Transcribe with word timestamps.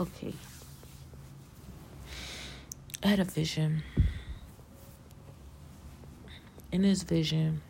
okay. 0.00 0.32
I 3.02 3.08
had 3.08 3.20
a 3.20 3.24
vision. 3.24 3.82
In 6.72 6.82
this 6.82 7.02
vision, 7.02 7.60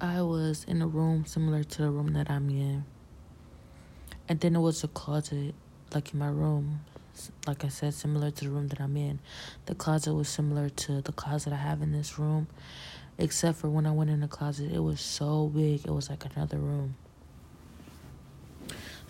I 0.00 0.22
was 0.22 0.64
in 0.64 0.80
a 0.80 0.86
room 0.86 1.26
similar 1.26 1.62
to 1.62 1.82
the 1.82 1.90
room 1.90 2.14
that 2.14 2.30
I'm 2.30 2.48
in. 2.48 2.84
And 4.28 4.40
then 4.40 4.54
there 4.54 4.62
was 4.62 4.82
a 4.82 4.88
closet, 4.88 5.54
like 5.92 6.14
in 6.14 6.18
my 6.18 6.28
room. 6.28 6.80
Like 7.46 7.66
I 7.66 7.68
said, 7.68 7.92
similar 7.92 8.30
to 8.30 8.44
the 8.44 8.50
room 8.50 8.68
that 8.68 8.80
I'm 8.80 8.96
in. 8.96 9.18
The 9.66 9.74
closet 9.74 10.14
was 10.14 10.30
similar 10.30 10.70
to 10.70 11.02
the 11.02 11.12
closet 11.12 11.52
I 11.52 11.56
have 11.56 11.82
in 11.82 11.92
this 11.92 12.18
room. 12.18 12.46
Except 13.18 13.58
for 13.58 13.68
when 13.68 13.86
I 13.86 13.90
went 13.90 14.08
in 14.08 14.20
the 14.20 14.28
closet, 14.28 14.72
it 14.72 14.80
was 14.80 15.02
so 15.02 15.48
big, 15.48 15.84
it 15.84 15.90
was 15.90 16.08
like 16.08 16.24
another 16.34 16.56
room. 16.56 16.96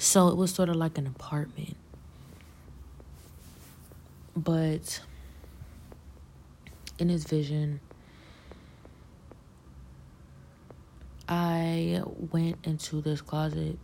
So 0.02 0.26
it 0.26 0.36
was 0.36 0.52
sort 0.52 0.68
of 0.68 0.74
like 0.74 0.98
an 0.98 1.06
apartment. 1.06 1.76
But 4.36 5.00
in 6.98 7.08
his 7.08 7.22
vision, 7.22 7.78
I 11.28 12.02
went 12.32 12.56
into 12.64 13.00
this 13.00 13.20
closet 13.20 13.78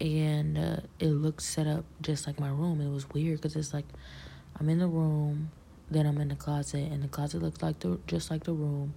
and 0.00 0.56
uh, 0.56 0.76
it 1.00 1.08
looked 1.08 1.42
set 1.42 1.66
up 1.66 1.84
just 2.00 2.28
like 2.28 2.38
my 2.38 2.48
room. 2.48 2.80
It 2.80 2.90
was 2.90 3.10
weird 3.10 3.38
because 3.40 3.56
it's 3.56 3.74
like 3.74 3.86
I'm 4.60 4.68
in 4.68 4.78
the 4.78 4.86
room, 4.86 5.50
then 5.90 6.06
I'm 6.06 6.18
in 6.18 6.28
the 6.28 6.36
closet, 6.36 6.92
and 6.92 7.02
the 7.02 7.08
closet 7.08 7.42
looks 7.42 7.60
like 7.60 7.80
the 7.80 7.98
just 8.06 8.30
like 8.30 8.44
the 8.44 8.52
room. 8.52 8.94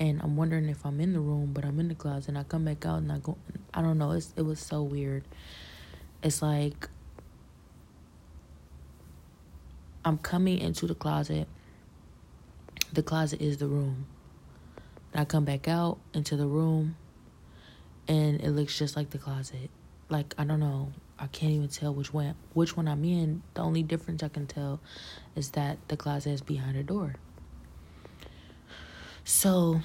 And 0.00 0.20
I'm 0.22 0.36
wondering 0.36 0.68
if 0.68 0.84
I'm 0.84 0.98
in 1.00 1.12
the 1.12 1.20
room, 1.20 1.52
but 1.52 1.64
I'm 1.64 1.78
in 1.78 1.88
the 1.88 1.94
closet, 1.94 2.30
and 2.30 2.38
I 2.38 2.42
come 2.42 2.64
back 2.64 2.84
out 2.86 2.98
and 2.98 3.12
I 3.12 3.18
go. 3.18 3.36
I 3.72 3.82
don't 3.82 3.98
know. 3.98 4.12
It's 4.12 4.32
it 4.36 4.42
was 4.42 4.58
so 4.58 4.82
weird. 4.82 5.24
It's 6.22 6.42
like 6.42 6.88
I'm 10.04 10.18
coming 10.18 10.58
into 10.58 10.86
the 10.86 10.94
closet. 10.94 11.46
The 12.92 13.02
closet 13.02 13.40
is 13.40 13.58
the 13.58 13.66
room. 13.66 14.06
I 15.14 15.24
come 15.24 15.44
back 15.44 15.68
out 15.68 15.98
into 16.14 16.36
the 16.36 16.46
room, 16.46 16.96
and 18.08 18.40
it 18.40 18.50
looks 18.50 18.76
just 18.78 18.96
like 18.96 19.10
the 19.10 19.18
closet 19.18 19.70
like 20.10 20.34
I 20.36 20.44
don't 20.44 20.60
know. 20.60 20.92
I 21.18 21.26
can't 21.26 21.52
even 21.52 21.68
tell 21.68 21.94
which 21.94 22.12
one 22.12 22.34
which 22.54 22.76
one 22.76 22.88
I'm 22.88 23.04
in. 23.04 23.42
The 23.54 23.62
only 23.62 23.82
difference 23.82 24.22
I 24.22 24.28
can 24.28 24.46
tell 24.46 24.80
is 25.36 25.50
that 25.50 25.78
the 25.88 25.96
closet 25.96 26.30
is 26.30 26.42
behind 26.42 26.76
the 26.76 26.82
door. 26.82 27.14
So 29.32 29.80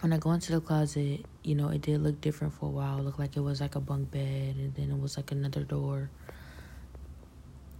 when 0.00 0.12
I 0.12 0.18
go 0.18 0.32
into 0.32 0.50
the 0.50 0.60
closet, 0.60 1.24
you 1.44 1.54
know, 1.54 1.68
it 1.68 1.80
did 1.80 2.02
look 2.02 2.20
different 2.20 2.52
for 2.52 2.66
a 2.66 2.68
while. 2.68 2.98
It 2.98 3.04
looked 3.04 3.20
like 3.20 3.36
it 3.36 3.40
was 3.40 3.60
like 3.60 3.76
a 3.76 3.80
bunk 3.80 4.10
bed 4.10 4.56
and 4.56 4.74
then 4.74 4.90
it 4.90 5.00
was 5.00 5.16
like 5.16 5.30
another 5.30 5.62
door. 5.62 6.10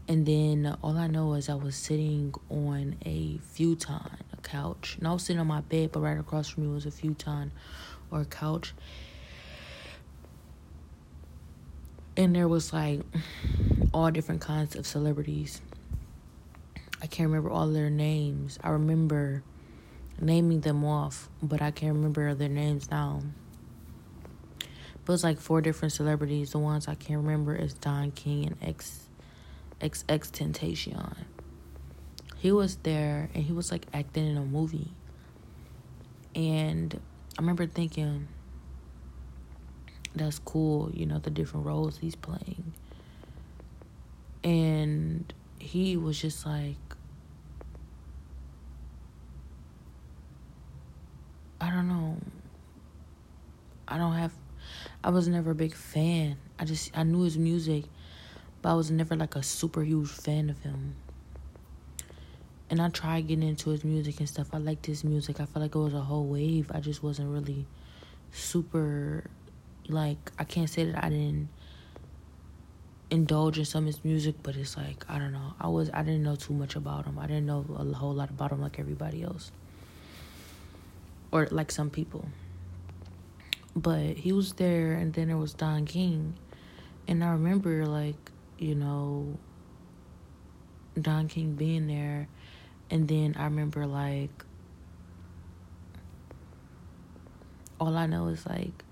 And 0.06 0.24
then 0.24 0.78
all 0.84 0.96
I 0.96 1.08
know 1.08 1.34
is 1.34 1.48
I 1.48 1.54
was 1.54 1.74
sitting 1.74 2.32
on 2.48 2.94
a 3.04 3.38
futon, 3.38 4.16
a 4.32 4.36
couch. 4.42 4.94
And 4.98 5.08
I 5.08 5.12
was 5.12 5.24
sitting 5.24 5.40
on 5.40 5.48
my 5.48 5.62
bed, 5.62 5.90
but 5.90 5.98
right 5.98 6.16
across 6.16 6.48
from 6.48 6.62
me 6.62 6.72
was 6.72 6.86
a 6.86 6.92
futon 6.92 7.50
or 8.12 8.20
a 8.20 8.24
couch 8.24 8.72
and 12.16 12.36
there 12.36 12.46
was 12.46 12.72
like 12.72 13.00
all 13.92 14.12
different 14.12 14.40
kinds 14.40 14.76
of 14.76 14.86
celebrities. 14.86 15.60
I 17.02 17.08
can't 17.08 17.28
remember 17.28 17.50
all 17.50 17.66
their 17.66 17.90
names. 17.90 18.60
I 18.62 18.70
remember 18.70 19.42
naming 20.20 20.60
them 20.60 20.84
off, 20.84 21.28
but 21.42 21.60
I 21.60 21.70
can't 21.70 21.94
remember 21.94 22.34
their 22.34 22.48
names 22.48 22.90
now. 22.90 23.22
But 25.04 25.12
it's 25.12 25.24
like 25.24 25.38
four 25.38 25.60
different 25.60 25.92
celebrities. 25.92 26.52
The 26.52 26.58
ones 26.58 26.88
I 26.88 26.94
can't 26.94 27.20
remember 27.20 27.54
is 27.54 27.74
Don 27.74 28.10
King 28.10 28.46
and 28.46 28.56
X 28.62 29.08
X 29.80 30.04
X 30.08 30.30
Tentacion. 30.30 31.16
He 32.36 32.52
was 32.52 32.76
there 32.76 33.30
and 33.34 33.44
he 33.44 33.52
was 33.52 33.70
like 33.70 33.86
acting 33.92 34.26
in 34.26 34.36
a 34.36 34.44
movie. 34.44 34.90
And 36.34 36.98
I 37.38 37.42
remember 37.42 37.66
thinking, 37.66 38.28
that's 40.14 40.38
cool, 40.38 40.90
you 40.92 41.06
know, 41.06 41.18
the 41.18 41.30
different 41.30 41.66
roles 41.66 41.98
he's 41.98 42.16
playing. 42.16 42.72
And 44.42 45.32
he 45.58 45.96
was 45.96 46.20
just 46.20 46.44
like, 46.46 46.76
I 51.64 51.70
don't 51.70 51.88
know. 51.88 52.18
I 53.88 53.96
don't 53.96 54.12
have, 54.12 54.32
I 55.02 55.08
was 55.08 55.28
never 55.28 55.52
a 55.52 55.54
big 55.54 55.74
fan. 55.74 56.36
I 56.58 56.66
just, 56.66 56.90
I 56.94 57.04
knew 57.04 57.22
his 57.22 57.38
music, 57.38 57.84
but 58.60 58.72
I 58.72 58.74
was 58.74 58.90
never 58.90 59.16
like 59.16 59.34
a 59.34 59.42
super 59.42 59.82
huge 59.82 60.10
fan 60.10 60.50
of 60.50 60.58
him. 60.60 60.94
And 62.68 62.82
I 62.82 62.90
tried 62.90 63.28
getting 63.28 63.48
into 63.48 63.70
his 63.70 63.82
music 63.82 64.18
and 64.18 64.28
stuff. 64.28 64.48
I 64.52 64.58
liked 64.58 64.84
his 64.84 65.04
music. 65.04 65.40
I 65.40 65.46
felt 65.46 65.62
like 65.62 65.74
it 65.74 65.78
was 65.78 65.94
a 65.94 66.02
whole 66.02 66.26
wave. 66.26 66.70
I 66.74 66.80
just 66.80 67.02
wasn't 67.02 67.30
really 67.30 67.66
super 68.30 69.24
like 69.88 70.32
I 70.38 70.44
can't 70.44 70.68
say 70.68 70.84
that 70.84 71.02
I 71.02 71.08
didn't 71.08 71.48
indulge 73.10 73.58
in 73.58 73.64
some 73.64 73.84
of 73.84 73.86
his 73.86 74.04
music, 74.04 74.34
but 74.42 74.54
it's 74.56 74.76
like 74.76 75.04
I 75.08 75.18
don't 75.18 75.32
know. 75.32 75.54
I 75.58 75.68
was 75.68 75.88
I 75.94 76.02
didn't 76.02 76.24
know 76.24 76.36
too 76.36 76.52
much 76.52 76.76
about 76.76 77.06
him. 77.06 77.18
I 77.18 77.26
didn't 77.26 77.46
know 77.46 77.64
a 77.74 77.96
whole 77.96 78.12
lot 78.12 78.28
about 78.28 78.52
him 78.52 78.60
like 78.60 78.78
everybody 78.78 79.22
else, 79.22 79.50
or 81.34 81.48
like 81.50 81.72
some 81.72 81.90
people. 81.90 82.26
But 83.76 84.16
he 84.16 84.32
was 84.32 84.52
there, 84.52 84.92
and 84.92 85.12
then 85.12 85.26
there 85.28 85.36
was 85.36 85.52
Don 85.52 85.84
King, 85.84 86.38
and 87.08 87.24
I 87.24 87.32
remember 87.32 87.84
like 87.86 88.30
you 88.56 88.76
know 88.76 89.36
Don 90.98 91.26
King 91.26 91.54
being 91.54 91.88
there, 91.88 92.28
and 92.88 93.08
then 93.08 93.34
I 93.36 93.44
remember 93.44 93.84
like 93.84 94.44
all 97.80 97.96
I 97.96 98.06
know 98.06 98.28
is 98.28 98.46
like 98.46 98.84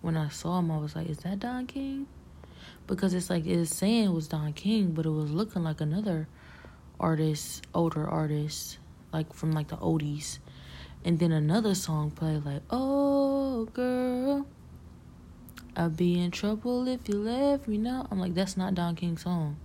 when 0.00 0.16
I 0.16 0.28
saw 0.28 0.60
him, 0.60 0.70
I 0.70 0.78
was 0.78 0.94
like, 0.94 1.08
is 1.08 1.18
that 1.18 1.40
Don 1.40 1.66
King? 1.66 2.06
Because 2.86 3.14
it's 3.14 3.30
like 3.30 3.46
it's 3.46 3.74
saying 3.74 4.04
it 4.04 4.12
was 4.12 4.28
Don 4.28 4.52
King, 4.52 4.92
but 4.92 5.06
it 5.06 5.10
was 5.10 5.32
looking 5.32 5.64
like 5.64 5.80
another 5.80 6.28
artist, 7.00 7.66
older 7.74 8.06
artist, 8.06 8.78
like 9.14 9.32
from 9.32 9.52
like 9.52 9.68
the 9.68 9.76
oldies. 9.76 10.38
And 11.04 11.18
then 11.18 11.32
another 11.32 11.74
song 11.74 12.10
played 12.10 12.44
like, 12.44 12.62
Oh 12.68 13.64
girl, 13.72 14.46
I'd 15.76 15.96
be 15.96 16.18
in 16.20 16.30
trouble 16.30 16.86
if 16.88 17.08
you 17.08 17.16
left 17.16 17.68
me 17.68 17.78
now. 17.78 18.06
I'm 18.10 18.18
like, 18.18 18.34
that's 18.34 18.56
not 18.56 18.74
Don 18.74 18.96
King's 18.96 19.22
song. 19.22 19.56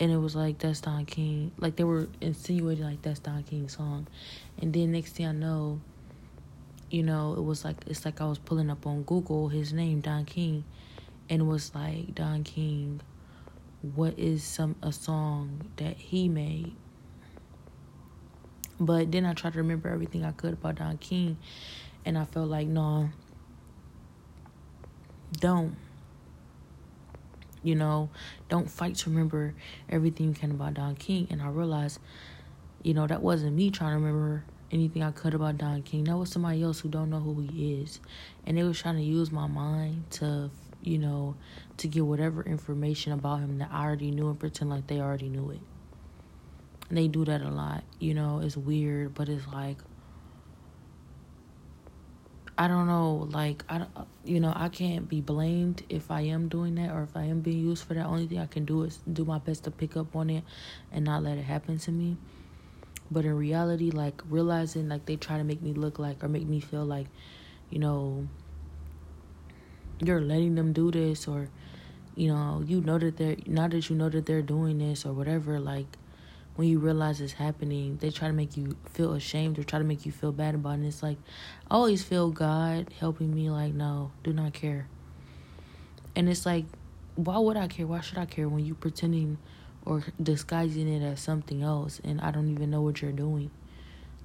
And 0.00 0.10
it 0.10 0.16
was 0.16 0.34
like 0.34 0.58
that's 0.58 0.80
Don 0.80 1.04
King. 1.04 1.52
Like 1.58 1.76
they 1.76 1.84
were 1.84 2.08
insinuating 2.20 2.84
like 2.84 3.02
that's 3.02 3.20
Don 3.20 3.42
King's 3.44 3.76
song. 3.76 4.08
And 4.60 4.72
then 4.72 4.92
next 4.92 5.12
thing 5.12 5.26
I 5.26 5.32
know, 5.32 5.80
you 6.90 7.02
know, 7.02 7.34
it 7.34 7.42
was 7.42 7.64
like 7.64 7.76
it's 7.86 8.04
like 8.04 8.20
I 8.20 8.24
was 8.24 8.38
pulling 8.38 8.70
up 8.70 8.86
on 8.86 9.02
Google 9.02 9.48
his 9.48 9.72
name, 9.72 10.00
Don 10.00 10.24
King, 10.24 10.64
and 11.28 11.42
it 11.42 11.44
was 11.44 11.74
like 11.74 12.14
Don 12.14 12.42
King, 12.42 13.00
what 13.94 14.18
is 14.18 14.42
some 14.42 14.76
a 14.82 14.92
song 14.92 15.60
that 15.76 15.96
he 15.96 16.28
made? 16.28 16.74
But 18.84 19.10
then 19.10 19.24
I 19.24 19.32
tried 19.32 19.54
to 19.54 19.60
remember 19.60 19.88
everything 19.88 20.24
I 20.24 20.32
could 20.32 20.52
about 20.52 20.74
Don 20.74 20.98
King, 20.98 21.38
and 22.04 22.18
I 22.18 22.26
felt 22.26 22.50
like 22.50 22.66
no, 22.66 23.08
don't. 25.40 25.76
You 27.62 27.76
know, 27.76 28.10
don't 28.50 28.70
fight 28.70 28.96
to 28.96 29.10
remember 29.10 29.54
everything 29.88 30.28
you 30.28 30.34
can 30.34 30.50
about 30.50 30.74
Don 30.74 30.96
King. 30.96 31.28
And 31.30 31.40
I 31.40 31.48
realized, 31.48 31.98
you 32.82 32.92
know, 32.92 33.06
that 33.06 33.22
wasn't 33.22 33.56
me 33.56 33.70
trying 33.70 33.92
to 33.92 34.04
remember 34.04 34.44
anything 34.70 35.02
I 35.02 35.12
could 35.12 35.32
about 35.32 35.56
Don 35.56 35.80
King. 35.82 36.04
That 36.04 36.18
was 36.18 36.30
somebody 36.30 36.62
else 36.62 36.80
who 36.80 36.90
don't 36.90 37.08
know 37.08 37.20
who 37.20 37.40
he 37.40 37.80
is, 37.80 38.00
and 38.46 38.58
they 38.58 38.64
was 38.64 38.78
trying 38.78 38.96
to 38.96 39.02
use 39.02 39.32
my 39.32 39.46
mind 39.46 40.10
to, 40.12 40.50
you 40.82 40.98
know, 40.98 41.36
to 41.78 41.88
get 41.88 42.04
whatever 42.04 42.42
information 42.42 43.12
about 43.12 43.40
him 43.40 43.56
that 43.58 43.70
I 43.72 43.84
already 43.84 44.10
knew 44.10 44.28
and 44.28 44.38
pretend 44.38 44.68
like 44.68 44.86
they 44.86 45.00
already 45.00 45.30
knew 45.30 45.48
it. 45.50 45.60
They 46.90 47.08
do 47.08 47.24
that 47.24 47.42
a 47.42 47.50
lot. 47.50 47.84
You 47.98 48.14
know, 48.14 48.40
it's 48.42 48.56
weird, 48.56 49.14
but 49.14 49.28
it's 49.28 49.46
like. 49.48 49.78
I 52.56 52.68
don't 52.68 52.86
know, 52.86 53.28
like 53.32 53.64
I, 53.68 53.84
you 54.24 54.38
know, 54.38 54.52
I 54.54 54.68
can't 54.68 55.08
be 55.08 55.20
blamed 55.20 55.82
if 55.88 56.12
I 56.12 56.20
am 56.20 56.46
doing 56.46 56.76
that 56.76 56.92
or 56.92 57.02
if 57.02 57.16
I 57.16 57.24
am 57.24 57.40
being 57.40 57.58
used 57.58 57.82
for 57.82 57.94
that. 57.94 58.06
Only 58.06 58.28
thing 58.28 58.38
I 58.38 58.46
can 58.46 58.64
do 58.64 58.84
is 58.84 59.00
do 59.12 59.24
my 59.24 59.38
best 59.38 59.64
to 59.64 59.72
pick 59.72 59.96
up 59.96 60.14
on 60.14 60.30
it 60.30 60.44
and 60.92 61.04
not 61.04 61.24
let 61.24 61.36
it 61.36 61.42
happen 61.42 61.78
to 61.78 61.90
me. 61.90 62.16
But 63.10 63.24
in 63.24 63.36
reality, 63.36 63.90
like 63.90 64.22
realizing 64.30 64.88
like 64.88 65.04
they 65.04 65.16
try 65.16 65.36
to 65.36 65.42
make 65.42 65.62
me 65.62 65.72
look 65.72 65.98
like 65.98 66.22
or 66.22 66.28
make 66.28 66.46
me 66.46 66.60
feel 66.60 66.84
like, 66.84 67.08
you 67.70 67.80
know, 67.80 68.28
you're 69.98 70.20
letting 70.20 70.54
them 70.54 70.72
do 70.72 70.92
this 70.92 71.26
or, 71.26 71.48
you 72.14 72.28
know, 72.28 72.62
you 72.64 72.80
know 72.80 72.98
that 72.98 73.16
they're 73.16 73.36
now 73.46 73.66
that 73.66 73.90
you 73.90 73.96
know 73.96 74.08
that 74.08 74.26
they're 74.26 74.42
doing 74.42 74.78
this 74.78 75.04
or 75.04 75.12
whatever, 75.12 75.58
like 75.58 75.88
when 76.56 76.68
you 76.68 76.78
realize 76.78 77.20
it's 77.20 77.32
happening, 77.32 77.98
they 78.00 78.10
try 78.10 78.28
to 78.28 78.34
make 78.34 78.56
you 78.56 78.76
feel 78.92 79.14
ashamed 79.14 79.58
or 79.58 79.64
try 79.64 79.78
to 79.78 79.84
make 79.84 80.06
you 80.06 80.12
feel 80.12 80.32
bad 80.32 80.54
about 80.54 80.70
it. 80.70 80.74
And 80.74 80.86
it's 80.86 81.02
like, 81.02 81.18
I 81.70 81.74
always 81.74 82.04
feel 82.04 82.30
God 82.30 82.90
helping 83.00 83.34
me, 83.34 83.50
like, 83.50 83.74
no, 83.74 84.12
do 84.22 84.32
not 84.32 84.52
care. 84.52 84.86
And 86.14 86.28
it's 86.28 86.46
like, 86.46 86.64
why 87.16 87.38
would 87.38 87.56
I 87.56 87.66
care? 87.66 87.86
Why 87.86 88.00
should 88.00 88.18
I 88.18 88.26
care 88.26 88.48
when 88.48 88.64
you're 88.64 88.76
pretending 88.76 89.38
or 89.84 90.04
disguising 90.22 90.88
it 90.88 91.04
as 91.04 91.20
something 91.20 91.62
else 91.62 92.00
and 92.04 92.20
I 92.20 92.30
don't 92.30 92.50
even 92.50 92.70
know 92.70 92.82
what 92.82 93.02
you're 93.02 93.12
doing? 93.12 93.50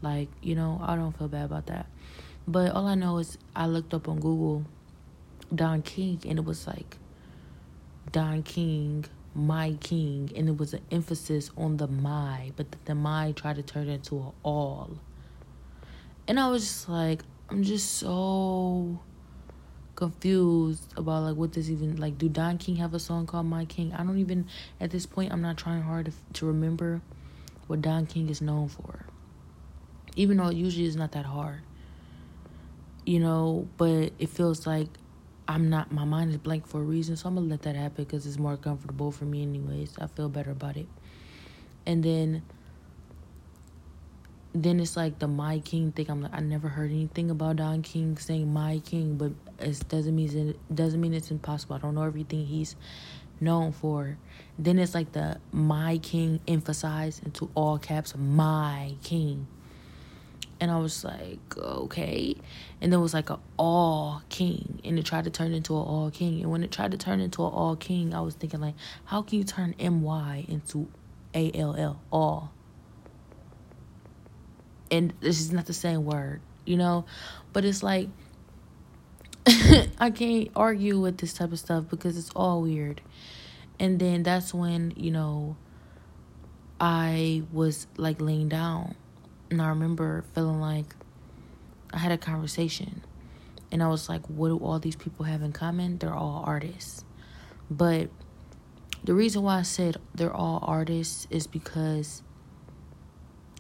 Like, 0.02 0.30
you 0.42 0.56
know, 0.56 0.80
I 0.84 0.96
don't 0.96 1.18
feel 1.18 1.28
bad 1.28 1.46
about 1.46 1.66
that. 1.68 1.88
But 2.48 2.72
all 2.72 2.88
I 2.88 2.96
know 2.96 3.18
is 3.18 3.38
I 3.56 3.68
looked 3.68 3.94
up 3.94 4.08
on 4.08 4.20
Google 4.20 4.66
Don 5.54 5.82
King 5.82 6.20
and 6.28 6.40
it 6.40 6.46
was 6.46 6.68
like 6.68 6.98
Don 8.12 8.44
King 8.44 9.06
my 9.36 9.74
king 9.80 10.32
and 10.36 10.50
it 10.50 10.58
was 10.58 10.74
an 10.74 10.82
emphasis 10.92 11.52
on 11.56 11.78
the 11.78 11.88
my 11.88 12.52
but 12.56 12.72
the, 12.72 12.78
the 12.86 12.96
my 12.96 13.32
tried 13.34 13.56
to 13.56 13.64
turn 13.64 13.88
it 13.88 13.94
into 13.94 14.18
an 14.18 14.32
all. 14.44 14.98
And 16.28 16.40
i 16.40 16.50
was 16.50 16.64
just 16.64 16.90
like 16.90 17.24
i'm 17.50 17.64
just 17.64 17.98
so 17.98 19.00
confused 19.96 20.94
about 20.96 21.24
like 21.24 21.36
what 21.36 21.54
this 21.54 21.70
even 21.70 21.98
like 21.98 22.18
do 22.18 22.30
don 22.30 22.58
king 22.58 22.78
have 22.78 22.94
a 22.94 23.00
song 23.00 23.26
called 23.26 23.46
my 23.46 23.66
king? 23.66 23.94
I 23.94 24.04
don't 24.04 24.18
even 24.18 24.48
at 24.80 24.92
this 24.92 25.06
point 25.06 25.32
i'm 25.32 25.42
not 25.42 25.58
trying 25.58 25.82
hard 25.82 26.06
to, 26.06 26.12
to 26.34 26.46
remember 26.46 27.02
what 27.68 27.82
don 27.82 28.06
king 28.06 28.30
is 28.30 28.42
known 28.42 28.68
for. 28.68 29.06
Even 30.16 30.38
though 30.38 30.48
it 30.48 30.56
usually 30.56 30.86
is 30.86 30.96
not 30.96 31.12
that 31.12 31.26
hard. 31.26 31.62
You 33.06 33.20
know 33.20 33.68
but 33.78 34.12
it 34.20 34.30
feels 34.30 34.66
like 34.66 34.88
I'm 35.50 35.68
not, 35.68 35.92
my 35.92 36.06
mind 36.06 36.30
is 36.30 36.38
blank 36.38 36.68
for 36.68 36.80
a 36.80 36.84
reason, 36.84 37.16
so 37.16 37.28
I'm 37.28 37.34
gonna 37.34 37.48
let 37.48 37.64
that 37.64 37.76
happen 37.76 38.04
because 38.04 38.28
it's 38.28 38.38
more 38.38 38.56
comfortable 38.56 39.12
for 39.12 39.26
me, 39.26 39.42
anyways. 39.42 39.96
I 40.00 40.06
feel 40.06 40.30
better 40.30 40.52
about 40.52 40.78
it. 40.78 40.86
And 41.88 42.04
then, 42.04 42.44
then 44.54 44.80
it's 44.80 44.96
like 44.96 45.18
the 45.18 45.28
My 45.28 45.58
King 45.58 45.92
thing. 45.92 46.06
I'm 46.08 46.22
like, 46.22 46.36
I 46.36 46.40
never 46.40 46.68
heard 46.68 46.92
anything 46.92 47.32
about 47.32 47.56
Don 47.56 47.82
King 47.82 48.16
saying 48.18 48.54
My 48.54 48.78
King, 48.86 49.16
but 49.16 49.32
it 49.58 49.90
doesn't 49.90 50.16
mean 50.16 50.50
it 50.50 50.76
doesn't 50.76 51.02
mean 51.02 51.16
it's 51.16 51.32
impossible. 51.32 51.78
I 51.78 51.80
don't 51.80 51.96
know 51.96 52.04
everything 52.04 52.46
he's 52.46 52.76
known 53.42 53.72
for. 53.72 54.20
Then 54.60 54.78
it's 54.78 54.94
like 54.94 55.14
the 55.14 55.40
My 55.52 55.98
King 55.98 56.42
emphasized 56.48 57.26
into 57.26 57.50
all 57.56 57.80
caps, 57.80 58.16
My 58.16 58.94
King 59.02 59.48
and 60.60 60.70
I 60.70 60.78
was 60.78 61.04
like, 61.04 61.58
okay. 61.58 62.36
And 62.82 62.92
there 62.92 63.00
was 63.00 63.14
like 63.14 63.30
a 63.30 63.40
all 63.58 64.22
king, 64.30 64.82
and 64.84 65.00
it 65.00 65.06
tried 65.06 65.24
to 65.24 65.30
turn 65.30 65.54
into 65.54 65.74
an 65.76 65.84
all 65.84 66.12
king. 66.12 66.42
And 66.42 66.52
when 66.52 66.64
it 66.64 66.72
tried 66.72 66.92
to 66.92 66.98
turn 66.98 67.20
into 67.20 67.46
an 67.46 67.52
all 67.52 67.76
king, 67.76 68.14
I 68.14 68.22
was 68.22 68.36
thinking 68.36 68.60
like, 68.60 68.76
how 69.06 69.22
can 69.22 69.38
you 69.38 69.44
turn 69.44 69.76
M 69.80 70.02
Y 70.02 70.46
into 70.48 70.88
A 71.34 71.52
L 71.54 71.76
L 71.76 72.02
all? 72.12 72.52
And 74.92 75.14
this 75.22 75.40
is 75.40 75.52
not 75.52 75.66
the 75.66 75.74
same 75.74 76.04
word, 76.04 76.42
you 76.66 76.76
know, 76.76 77.06
but 77.54 77.64
it's 77.64 77.84
like 77.84 78.10
I 80.00 80.12
can't 80.12 80.50
argue 80.56 81.00
with 81.00 81.18
this 81.18 81.34
type 81.34 81.52
of 81.52 81.60
stuff 81.60 81.86
because 81.90 82.18
it's 82.18 82.32
all 82.36 82.62
weird. 82.62 83.02
And 83.80 84.00
then 84.00 84.24
that's 84.24 84.54
when 84.54 84.94
you 84.96 85.12
know 85.12 85.56
I 86.80 87.44
was 87.52 87.88
like 87.98 88.20
laying 88.20 88.50
down 88.50 88.96
and 89.52 89.62
I 89.62 89.70
remember 89.70 90.24
feeling 90.34 90.60
like 90.60 90.96
I 91.92 91.98
had 91.98 92.12
a 92.12 92.18
conversation 92.18 93.02
and 93.72 93.84
I 93.84 93.88
was 93.88 94.10
like, 94.10 94.26
what 94.28 94.50
do 94.50 94.58
all 94.58 94.80
these 94.80 94.96
people 94.96 95.26
have 95.26 95.42
in 95.42 95.52
common? 95.52 95.98
They're 95.98 96.14
all 96.14 96.44
artists. 96.46 97.04
But 97.70 98.10
the 99.04 99.14
reason 99.14 99.44
why 99.44 99.60
I 99.60 99.62
said 99.62 99.98
they're 100.14 100.34
all 100.34 100.60
artists 100.64 101.28
is 101.30 101.48
because, 101.48 102.24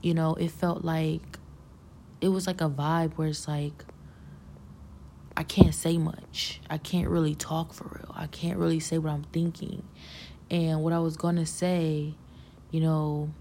you 0.01 0.13
know, 0.13 0.35
it 0.35 0.51
felt 0.51 0.83
like 0.83 1.37
it 2.21 2.29
was 2.29 2.47
like 2.47 2.61
a 2.61 2.69
vibe 2.69 3.13
where 3.13 3.27
it's 3.27 3.47
like, 3.47 3.85
I 5.37 5.43
can't 5.43 5.73
say 5.73 5.97
much. 5.97 6.59
I 6.69 6.77
can't 6.77 7.07
really 7.07 7.35
talk 7.35 7.73
for 7.73 7.85
real. 7.85 8.13
I 8.15 8.27
can't 8.27 8.57
really 8.57 8.79
say 8.79 8.97
what 8.97 9.11
I'm 9.11 9.23
thinking. 9.23 9.83
And 10.51 10.83
what 10.83 10.91
I 10.91 10.99
was 10.99 11.15
going 11.15 11.37
to 11.37 11.45
say, 11.45 12.15
you 12.71 12.81
know, 12.81 13.31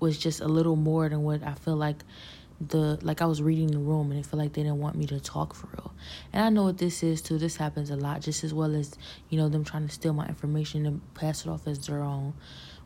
was 0.00 0.18
just 0.18 0.40
a 0.40 0.48
little 0.48 0.76
more 0.76 1.08
than 1.08 1.22
what 1.22 1.42
I 1.42 1.54
feel 1.54 1.76
like 1.76 2.02
the 2.60 2.98
like 3.02 3.22
I 3.22 3.26
was 3.26 3.40
reading 3.40 3.68
the 3.68 3.78
room 3.78 4.10
and 4.10 4.20
it 4.20 4.26
felt 4.26 4.40
like 4.40 4.52
they 4.52 4.62
didn't 4.62 4.80
want 4.80 4.96
me 4.96 5.06
to 5.06 5.20
talk 5.20 5.54
for 5.54 5.68
real. 5.68 5.94
And 6.32 6.44
I 6.44 6.50
know 6.50 6.64
what 6.64 6.78
this 6.78 7.02
is 7.02 7.22
too. 7.22 7.38
This 7.38 7.56
happens 7.56 7.90
a 7.90 7.96
lot, 7.96 8.20
just 8.20 8.44
as 8.44 8.52
well 8.52 8.74
as 8.74 8.94
you 9.30 9.38
know 9.38 9.48
them 9.48 9.64
trying 9.64 9.86
to 9.86 9.92
steal 9.92 10.12
my 10.12 10.26
information 10.26 10.84
and 10.84 11.14
pass 11.14 11.46
it 11.46 11.48
off 11.48 11.66
as 11.66 11.86
their 11.86 12.02
own. 12.02 12.34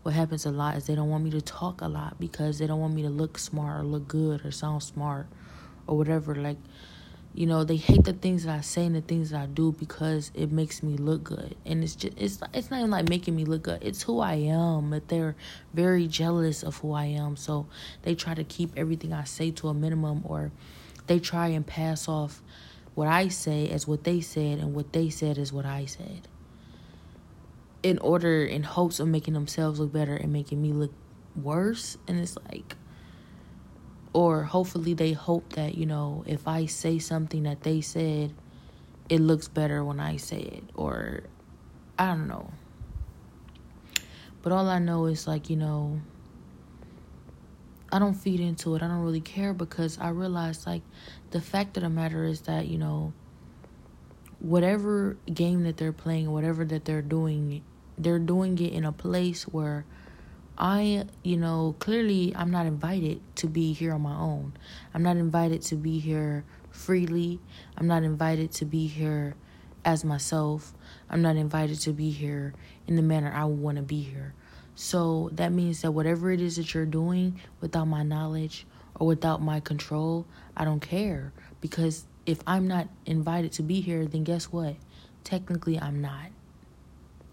What 0.03 0.15
happens 0.15 0.47
a 0.47 0.51
lot 0.51 0.77
is 0.77 0.87
they 0.87 0.95
don't 0.95 1.09
want 1.09 1.25
me 1.25 1.31
to 1.31 1.41
talk 1.41 1.81
a 1.81 1.89
lot 1.89 2.21
because 2.21 2.59
they 2.59 2.67
don't 2.67 2.81
want 2.81 2.95
me 2.95 3.03
to 3.03 3.09
look 3.09 3.39
smart 3.39 3.81
or 3.81 3.85
look 3.85 4.07
good 4.07 4.45
or 4.45 4.51
sound 4.51 4.83
smart 4.83 5.27
or 5.87 5.97
whatever. 5.97 6.35
Like 6.35 6.59
you 7.35 7.47
know 7.47 7.65
they 7.65 7.77
hate 7.77 8.05
the 8.05 8.13
things 8.13 8.45
that 8.45 8.57
i 8.57 8.61
say 8.61 8.87
and 8.87 8.95
the 8.95 9.01
things 9.01 9.31
that 9.31 9.43
i 9.43 9.47
do 9.47 9.73
because 9.73 10.31
it 10.35 10.53
makes 10.53 10.83
me 10.83 10.97
look 10.97 11.25
good. 11.25 11.57
And 11.67 11.83
it's 11.83 11.97
just 11.97 12.17
it's 12.17 12.39
it's 12.53 12.71
not 12.71 12.79
even 12.79 12.91
like 12.91 13.09
making 13.09 13.35
me 13.35 13.45
look 13.45 13.63
good. 13.63 13.83
It's 13.83 14.03
who 14.03 14.21
i 14.21 14.35
am 14.35 14.91
but 14.91 15.09
they're 15.09 15.35
very 15.73 16.07
jealous 16.07 16.63
of 16.63 16.77
who 16.79 16.93
i 16.93 17.07
am. 17.07 17.37
So 17.37 17.67
they 18.03 18.15
try 18.15 18.35
to 18.35 18.45
keep 18.45 18.71
everything 18.77 19.13
i 19.13 19.25
say 19.25 19.51
to 19.53 19.69
a 19.69 19.75
minimum 19.75 20.23
or 20.25 20.53
they 21.09 21.19
try 21.19 21.49
and 21.49 21.67
pass 21.67 22.09
off 22.09 22.41
what 22.95 23.09
i 23.09 23.27
say 23.27 23.69
as 23.69 23.89
what 23.89 24.05
they 24.05 24.21
said 24.21 24.59
and 24.59 24.73
what 24.73 24.93
they 24.93 25.11
said 25.11 25.37
is 25.37 25.53
what 25.53 25.67
i 25.67 25.85
said. 25.85 26.29
In 27.83 27.99
order 27.99 28.45
in 28.45 28.63
hopes 28.63 29.01
of 29.01 29.09
making 29.09 29.35
themselves 29.35 29.81
look 29.81 29.93
better 29.93 30.15
and 30.15 30.33
making 30.33 30.63
me 30.63 30.73
look 30.73 30.93
worse. 31.37 31.99
And 32.07 32.19
it's 32.19 32.37
like 32.51 32.77
or 34.15 34.45
hopefully 34.45 34.95
they 34.95 35.13
hope 35.13 35.53
that 35.55 35.75
you 35.75 35.85
know 35.85 36.25
if 36.27 36.49
i 36.49 36.65
say 36.65 36.99
something 36.99 37.43
that 37.43 37.63
they 37.63 37.83
said 37.83 38.33
it 39.11 39.21
looks 39.21 39.49
better 39.49 39.85
when 39.85 40.01
i 40.01 40.17
say 40.17 40.41
it 40.41 40.65
or 40.75 41.25
i 41.99 42.07
don't 42.07 42.27
know. 42.27 42.51
But 44.41 44.53
all 44.53 44.69
i 44.69 44.79
know 44.79 45.07
is 45.07 45.27
like 45.27 45.51
you 45.51 45.57
know 45.57 46.01
i 47.93 47.99
don't 47.99 48.15
feed 48.15 48.41
into 48.41 48.75
it. 48.75 48.83
I 48.83 48.89
don't 48.89 49.03
really 49.03 49.21
care 49.21 49.53
because 49.53 49.99
i 49.99 50.09
realize 50.09 50.67
like 50.67 50.83
the 51.31 51.41
fact 51.41 51.77
of 51.77 51.83
the 51.83 51.91
matter 51.91 52.25
is 52.25 52.43
that 52.43 52.69
you 52.69 52.79
know 52.79 53.13
whatever 54.39 55.17
game 55.33 55.65
that 55.65 55.77
they're 55.77 55.93
playing 55.93 56.31
whatever 56.31 56.65
that 56.67 56.85
they're 56.85 57.03
doing 57.03 57.63
they're 57.97 58.19
doing 58.19 58.59
it 58.59 58.73
in 58.73 58.85
a 58.85 58.93
place 58.93 59.45
where 59.45 59.87
I, 60.57 61.05
you 61.23 61.37
know, 61.37 61.75
clearly 61.79 62.33
I'm 62.37 62.51
not 62.51 62.67
invited 62.67 63.21
to 63.37 63.47
be 63.49 63.73
here 63.73 63.93
on 63.93 64.03
my 64.03 64.17
own. 64.17 64.53
I'm 64.93 65.03
not 65.03 65.17
invited 65.17 65.63
to 65.63 65.77
be 65.77 65.99
here 65.99 66.45
freely. 66.71 67.41
I'm 67.77 67.87
not 67.87 68.05
invited 68.05 68.53
to 68.53 68.65
be 68.65 68.87
here 68.87 69.35
as 69.85 70.05
myself. 70.05 70.73
I'm 71.11 71.23
not 71.23 71.37
invited 71.37 71.81
to 71.81 71.93
be 71.93 72.11
here 72.11 72.55
in 72.87 72.97
the 72.97 73.03
manner 73.03 73.33
I 73.35 73.45
want 73.45 73.77
to 73.77 73.83
be 73.83 74.01
here. 74.01 74.35
So 74.77 75.31
that 75.33 75.53
means 75.53 75.83
that 75.83 75.93
whatever 75.93 76.31
it 76.31 76.41
is 76.41 76.57
that 76.57 76.75
you're 76.75 76.87
doing 76.87 77.41
without 77.61 77.87
my 77.87 78.03
knowledge 78.03 78.67
or 78.97 79.07
without 79.07 79.43
my 79.43 79.61
control, 79.61 80.27
I 80.57 80.65
don't 80.65 80.81
care. 80.81 81.33
Because 81.61 82.07
if 82.27 82.41
I'm 82.47 82.67
not 82.67 82.89
invited 83.07 83.53
to 83.53 83.63
be 83.63 83.81
here, 83.81 84.07
then 84.07 84.25
guess 84.25 84.47
what? 84.47 84.77
Technically, 85.23 85.79
I'm 85.79 86.01
not. 86.01 86.27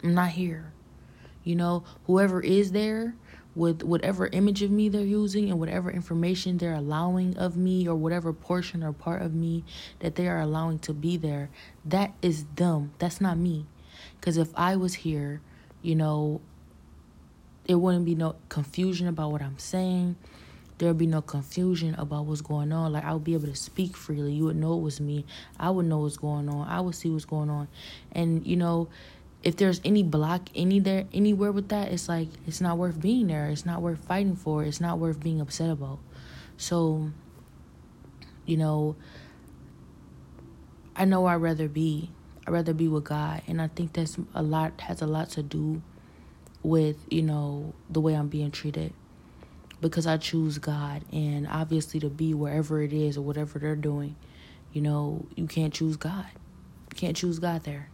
I'm 0.03 0.13
not 0.13 0.29
here. 0.29 0.73
You 1.43 1.55
know, 1.55 1.83
whoever 2.05 2.41
is 2.41 2.71
there 2.71 3.15
with 3.55 3.83
whatever 3.83 4.27
image 4.27 4.61
of 4.61 4.71
me 4.71 4.87
they're 4.87 5.01
using 5.01 5.49
and 5.49 5.59
whatever 5.59 5.91
information 5.91 6.57
they're 6.57 6.73
allowing 6.73 7.35
of 7.37 7.57
me 7.57 7.87
or 7.87 7.95
whatever 7.95 8.31
portion 8.31 8.83
or 8.83 8.93
part 8.93 9.21
of 9.21 9.33
me 9.33 9.63
that 9.99 10.15
they 10.15 10.27
are 10.27 10.39
allowing 10.39 10.79
to 10.79 10.93
be 10.93 11.17
there, 11.17 11.49
that 11.83 12.13
is 12.21 12.45
them. 12.55 12.93
That's 12.99 13.19
not 13.19 13.37
me. 13.37 13.65
Because 14.19 14.37
if 14.37 14.49
I 14.55 14.75
was 14.75 14.93
here, 14.93 15.41
you 15.81 15.95
know, 15.95 16.41
there 17.65 17.77
wouldn't 17.77 18.05
be 18.05 18.15
no 18.15 18.35
confusion 18.49 19.07
about 19.07 19.31
what 19.31 19.41
I'm 19.41 19.59
saying. 19.59 20.15
There 20.77 20.87
would 20.87 20.97
be 20.97 21.07
no 21.07 21.21
confusion 21.21 21.93
about 21.95 22.25
what's 22.25 22.41
going 22.41 22.71
on. 22.71 22.93
Like 22.93 23.03
I 23.03 23.13
would 23.13 23.23
be 23.23 23.33
able 23.33 23.47
to 23.47 23.55
speak 23.55 23.95
freely. 23.95 24.33
You 24.33 24.45
would 24.45 24.55
know 24.55 24.73
it 24.73 24.81
was 24.81 24.99
me. 24.99 25.25
I 25.59 25.69
would 25.69 25.85
know 25.85 25.99
what's 25.99 26.17
going 26.17 26.49
on. 26.49 26.67
I 26.67 26.79
would 26.79 26.95
see 26.95 27.09
what's 27.09 27.25
going 27.25 27.49
on. 27.49 27.67
And 28.13 28.45
you 28.47 28.55
know, 28.55 28.87
if 29.43 29.55
there's 29.55 29.81
any 29.83 30.03
block 30.03 30.49
any 30.55 30.79
there 30.79 31.05
anywhere 31.13 31.51
with 31.51 31.69
that, 31.69 31.91
it's 31.91 32.07
like 32.07 32.27
it's 32.45 32.61
not 32.61 32.77
worth 32.77 32.99
being 33.01 33.27
there. 33.27 33.47
It's 33.47 33.65
not 33.65 33.81
worth 33.81 34.03
fighting 34.05 34.35
for. 34.35 34.63
It's 34.63 34.81
not 34.81 34.99
worth 34.99 35.19
being 35.19 35.41
upset 35.41 35.69
about. 35.69 35.99
So, 36.57 37.11
you 38.45 38.57
know, 38.57 38.95
I 40.95 41.05
know 41.05 41.25
I'd 41.25 41.35
rather 41.35 41.67
be. 41.67 42.11
I'd 42.45 42.51
rather 42.51 42.73
be 42.73 42.87
with 42.87 43.05
God, 43.05 43.41
and 43.47 43.61
I 43.61 43.67
think 43.67 43.93
that's 43.93 44.17
a 44.33 44.43
lot 44.43 44.81
has 44.81 45.01
a 45.01 45.07
lot 45.07 45.29
to 45.31 45.43
do 45.43 45.81
with 46.63 46.97
you 47.09 47.21
know 47.21 47.73
the 47.89 48.01
way 48.01 48.13
I'm 48.13 48.27
being 48.27 48.51
treated 48.51 48.93
because 49.79 50.05
I 50.05 50.17
choose 50.17 50.59
God, 50.59 51.03
and 51.11 51.47
obviously 51.47 51.99
to 52.01 52.09
be 52.09 52.33
wherever 52.33 52.81
it 52.81 52.93
is 52.93 53.17
or 53.17 53.21
whatever 53.21 53.57
they're 53.57 53.75
doing, 53.75 54.15
you 54.71 54.81
know, 54.81 55.25
you 55.35 55.47
can't 55.47 55.73
choose 55.73 55.97
God. 55.97 56.27
You 56.91 56.95
can't 56.95 57.17
choose 57.17 57.39
God 57.39 57.63
there. 57.63 57.90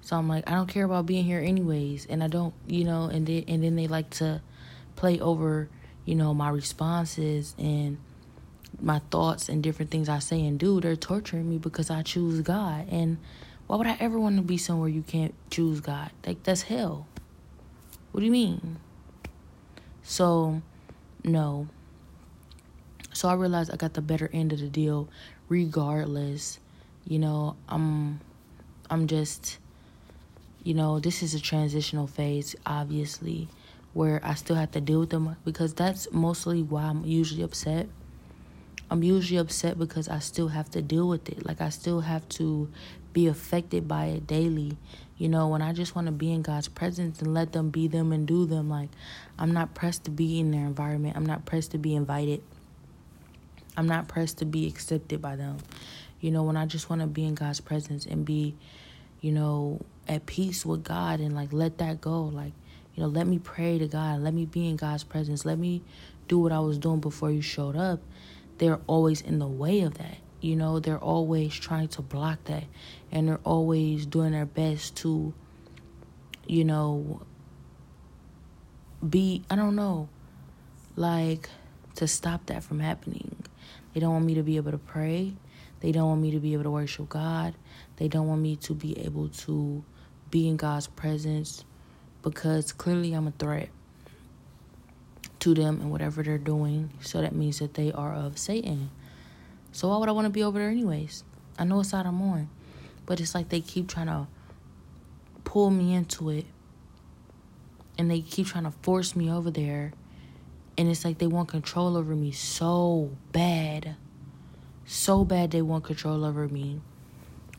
So 0.00 0.16
I'm 0.16 0.28
like, 0.28 0.48
I 0.48 0.54
don't 0.54 0.68
care 0.68 0.84
about 0.84 1.06
being 1.06 1.24
here 1.24 1.40
anyways, 1.40 2.06
and 2.06 2.22
I 2.24 2.28
don't, 2.28 2.54
you 2.66 2.84
know, 2.84 3.04
and 3.04 3.26
then 3.26 3.44
and 3.48 3.62
then 3.62 3.76
they 3.76 3.88
like 3.88 4.10
to 4.10 4.40
play 4.96 5.20
over, 5.20 5.68
you 6.04 6.14
know, 6.14 6.32
my 6.34 6.48
responses 6.48 7.54
and 7.58 7.98
my 8.80 9.00
thoughts 9.10 9.48
and 9.48 9.62
different 9.62 9.90
things 9.90 10.08
I 10.08 10.18
say 10.18 10.44
and 10.44 10.58
do. 10.58 10.80
They're 10.80 10.96
torturing 10.96 11.48
me 11.48 11.58
because 11.58 11.90
I 11.90 12.02
choose 12.02 12.40
God. 12.40 12.86
And 12.90 13.18
why 13.66 13.76
would 13.76 13.86
I 13.86 13.96
ever 14.00 14.18
want 14.18 14.36
to 14.36 14.42
be 14.42 14.56
somewhere 14.56 14.88
you 14.88 15.02
can't 15.02 15.34
choose 15.50 15.80
God? 15.80 16.10
Like, 16.26 16.42
that's 16.42 16.62
hell. 16.62 17.06
What 18.12 18.20
do 18.20 18.26
you 18.26 18.32
mean? 18.32 18.78
So, 20.02 20.62
no. 21.24 21.68
So 23.12 23.28
I 23.28 23.34
realized 23.34 23.70
I 23.72 23.76
got 23.76 23.94
the 23.94 24.02
better 24.02 24.30
end 24.32 24.52
of 24.52 24.60
the 24.60 24.68
deal 24.68 25.08
regardless. 25.48 26.58
You 27.06 27.18
know, 27.18 27.56
I'm 27.68 28.20
I'm 28.90 29.06
just 29.06 29.58
you 30.62 30.74
know, 30.74 31.00
this 31.00 31.22
is 31.22 31.34
a 31.34 31.40
transitional 31.40 32.06
phase 32.06 32.54
obviously 32.66 33.48
where 33.94 34.20
I 34.22 34.34
still 34.34 34.56
have 34.56 34.70
to 34.72 34.80
deal 34.80 35.00
with 35.00 35.10
them 35.10 35.36
because 35.44 35.74
that's 35.74 36.10
mostly 36.12 36.62
why 36.62 36.84
I'm 36.84 37.04
usually 37.04 37.42
upset. 37.42 37.88
I'm 38.90 39.02
usually 39.02 39.38
upset 39.38 39.78
because 39.78 40.08
I 40.08 40.18
still 40.18 40.48
have 40.48 40.70
to 40.70 40.82
deal 40.82 41.08
with 41.08 41.28
it. 41.28 41.44
Like 41.44 41.60
I 41.60 41.68
still 41.68 42.00
have 42.00 42.28
to 42.30 42.70
be 43.12 43.26
affected 43.26 43.88
by 43.88 44.06
it 44.06 44.26
daily. 44.26 44.76
You 45.16 45.28
know, 45.28 45.48
when 45.48 45.62
I 45.62 45.72
just 45.72 45.94
want 45.94 46.06
to 46.06 46.12
be 46.12 46.32
in 46.32 46.42
God's 46.42 46.68
presence 46.68 47.20
and 47.20 47.34
let 47.34 47.52
them 47.52 47.70
be 47.70 47.88
them 47.88 48.12
and 48.12 48.26
do 48.26 48.46
them, 48.46 48.70
like 48.70 48.88
I'm 49.38 49.52
not 49.52 49.74
pressed 49.74 50.04
to 50.04 50.10
be 50.10 50.38
in 50.38 50.50
their 50.52 50.64
environment. 50.64 51.16
I'm 51.16 51.26
not 51.26 51.44
pressed 51.44 51.72
to 51.72 51.78
be 51.78 51.94
invited. 51.94 52.42
I'm 53.76 53.88
not 53.88 54.08
pressed 54.08 54.38
to 54.38 54.44
be 54.44 54.66
accepted 54.66 55.20
by 55.20 55.36
them. 55.36 55.58
You 56.20 56.30
know, 56.30 56.42
when 56.42 56.56
I 56.56 56.66
just 56.66 56.88
want 56.88 57.00
to 57.00 57.06
be 57.06 57.24
in 57.24 57.34
God's 57.34 57.60
presence 57.60 58.06
and 58.06 58.24
be, 58.24 58.54
you 59.20 59.32
know, 59.32 59.80
at 60.08 60.26
peace 60.26 60.64
with 60.64 60.84
God 60.84 61.20
and 61.20 61.34
like 61.34 61.52
let 61.52 61.78
that 61.78 62.00
go. 62.00 62.22
Like, 62.22 62.52
you 62.94 63.02
know, 63.02 63.08
let 63.08 63.26
me 63.26 63.38
pray 63.38 63.78
to 63.78 63.86
God. 63.86 64.20
Let 64.20 64.34
me 64.34 64.46
be 64.46 64.68
in 64.68 64.76
God's 64.76 65.04
presence. 65.04 65.44
Let 65.44 65.58
me 65.58 65.82
do 66.26 66.38
what 66.38 66.52
I 66.52 66.60
was 66.60 66.78
doing 66.78 67.00
before 67.00 67.30
you 67.30 67.40
showed 67.40 67.76
up 67.76 68.00
they're 68.58 68.80
always 68.86 69.20
in 69.20 69.38
the 69.38 69.46
way 69.46 69.80
of 69.80 69.94
that. 69.98 70.18
You 70.40 70.56
know, 70.56 70.78
they're 70.78 70.98
always 70.98 71.54
trying 71.54 71.88
to 71.88 72.02
block 72.02 72.44
that. 72.44 72.64
And 73.10 73.28
they're 73.28 73.40
always 73.44 74.06
doing 74.06 74.32
their 74.32 74.46
best 74.46 74.96
to, 74.98 75.32
you 76.46 76.64
know, 76.64 77.22
be, 79.08 79.42
I 79.48 79.56
don't 79.56 79.76
know, 79.76 80.08
like 80.96 81.48
to 81.96 82.06
stop 82.06 82.46
that 82.46 82.62
from 82.62 82.80
happening. 82.80 83.36
They 83.94 84.00
don't 84.00 84.12
want 84.12 84.26
me 84.26 84.34
to 84.34 84.42
be 84.42 84.56
able 84.56 84.72
to 84.72 84.78
pray. 84.78 85.34
They 85.80 85.92
don't 85.92 86.08
want 86.08 86.20
me 86.20 86.32
to 86.32 86.40
be 86.40 86.52
able 86.54 86.64
to 86.64 86.70
worship 86.70 87.08
God. 87.08 87.54
They 87.96 88.08
don't 88.08 88.26
want 88.26 88.42
me 88.42 88.56
to 88.56 88.74
be 88.74 88.98
able 89.00 89.28
to 89.28 89.84
be 90.30 90.48
in 90.48 90.56
God's 90.56 90.86
presence 90.86 91.64
because 92.22 92.72
clearly 92.72 93.12
I'm 93.12 93.26
a 93.26 93.32
threat 93.32 93.68
to 95.40 95.54
them 95.54 95.80
and 95.80 95.90
whatever 95.90 96.22
they're 96.22 96.38
doing. 96.38 96.90
So 97.00 97.20
that 97.20 97.34
means 97.34 97.60
that 97.60 97.74
they 97.74 97.92
are 97.92 98.14
of 98.14 98.38
Satan. 98.38 98.90
So 99.72 99.88
why 99.88 99.98
would 99.98 100.08
I 100.08 100.12
want 100.12 100.26
to 100.26 100.30
be 100.30 100.42
over 100.42 100.58
there 100.58 100.70
anyways? 100.70 101.24
I 101.58 101.64
know 101.64 101.80
it's 101.80 101.90
side 101.90 102.06
I'm 102.06 102.20
on. 102.22 102.48
But 103.06 103.20
it's 103.20 103.34
like 103.34 103.48
they 103.48 103.60
keep 103.60 103.88
trying 103.88 104.06
to 104.06 104.26
pull 105.44 105.70
me 105.70 105.94
into 105.94 106.30
it. 106.30 106.46
And 107.96 108.10
they 108.10 108.20
keep 108.20 108.48
trying 108.48 108.64
to 108.64 108.70
force 108.82 109.16
me 109.16 109.30
over 109.30 109.50
there. 109.50 109.92
And 110.76 110.88
it's 110.88 111.04
like 111.04 111.18
they 111.18 111.26
want 111.26 111.48
control 111.48 111.96
over 111.96 112.14
me 112.14 112.30
so 112.32 113.10
bad. 113.32 113.96
So 114.86 115.24
bad 115.24 115.50
they 115.50 115.62
want 115.62 115.84
control 115.84 116.24
over 116.24 116.48
me. 116.48 116.80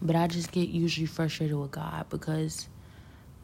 But 0.02 0.16
I 0.16 0.28
just 0.28 0.52
get 0.52 0.70
usually 0.70 1.08
frustrated 1.08 1.58
with 1.58 1.72
God 1.72 2.06
because 2.10 2.70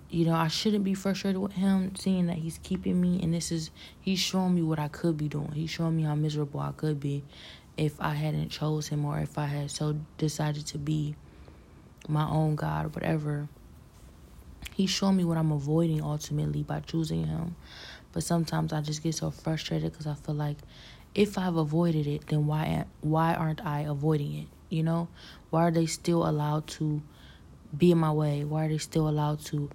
you 0.10 0.26
know, 0.26 0.34
I 0.36 0.48
shouldn't 0.48 0.84
be 0.84 0.94
frustrated 0.94 1.42
with 1.42 1.54
him, 1.54 1.96
seeing 1.96 2.28
that 2.28 2.38
he's 2.38 2.60
keeping 2.64 3.02
me, 3.02 3.20
and 3.22 3.34
this 3.34 3.52
is 3.52 3.72
he's 4.00 4.20
showing 4.20 4.56
me 4.56 4.62
what 4.62 4.80
I 4.80 4.88
could 4.88 5.18
be 5.18 5.28
doing. 5.28 5.52
He's 5.54 5.72
showing 5.72 5.98
me 5.98 6.04
how 6.04 6.16
miserable 6.16 6.60
I 6.60 6.72
could 6.72 7.00
be 7.00 7.24
if 7.76 8.00
I 8.00 8.14
hadn't 8.14 8.50
chose 8.50 8.88
him 8.88 9.04
or 9.04 9.20
if 9.20 9.38
I 9.38 9.46
had 9.46 9.72
so 9.72 9.98
decided 10.18 10.68
to 10.68 10.78
be 10.78 11.16
my 12.08 12.28
own 12.30 12.56
God 12.56 12.86
or 12.86 12.90
whatever. 12.90 13.50
He's 14.74 14.90
showing 14.90 15.18
me 15.18 15.26
what 15.26 15.38
I'm 15.38 15.52
avoiding 15.52 16.02
ultimately 16.02 16.64
by 16.64 16.82
choosing 16.82 17.26
him. 17.26 17.56
But 18.12 18.24
sometimes 18.24 18.72
I 18.72 18.82
just 18.82 19.04
get 19.04 19.16
so 19.16 19.32
frustrated 19.32 19.92
because 19.92 20.08
I 20.08 20.14
feel 20.14 20.36
like 20.36 20.58
if 21.14 21.38
I've 21.38 21.56
avoided 21.58 22.08
it, 22.08 22.28
then 22.28 22.46
why 22.46 22.86
why 23.02 23.34
aren't 23.34 23.66
I 23.66 23.82
avoiding 23.82 24.36
it? 24.36 24.48
You 24.70 24.84
know, 24.84 25.08
why 25.50 25.68
are 25.68 25.72
they 25.72 25.86
still 25.86 26.28
allowed 26.28 26.68
to 26.68 27.02
be 27.76 27.92
in 27.92 27.98
my 27.98 28.12
way? 28.12 28.44
Why 28.44 28.66
are 28.66 28.70
they 28.70 28.78
still 28.78 29.08
allowed 29.08 29.40
to 29.46 29.70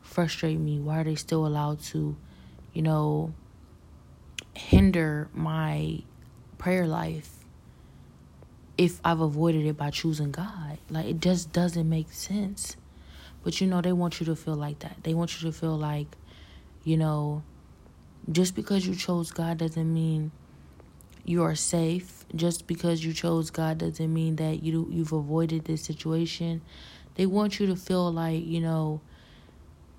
frustrate 0.00 0.58
me? 0.58 0.78
Why 0.78 1.00
are 1.00 1.04
they 1.04 1.16
still 1.16 1.46
allowed 1.46 1.80
to, 1.84 2.16
you 2.72 2.82
know, 2.82 3.34
hinder 4.54 5.28
my 5.32 6.02
prayer 6.56 6.86
life 6.86 7.30
if 8.76 9.00
I've 9.04 9.20
avoided 9.20 9.66
it 9.66 9.76
by 9.76 9.90
choosing 9.90 10.30
God? 10.30 10.78
Like, 10.90 11.06
it 11.06 11.20
just 11.20 11.52
doesn't 11.52 11.88
make 11.88 12.12
sense. 12.12 12.76
But, 13.42 13.60
you 13.60 13.66
know, 13.66 13.80
they 13.80 13.92
want 13.92 14.20
you 14.20 14.26
to 14.26 14.36
feel 14.36 14.56
like 14.56 14.80
that. 14.80 14.96
They 15.02 15.14
want 15.14 15.40
you 15.40 15.50
to 15.50 15.56
feel 15.56 15.76
like, 15.76 16.16
you 16.84 16.96
know, 16.96 17.42
just 18.30 18.54
because 18.54 18.86
you 18.86 18.94
chose 18.94 19.30
God 19.30 19.58
doesn't 19.58 19.92
mean 19.92 20.32
you 21.24 21.42
are 21.42 21.54
safe. 21.54 22.17
Just 22.34 22.66
because 22.66 23.04
you 23.04 23.12
chose 23.12 23.50
God 23.50 23.78
doesn't 23.78 24.12
mean 24.12 24.36
that 24.36 24.62
you 24.62 24.86
you've 24.90 25.12
avoided 25.12 25.64
this 25.64 25.82
situation. 25.82 26.60
They 27.14 27.26
want 27.26 27.58
you 27.58 27.66
to 27.66 27.76
feel 27.76 28.12
like, 28.12 28.46
you 28.46 28.60
know, 28.60 29.00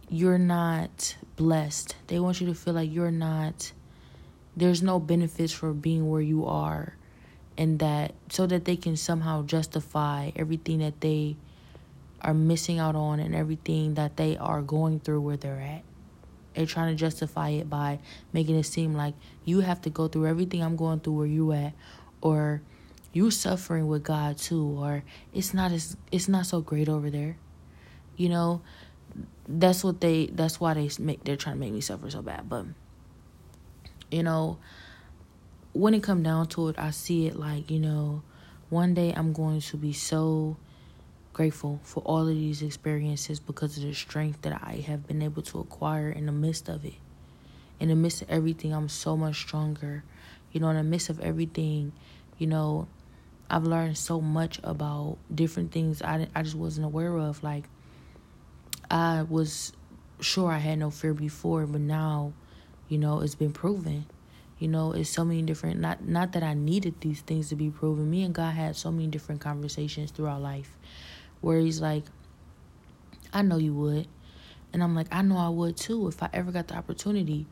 you're 0.09 0.38
not 0.38 1.15
blessed. 1.36 1.95
They 2.07 2.19
want 2.19 2.39
you 2.39 2.48
to 2.48 2.53
feel 2.53 2.74
like 2.74 2.91
you're 2.91 3.12
not 3.12 3.71
there's 4.55 4.83
no 4.83 5.00
benefits 5.00 5.53
for 5.53 5.74
being 5.74 6.09
where 6.09 6.21
you 6.21 6.45
are 6.45 6.95
and 7.57 7.79
that 7.79 8.13
so 8.29 8.45
that 8.48 8.65
they 8.65 8.75
can 8.75 8.95
somehow 8.95 9.43
justify 9.43 10.31
everything 10.36 10.79
that 10.79 11.00
they 11.01 11.38
are 12.21 12.33
missing 12.33 12.79
out 12.79 12.95
on 12.95 13.19
and 13.19 13.33
everything 13.33 13.93
that 13.93 14.17
they 14.17 14.38
are 14.38 14.62
going 14.62 15.00
through 15.00 15.21
where 15.21 15.38
they're 15.38 15.59
at. 15.62 15.83
They're 16.55 16.65
trying 16.65 16.89
to 16.89 16.95
justify 16.95 17.50
it 17.50 17.69
by 17.69 18.00
making 18.33 18.57
it 18.57 18.63
seem 18.63 18.93
like 18.93 19.13
you 19.45 19.62
have 19.62 19.81
to 19.81 19.89
go 19.89 20.07
through 20.07 20.27
everything 20.27 20.62
I'm 20.62 20.75
going 20.75 21.00
through 21.00 21.13
where 21.13 21.25
you 21.25 21.51
at 21.53 21.74
or 22.21 22.61
you 23.11 23.31
suffering 23.31 23.88
with 23.88 24.03
God 24.03 24.38
too 24.38 24.77
or 24.79 25.03
it's 25.33 25.53
not 25.53 25.71
as 25.71 25.97
it's 26.11 26.27
not 26.27 26.45
so 26.45 26.61
great 26.61 26.89
over 26.89 27.09
there. 27.09 27.38
You 28.17 28.29
know, 28.29 28.61
that's 29.47 29.83
what 29.83 30.01
they 30.01 30.27
that's 30.27 30.59
why 30.59 30.73
they 30.73 30.89
make 30.99 31.23
they're 31.23 31.38
trying 31.38 31.55
to 31.55 31.59
make 31.59 31.73
me 31.73 31.81
suffer 31.81 32.09
so 32.09 32.21
bad. 32.21 32.49
But 32.49 32.65
you 34.11 34.23
know 34.23 34.57
when 35.73 35.93
it 35.93 36.01
come 36.01 36.23
down 36.23 36.47
to 36.47 36.67
it 36.69 36.75
i 36.79 36.89
see 36.89 37.27
it 37.27 37.35
like 37.35 37.69
you 37.69 37.79
know 37.79 38.21
one 38.69 38.93
day 38.93 39.13
i'm 39.15 39.33
going 39.33 39.61
to 39.61 39.77
be 39.77 39.93
so 39.93 40.57
grateful 41.33 41.79
for 41.83 42.01
all 42.01 42.27
of 42.27 42.35
these 42.35 42.61
experiences 42.61 43.39
because 43.39 43.77
of 43.77 43.83
the 43.83 43.93
strength 43.93 44.41
that 44.41 44.59
i 44.63 44.83
have 44.85 45.07
been 45.07 45.21
able 45.21 45.41
to 45.41 45.59
acquire 45.59 46.09
in 46.09 46.25
the 46.25 46.31
midst 46.31 46.67
of 46.67 46.83
it. 46.83 46.95
In 47.79 47.88
the 47.88 47.95
midst 47.95 48.21
of 48.21 48.29
everything 48.29 48.73
i'm 48.73 48.89
so 48.89 49.15
much 49.15 49.39
stronger 49.39 50.03
you 50.51 50.59
know 50.59 50.69
in 50.69 50.75
the 50.75 50.83
midst 50.83 51.09
of 51.09 51.19
everything 51.19 51.91
you 52.37 52.47
know 52.47 52.87
i've 53.49 53.63
learned 53.63 53.97
so 53.97 54.21
much 54.21 54.59
about 54.63 55.17
different 55.33 55.71
things 55.71 56.01
i, 56.01 56.27
I 56.35 56.43
just 56.43 56.55
wasn't 56.55 56.85
aware 56.85 57.15
of 57.17 57.43
like 57.43 57.65
I 58.89 59.23
was 59.23 59.71
sure 60.19 60.51
I 60.51 60.57
had 60.57 60.79
no 60.79 60.89
fear 60.89 61.13
before, 61.13 61.67
but 61.67 61.81
now, 61.81 62.33
you 62.87 62.97
know, 62.97 63.21
it's 63.21 63.35
been 63.35 63.53
proven. 63.53 64.05
You 64.57 64.67
know, 64.67 64.91
it's 64.91 65.09
so 65.09 65.23
many 65.23 65.41
different 65.43 65.79
not 65.79 66.05
not 66.05 66.33
that 66.33 66.43
I 66.43 66.53
needed 66.53 66.99
these 66.99 67.21
things 67.21 67.49
to 67.49 67.55
be 67.55 67.69
proven. 67.69 68.09
Me 68.09 68.23
and 68.23 68.33
God 68.33 68.55
had 68.55 68.75
so 68.75 68.91
many 68.91 69.07
different 69.07 69.41
conversations 69.41 70.11
throughout 70.11 70.41
life 70.41 70.75
where 71.39 71.59
he's 71.59 71.79
like, 71.79 72.03
I 73.31 73.41
know 73.41 73.57
you 73.57 73.73
would. 73.73 74.07
And 74.73 74.83
I'm 74.83 74.95
like, 74.95 75.07
I 75.11 75.21
know 75.21 75.37
I 75.37 75.49
would 75.49 75.77
too 75.77 76.07
if 76.07 76.21
I 76.21 76.29
ever 76.33 76.51
got 76.51 76.67
the 76.67 76.75
opportunity. 76.75 77.47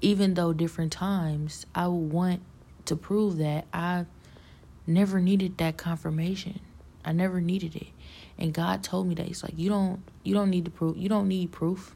Even 0.00 0.34
though 0.34 0.52
different 0.52 0.92
times 0.92 1.66
I 1.74 1.88
would 1.88 2.12
want 2.12 2.40
to 2.86 2.96
prove 2.96 3.38
that 3.38 3.66
I 3.72 4.06
never 4.86 5.20
needed 5.20 5.58
that 5.58 5.76
confirmation. 5.76 6.60
I 7.04 7.12
never 7.12 7.40
needed 7.40 7.76
it. 7.76 7.88
And 8.38 8.52
God 8.52 8.82
told 8.82 9.06
me 9.06 9.14
that 9.16 9.26
He's 9.26 9.42
like, 9.42 9.54
you 9.56 9.68
don't 9.68 10.02
you 10.22 10.34
don't 10.34 10.50
need 10.50 10.64
to 10.64 10.70
prove 10.70 10.96
you 10.96 11.08
don't 11.08 11.28
need 11.28 11.52
proof. 11.52 11.94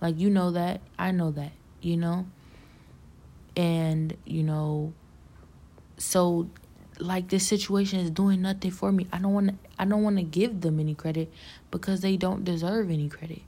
Like 0.00 0.18
you 0.18 0.30
know 0.30 0.50
that. 0.50 0.80
I 0.98 1.10
know 1.10 1.30
that, 1.32 1.52
you 1.80 1.96
know? 1.96 2.26
And, 3.56 4.16
you 4.24 4.42
know, 4.42 4.92
so 5.98 6.48
like 6.98 7.28
this 7.28 7.46
situation 7.46 8.00
is 8.00 8.10
doing 8.10 8.42
nothing 8.42 8.70
for 8.70 8.92
me. 8.92 9.06
I 9.12 9.18
don't 9.18 9.32
want 9.32 9.48
to 9.48 9.54
I 9.78 9.84
don't 9.84 10.02
want 10.02 10.16
to 10.16 10.22
give 10.22 10.60
them 10.60 10.78
any 10.80 10.94
credit 10.94 11.32
because 11.70 12.00
they 12.00 12.16
don't 12.16 12.44
deserve 12.44 12.90
any 12.90 13.08
credit. 13.08 13.42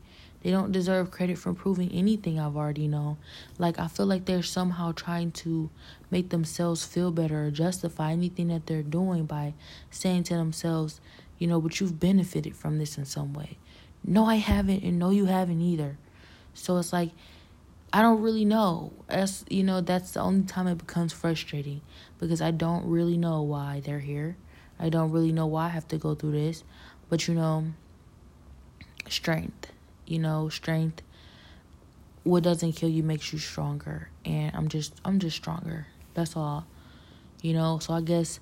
They 0.45 0.51
don't 0.51 0.73
deserve 0.73 1.11
credit 1.11 1.39
for 1.39 1.55
proving 1.55 1.91
anything 1.91 2.39
I've 2.39 2.55
already 2.55 2.87
known. 2.87 3.17
Like 3.59 3.79
I 3.79 3.89
feel 3.89 4.05
like 4.05 4.27
they're 4.27 4.43
somehow 4.43 4.93
trying 4.93 5.33
to 5.33 5.71
make 6.11 6.29
themselves 6.29 6.85
feel 6.85 7.11
better 7.11 7.47
or 7.47 7.51
justify 7.51 8.13
anything 8.13 8.49
that 8.49 8.67
they're 8.67 8.83
doing 8.83 9.25
by 9.25 9.55
saying 9.91 10.25
to 10.25 10.35
themselves, 10.35 11.01
you 11.39 11.47
know, 11.47 11.63
but 11.63 11.81
you've 11.81 11.99
benefited 11.99 12.55
from 12.55 12.79
this 12.79 12.99
in 12.99 13.07
some 13.07 13.33
way. 13.33 13.57
No, 14.05 14.27
I 14.27 14.35
haven't, 14.35 14.83
and 14.83 14.99
no, 14.99 15.09
you 15.09 15.25
haven't 15.25 15.63
either. 15.63 15.97
So 16.53 16.77
it's 16.77 16.93
like, 16.93 17.13
I 17.91 18.03
don't 18.03 18.21
really 18.21 18.45
know. 18.45 18.93
That's 19.07 19.47
you 19.49 19.63
know, 19.63 19.81
that's 19.81 20.11
the 20.11 20.21
only 20.21 20.45
time 20.45 20.67
it 20.67 20.77
becomes 20.77 21.15
frustrating 21.15 21.81
because 22.19 22.43
I 22.43 22.51
don't 22.51 22.87
really 22.87 23.17
know 23.17 23.41
why 23.41 23.81
they're 23.83 24.01
here. 24.01 24.37
I 24.79 24.91
don't 24.91 25.11
really 25.11 25.33
know 25.33 25.47
why 25.47 25.67
I 25.67 25.69
have 25.69 25.89
to 25.89 25.97
go 25.97 26.15
through 26.15 26.33
this. 26.33 26.65
But 27.09 27.29
you 27.29 27.35
know, 27.35 27.73
strength. 29.09 29.71
You 30.07 30.19
know, 30.19 30.49
strength 30.49 31.03
what 32.25 32.43
doesn't 32.43 32.73
kill 32.73 32.89
you 32.89 33.03
makes 33.03 33.33
you 33.33 33.39
stronger. 33.39 34.09
And 34.25 34.55
I'm 34.55 34.69
just 34.69 34.95
I'm 35.05 35.19
just 35.19 35.37
stronger. 35.37 35.87
That's 36.15 36.37
all. 36.37 36.67
You 37.43 37.53
know, 37.53 37.79
so 37.79 37.93
I 37.93 38.01
guess 38.01 38.41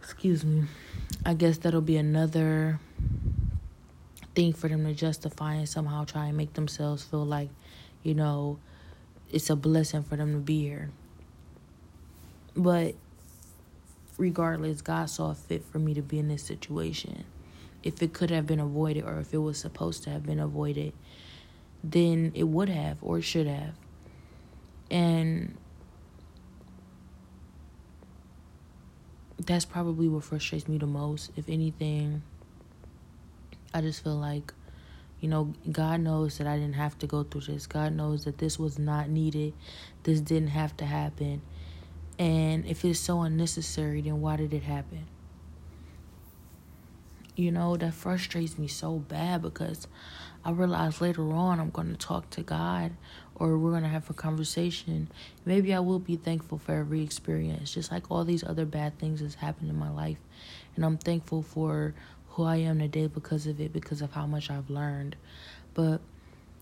excuse 0.00 0.44
me. 0.44 0.64
I 1.24 1.34
guess 1.34 1.58
that'll 1.58 1.80
be 1.80 1.96
another 1.96 2.80
thing 4.34 4.52
for 4.52 4.68
them 4.68 4.84
to 4.84 4.94
justify 4.94 5.54
and 5.54 5.68
somehow 5.68 6.04
try 6.04 6.26
and 6.26 6.36
make 6.36 6.54
themselves 6.54 7.04
feel 7.04 7.24
like, 7.24 7.50
you 8.02 8.14
know, 8.14 8.58
it's 9.30 9.50
a 9.50 9.56
blessing 9.56 10.02
for 10.02 10.16
them 10.16 10.32
to 10.32 10.38
be 10.38 10.62
here. 10.62 10.90
But 12.56 12.94
regardless, 14.16 14.80
God 14.80 15.10
saw 15.10 15.34
fit 15.34 15.64
for 15.64 15.78
me 15.78 15.92
to 15.94 16.02
be 16.02 16.18
in 16.18 16.28
this 16.28 16.42
situation. 16.42 17.24
If 17.86 18.02
it 18.02 18.12
could 18.12 18.30
have 18.30 18.48
been 18.48 18.58
avoided 18.58 19.04
or 19.04 19.20
if 19.20 19.32
it 19.32 19.38
was 19.38 19.58
supposed 19.58 20.02
to 20.04 20.10
have 20.10 20.26
been 20.26 20.40
avoided, 20.40 20.92
then 21.84 22.32
it 22.34 22.42
would 22.42 22.68
have 22.68 22.98
or 23.00 23.22
should 23.22 23.46
have. 23.46 23.74
And 24.90 25.56
that's 29.38 29.64
probably 29.64 30.08
what 30.08 30.24
frustrates 30.24 30.66
me 30.66 30.78
the 30.78 30.86
most. 30.86 31.30
If 31.36 31.48
anything, 31.48 32.22
I 33.72 33.82
just 33.82 34.02
feel 34.02 34.16
like, 34.16 34.52
you 35.20 35.28
know, 35.28 35.54
God 35.70 36.00
knows 36.00 36.38
that 36.38 36.48
I 36.48 36.56
didn't 36.56 36.74
have 36.74 36.98
to 36.98 37.06
go 37.06 37.22
through 37.22 37.42
this. 37.42 37.68
God 37.68 37.92
knows 37.92 38.24
that 38.24 38.38
this 38.38 38.58
was 38.58 38.80
not 38.80 39.08
needed. 39.08 39.54
This 40.02 40.20
didn't 40.20 40.48
have 40.48 40.76
to 40.78 40.84
happen. 40.84 41.40
And 42.18 42.66
if 42.66 42.84
it's 42.84 42.98
so 42.98 43.20
unnecessary, 43.22 44.00
then 44.00 44.20
why 44.20 44.36
did 44.36 44.52
it 44.52 44.64
happen? 44.64 45.06
You 47.36 47.52
know, 47.52 47.76
that 47.76 47.92
frustrates 47.92 48.58
me 48.58 48.66
so 48.66 48.94
bad 48.94 49.42
because 49.42 49.86
I 50.42 50.52
realize 50.52 51.02
later 51.02 51.32
on 51.32 51.60
I'm 51.60 51.68
going 51.68 51.90
to 51.90 51.96
talk 51.96 52.30
to 52.30 52.42
God 52.42 52.92
or 53.34 53.58
we're 53.58 53.72
going 53.72 53.82
to 53.82 53.90
have 53.90 54.08
a 54.08 54.14
conversation. 54.14 55.08
Maybe 55.44 55.74
I 55.74 55.80
will 55.80 55.98
be 55.98 56.16
thankful 56.16 56.56
for 56.56 56.72
every 56.72 57.02
experience, 57.02 57.74
just 57.74 57.92
like 57.92 58.10
all 58.10 58.24
these 58.24 58.42
other 58.42 58.64
bad 58.64 58.98
things 58.98 59.20
that's 59.20 59.34
happened 59.34 59.68
in 59.68 59.78
my 59.78 59.90
life. 59.90 60.16
And 60.74 60.84
I'm 60.84 60.96
thankful 60.96 61.42
for 61.42 61.94
who 62.30 62.44
I 62.44 62.56
am 62.56 62.78
today 62.78 63.06
because 63.06 63.46
of 63.46 63.60
it, 63.60 63.72
because 63.72 64.00
of 64.00 64.12
how 64.12 64.26
much 64.26 64.50
I've 64.50 64.70
learned. 64.70 65.16
But 65.74 66.00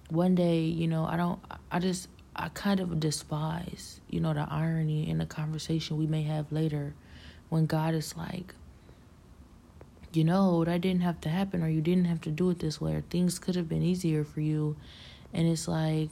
one 0.08 0.34
day, 0.34 0.60
you 0.60 0.88
know, 0.88 1.04
I 1.04 1.16
don't, 1.16 1.38
I 1.70 1.78
just, 1.78 2.08
I 2.34 2.48
kind 2.48 2.80
of 2.80 2.98
despise, 2.98 4.00
you 4.08 4.18
know, 4.18 4.34
the 4.34 4.46
irony 4.50 5.08
in 5.08 5.18
the 5.18 5.26
conversation 5.26 5.98
we 5.98 6.06
may 6.08 6.22
have 6.22 6.50
later 6.50 6.94
when 7.48 7.66
God 7.66 7.94
is 7.94 8.16
like, 8.16 8.54
you 10.16 10.25
know, 10.25 10.64
that 10.64 10.80
didn't 10.80 11.02
have 11.02 11.21
to 11.23 11.28
happen 11.28 11.62
or 11.62 11.68
you 11.68 11.80
didn't 11.80 12.06
have 12.06 12.21
to 12.23 12.30
do 12.30 12.50
it 12.50 12.59
this 12.59 12.80
way 12.80 12.94
or 12.94 13.02
things 13.02 13.38
could 13.38 13.56
have 13.56 13.68
been 13.68 13.83
easier 13.83 14.25
for 14.25 14.40
you. 14.40 14.76
And 15.33 15.49
it's 15.49 15.66
like, 15.66 16.11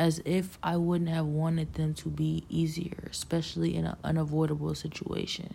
as 0.00 0.22
if 0.24 0.58
I 0.62 0.78
wouldn't 0.78 1.10
have 1.10 1.26
wanted 1.26 1.74
them 1.74 1.92
to 1.94 2.08
be 2.08 2.44
easier, 2.48 3.08
especially 3.10 3.76
in 3.76 3.84
an 3.84 3.96
unavoidable 4.02 4.74
situation. 4.74 5.54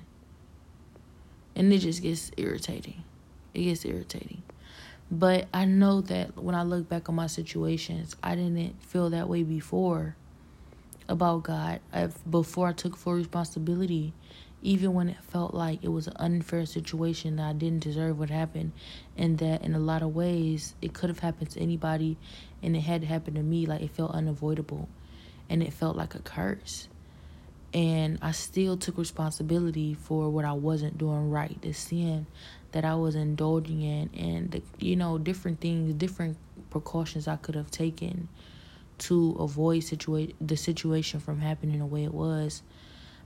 And 1.55 1.73
it 1.73 1.79
just 1.79 2.03
gets 2.03 2.29
irritating. 2.37 3.03
It 3.55 3.63
gets 3.63 3.85
irritating. 3.85 4.43
But 5.09 5.47
I 5.51 5.65
know 5.65 6.01
that 6.01 6.37
when 6.37 6.53
I 6.53 6.61
look 6.61 6.87
back 6.87 7.09
on 7.09 7.15
my 7.15 7.27
situations, 7.27 8.15
I 8.21 8.35
didn't 8.35 8.81
feel 8.83 9.09
that 9.09 9.27
way 9.27 9.41
before 9.41 10.15
about 11.07 11.43
God. 11.43 11.79
I've, 11.93 12.29
before 12.29 12.67
I 12.67 12.73
took 12.73 12.97
full 12.97 13.13
responsibility, 13.13 14.13
even 14.65 14.93
when 14.93 15.09
it 15.09 15.23
felt 15.23 15.53
like 15.53 15.83
it 15.83 15.89
was 15.89 16.07
an 16.07 16.13
unfair 16.17 16.65
situation 16.65 17.35
that 17.35 17.49
I 17.49 17.53
didn't 17.53 17.83
deserve 17.83 18.19
what 18.19 18.29
happened, 18.29 18.71
and 19.17 19.37
that 19.37 19.63
in 19.63 19.75
a 19.75 19.79
lot 19.79 20.01
of 20.01 20.15
ways 20.15 20.75
it 20.81 20.93
could 20.93 21.09
have 21.09 21.19
happened 21.19 21.51
to 21.51 21.59
anybody, 21.59 22.17
and 22.61 22.75
it 22.75 22.81
had 22.81 23.03
happened 23.03 23.35
to 23.37 23.43
me. 23.43 23.65
Like 23.65 23.81
it 23.81 23.91
felt 23.91 24.11
unavoidable, 24.11 24.89
and 25.49 25.61
it 25.61 25.73
felt 25.73 25.95
like 25.95 26.15
a 26.15 26.19
curse 26.19 26.87
and 27.75 28.17
I 28.21 28.31
still 28.31 28.77
took 28.77 28.97
responsibility 28.97 29.95
for 29.95 30.29
what 30.29 30.45
I 30.45 30.53
wasn't 30.53 30.97
doing 30.97 31.29
right, 31.29 31.61
the 31.61 31.73
sin 31.73 32.25
that 32.71 32.85
I 32.85 32.95
was 32.95 33.15
indulging 33.15 33.81
in, 33.81 34.09
and 34.17 34.49
the, 34.49 34.61
you 34.79 34.95
know 34.95 35.17
different 35.17 35.59
things, 35.59 35.93
different 35.93 36.37
precautions 36.69 37.27
I 37.27 37.35
could 37.35 37.55
have 37.55 37.69
taken 37.69 38.29
to 38.97 39.35
avoid 39.39 39.83
situa- 39.83 40.33
the 40.39 40.55
situation 40.55 41.19
from 41.19 41.41
happening 41.41 41.79
the 41.79 41.85
way 41.85 42.05
it 42.05 42.13
was. 42.13 42.63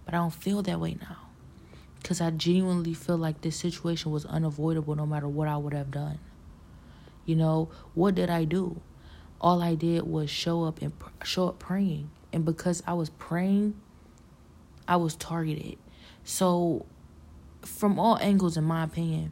But 0.03 0.15
I 0.15 0.17
don't 0.17 0.33
feel 0.33 0.63
that 0.63 0.79
way 0.79 0.97
now, 0.99 1.28
because 2.01 2.21
I 2.21 2.31
genuinely 2.31 2.93
feel 2.93 3.17
like 3.17 3.41
this 3.41 3.55
situation 3.55 4.11
was 4.11 4.25
unavoidable 4.25 4.95
no 4.95 5.05
matter 5.05 5.27
what 5.27 5.47
I 5.47 5.57
would 5.57 5.73
have 5.73 5.91
done. 5.91 6.19
You 7.25 7.35
know 7.35 7.69
what 7.93 8.15
did 8.15 8.29
I 8.29 8.45
do? 8.45 8.81
All 9.41 9.61
I 9.61 9.75
did 9.75 10.03
was 10.03 10.29
show 10.29 10.63
up 10.63 10.81
and 10.81 10.97
pr- 10.97 11.09
show 11.23 11.49
up 11.49 11.59
praying, 11.59 12.09
and 12.33 12.43
because 12.43 12.81
I 12.87 12.93
was 12.93 13.09
praying 13.09 13.75
I 14.89 14.95
was 14.95 15.15
targeted. 15.15 15.77
So, 16.23 16.87
from 17.61 17.99
all 17.99 18.17
angles, 18.17 18.57
in 18.57 18.63
my 18.63 18.83
opinion, 18.83 19.31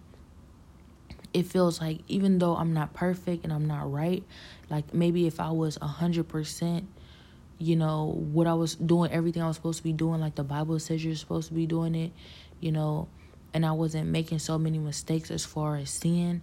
it 1.33 1.47
feels 1.47 1.81
like 1.81 2.01
even 2.07 2.37
though 2.37 2.55
I'm 2.55 2.73
not 2.73 2.93
perfect 2.93 3.43
and 3.43 3.51
I'm 3.51 3.65
not 3.65 3.91
right, 3.91 4.23
like 4.69 4.93
maybe 4.93 5.25
if 5.25 5.39
I 5.39 5.49
was 5.49 5.77
a 5.81 5.87
hundred 5.87 6.27
percent, 6.27 6.87
you 7.57 7.75
know, 7.75 8.13
what 8.31 8.45
I 8.45 8.53
was 8.53 8.75
doing, 8.75 9.11
everything 9.11 9.41
I 9.41 9.47
was 9.47 9.55
supposed 9.55 9.79
to 9.79 9.83
be 9.83 9.93
doing, 9.93 10.21
like 10.21 10.35
the 10.35 10.43
Bible 10.43 10.77
says 10.77 11.03
you're 11.03 11.15
supposed 11.15 11.47
to 11.47 11.55
be 11.55 11.65
doing 11.65 11.95
it, 11.95 12.11
you 12.59 12.71
know, 12.71 13.07
and 13.53 13.65
I 13.65 13.71
wasn't 13.71 14.09
making 14.09 14.39
so 14.39 14.57
many 14.57 14.77
mistakes 14.77 15.31
as 15.31 15.45
far 15.45 15.77
as 15.77 15.89
sin, 15.89 16.41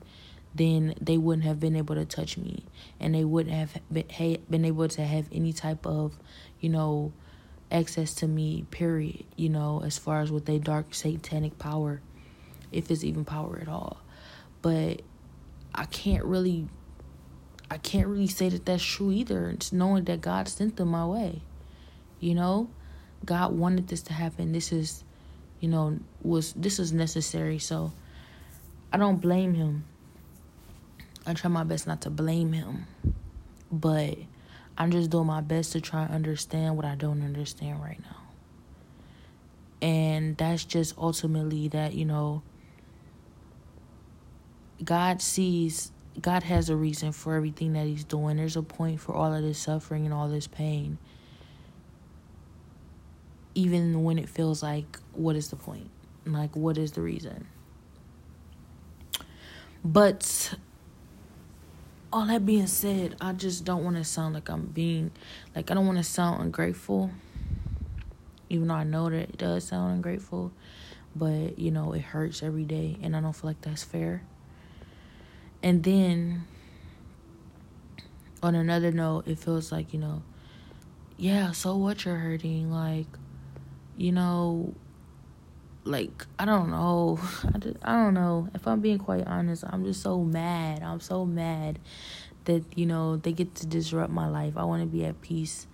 then 0.54 0.94
they 1.00 1.18
wouldn't 1.18 1.44
have 1.44 1.60
been 1.60 1.76
able 1.76 1.94
to 1.94 2.04
touch 2.04 2.36
me, 2.36 2.64
and 3.00 3.14
they 3.14 3.24
wouldn't 3.24 3.54
have 3.54 3.80
been, 3.92 4.64
able 4.64 4.88
to 4.88 5.04
have 5.04 5.28
any 5.32 5.52
type 5.52 5.86
of, 5.86 6.18
you 6.60 6.68
know, 6.68 7.12
access 7.70 8.14
to 8.14 8.28
me, 8.28 8.64
period, 8.70 9.24
you 9.36 9.48
know, 9.48 9.82
as 9.84 9.98
far 9.98 10.20
as 10.20 10.30
with 10.30 10.44
their 10.46 10.58
dark 10.58 10.94
satanic 10.94 11.58
power, 11.58 12.00
if 12.70 12.90
it's 12.90 13.04
even 13.04 13.24
power 13.24 13.58
at 13.60 13.68
all. 13.68 13.98
But 14.62 15.02
I 15.74 15.84
can't 15.86 16.24
really 16.24 16.68
I 17.70 17.78
can't 17.78 18.06
really 18.06 18.26
say 18.26 18.48
that 18.50 18.66
that's 18.66 18.84
true 18.84 19.10
either. 19.10 19.50
It's 19.50 19.72
knowing 19.72 20.04
that 20.04 20.20
God 20.20 20.48
sent 20.48 20.76
them 20.76 20.88
my 20.88 21.06
way. 21.06 21.42
You 22.20 22.34
know, 22.34 22.70
God 23.24 23.52
wanted 23.52 23.88
this 23.88 24.02
to 24.02 24.12
happen. 24.12 24.52
This 24.52 24.72
is, 24.72 25.03
you 25.60 25.68
know, 25.68 25.98
was 26.22 26.52
this 26.54 26.78
is 26.78 26.92
necessary. 26.92 27.58
So 27.58 27.92
I 28.92 28.96
don't 28.96 29.20
blame 29.20 29.54
him. 29.54 29.84
I 31.26 31.34
try 31.34 31.50
my 31.50 31.64
best 31.64 31.86
not 31.86 32.02
to 32.02 32.10
blame 32.10 32.52
him. 32.52 32.86
But 33.72 34.18
I'm 34.76 34.90
just 34.90 35.10
doing 35.10 35.26
my 35.26 35.40
best 35.40 35.72
to 35.72 35.80
try 35.80 36.04
and 36.04 36.14
understand 36.14 36.76
what 36.76 36.84
I 36.84 36.94
don't 36.94 37.22
understand 37.22 37.82
right 37.82 38.00
now. 38.00 38.16
And 39.82 40.36
that's 40.36 40.64
just 40.64 40.96
ultimately 40.96 41.68
that, 41.68 41.94
you 41.94 42.04
know, 42.04 42.42
God 44.82 45.22
sees, 45.22 45.92
God 46.20 46.42
has 46.42 46.70
a 46.70 46.76
reason 46.76 47.12
for 47.12 47.34
everything 47.34 47.74
that 47.74 47.86
He's 47.86 48.04
doing. 48.04 48.36
There's 48.36 48.56
a 48.56 48.62
point 48.62 49.00
for 49.00 49.14
all 49.14 49.32
of 49.32 49.42
this 49.42 49.58
suffering 49.58 50.04
and 50.04 50.14
all 50.14 50.28
this 50.28 50.46
pain. 50.46 50.98
Even 53.54 54.02
when 54.02 54.18
it 54.18 54.28
feels 54.28 54.62
like, 54.62 54.98
what 55.12 55.36
is 55.36 55.50
the 55.50 55.56
point? 55.56 55.90
Like, 56.26 56.56
what 56.56 56.76
is 56.78 56.92
the 56.92 57.00
reason? 57.00 57.46
But 59.84 60.54
all 62.12 62.26
that 62.26 62.46
being 62.46 62.66
said, 62.66 63.16
I 63.20 63.32
just 63.32 63.64
don't 63.64 63.84
want 63.84 63.96
to 63.96 64.04
sound 64.04 64.34
like 64.34 64.48
I'm 64.48 64.66
being, 64.66 65.10
like, 65.54 65.70
I 65.70 65.74
don't 65.74 65.86
want 65.86 65.98
to 65.98 66.04
sound 66.04 66.42
ungrateful. 66.42 67.10
Even 68.48 68.68
though 68.68 68.74
I 68.74 68.84
know 68.84 69.10
that 69.10 69.16
it 69.16 69.36
does 69.36 69.64
sound 69.64 69.94
ungrateful. 69.94 70.52
But, 71.16 71.58
you 71.58 71.70
know, 71.70 71.92
it 71.92 72.02
hurts 72.02 72.42
every 72.42 72.64
day. 72.64 72.98
And 73.02 73.16
I 73.16 73.20
don't 73.20 73.32
feel 73.32 73.50
like 73.50 73.60
that's 73.60 73.84
fair. 73.84 74.22
And 75.62 75.82
then, 75.82 76.44
on 78.42 78.54
another 78.54 78.90
note, 78.90 79.26
it 79.28 79.38
feels 79.38 79.70
like, 79.70 79.92
you 79.92 79.98
know, 79.98 80.22
yeah, 81.16 81.52
so 81.52 81.76
what 81.76 82.04
you're 82.04 82.16
hurting. 82.16 82.70
Like, 82.70 83.06
you 83.96 84.12
know, 84.12 84.74
like 85.84 86.26
I 86.38 86.44
don't 86.44 86.70
know. 86.70 87.18
I, 87.54 87.58
just, 87.58 87.76
I 87.82 87.92
don't 87.92 88.14
know. 88.14 88.48
If 88.54 88.66
I'm 88.66 88.80
being 88.80 88.98
quite 88.98 89.26
honest, 89.26 89.64
I'm 89.66 89.84
just 89.84 90.02
so 90.02 90.22
mad. 90.22 90.82
I'm 90.82 91.00
so 91.00 91.24
mad 91.24 91.78
that 92.44 92.62
you 92.76 92.86
know 92.86 93.16
they 93.16 93.32
get 93.32 93.54
to 93.56 93.66
disrupt 93.66 94.12
my 94.12 94.28
life. 94.28 94.56
I 94.56 94.64
want 94.64 94.82
to 94.82 94.86
be 94.86 95.04
at 95.04 95.20
peace. 95.20 95.66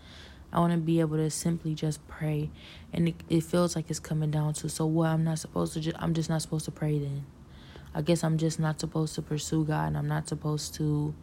I 0.52 0.58
want 0.58 0.72
to 0.72 0.78
be 0.78 0.98
able 0.98 1.16
to 1.16 1.30
simply 1.30 1.74
just 1.74 2.06
pray, 2.08 2.50
and 2.92 3.08
it, 3.08 3.14
it 3.28 3.44
feels 3.44 3.76
like 3.76 3.88
it's 3.88 4.00
coming 4.00 4.32
down 4.32 4.54
to 4.54 4.68
so 4.68 4.84
what? 4.86 5.10
I'm 5.10 5.22
not 5.22 5.38
supposed 5.38 5.74
to. 5.74 5.80
Just, 5.80 5.96
I'm 6.00 6.12
just 6.12 6.28
not 6.28 6.42
supposed 6.42 6.64
to 6.64 6.72
pray 6.72 6.98
then. 6.98 7.24
I 7.94 8.02
guess 8.02 8.22
I'm 8.22 8.38
just 8.38 8.60
not 8.60 8.78
supposed 8.78 9.14
to 9.16 9.22
pursue 9.22 9.64
God 9.64 9.88
and 9.88 9.98
I'm 9.98 10.06
not 10.06 10.28
supposed 10.28 10.74
to, 10.74 11.14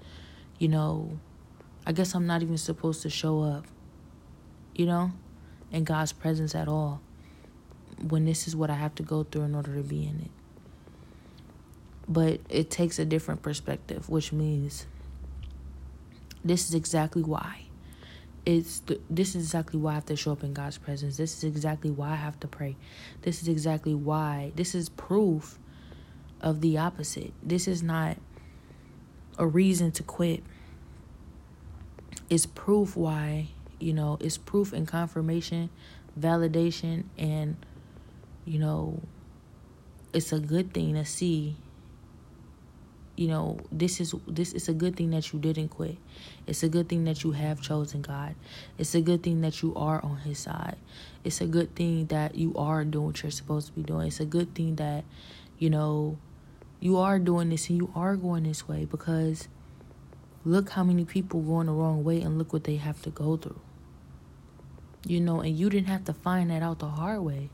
you 0.59 0.67
know, 0.67 1.17
I 1.85 1.93
guess 1.93 2.13
I'm 2.13 2.27
not 2.27 2.41
even 2.41 2.57
supposed 2.57 3.01
to 3.03 3.09
show 3.09 3.41
up, 3.41 3.65
you 4.75 4.85
know, 4.85 5.11
in 5.71 5.83
God's 5.83 6.13
presence 6.13 6.55
at 6.55 6.67
all 6.67 7.01
when 8.01 8.25
this 8.25 8.47
is 8.47 8.55
what 8.55 8.69
I 8.69 8.75
have 8.75 8.95
to 8.95 9.03
go 9.03 9.23
through 9.23 9.43
in 9.43 9.55
order 9.55 9.75
to 9.75 9.83
be 9.83 10.05
in 10.05 10.21
it. 10.21 10.31
But 12.07 12.39
it 12.49 12.69
takes 12.69 12.99
a 12.99 13.05
different 13.05 13.41
perspective, 13.41 14.07
which 14.07 14.31
means 14.31 14.85
this 16.43 16.69
is 16.69 16.75
exactly 16.75 17.23
why. 17.23 17.63
It's 18.45 18.79
the, 18.79 19.01
this 19.09 19.35
is 19.35 19.43
exactly 19.43 19.77
why 19.79 19.91
I 19.91 19.95
have 19.95 20.05
to 20.05 20.15
show 20.15 20.31
up 20.31 20.43
in 20.43 20.53
God's 20.53 20.77
presence. 20.77 21.17
This 21.17 21.35
is 21.37 21.43
exactly 21.43 21.91
why 21.91 22.11
I 22.11 22.15
have 22.15 22.39
to 22.39 22.47
pray. 22.47 22.77
This 23.23 23.41
is 23.41 23.49
exactly 23.49 23.93
why. 23.93 24.53
This 24.55 24.73
is 24.73 24.87
proof 24.87 25.59
of 26.39 26.61
the 26.61 26.77
opposite. 26.77 27.33
This 27.43 27.67
is 27.67 27.83
not 27.83 28.17
a 29.37 29.45
reason 29.45 29.91
to 29.93 30.03
quit. 30.03 30.43
It's 32.29 32.45
proof 32.45 32.95
why, 32.95 33.49
you 33.79 33.93
know, 33.93 34.17
it's 34.19 34.37
proof 34.37 34.73
and 34.73 34.87
confirmation, 34.87 35.69
validation, 36.19 37.05
and, 37.17 37.57
you 38.45 38.59
know, 38.59 39.01
it's 40.13 40.31
a 40.31 40.39
good 40.39 40.73
thing 40.73 40.95
to 40.95 41.05
see 41.05 41.57
you 43.17 43.27
know 43.27 43.57
this 43.71 43.99
is 43.99 44.13
this 44.27 44.53
is 44.53 44.69
a 44.69 44.73
good 44.73 44.95
thing 44.95 45.09
that 45.09 45.33
you 45.33 45.39
didn't 45.39 45.69
quit. 45.69 45.97
It's 46.45 46.61
a 46.61 46.69
good 46.69 46.87
thing 46.87 47.03
that 47.05 47.23
you 47.23 47.31
have 47.31 47.59
chosen 47.59 48.03
god. 48.03 48.35
It's 48.77 48.93
a 48.93 49.01
good 49.01 49.23
thing 49.23 49.41
that 49.41 49.61
you 49.63 49.73
are 49.75 49.99
on 50.05 50.17
his 50.17 50.37
side. 50.37 50.77
It's 51.23 51.41
a 51.41 51.47
good 51.47 51.75
thing 51.75 52.05
that 52.05 52.35
you 52.35 52.53
are 52.55 52.85
doing 52.85 53.07
what 53.07 53.23
you're 53.23 53.31
supposed 53.31 53.67
to 53.67 53.73
be 53.73 53.81
doing. 53.81 54.07
It's 54.07 54.19
a 54.19 54.25
good 54.25 54.53
thing 54.53 54.75
that 54.75 55.03
you 55.57 55.71
know 55.71 56.17
you 56.79 56.97
are 56.97 57.17
doing 57.17 57.49
this 57.49 57.69
and 57.69 57.79
you 57.79 57.91
are 57.95 58.15
going 58.15 58.43
this 58.43 58.67
way 58.67 58.85
because 58.85 59.47
look 60.45 60.69
how 60.69 60.83
many 60.83 61.03
people 61.03 61.41
going 61.41 61.65
the 61.65 61.73
wrong 61.73 62.03
way 62.03 62.21
and 62.21 62.37
look 62.37 62.53
what 62.53 62.65
they 62.65 62.75
have 62.75 63.01
to 63.01 63.09
go 63.09 63.35
through 63.35 63.59
you 65.05 65.19
know 65.21 65.41
and 65.41 65.57
you 65.57 65.69
didn't 65.69 65.87
have 65.87 66.03
to 66.03 66.13
find 66.13 66.49
that 66.49 66.63
out 66.63 66.79
the 66.79 66.87
hard 66.87 67.21
way 67.21 67.49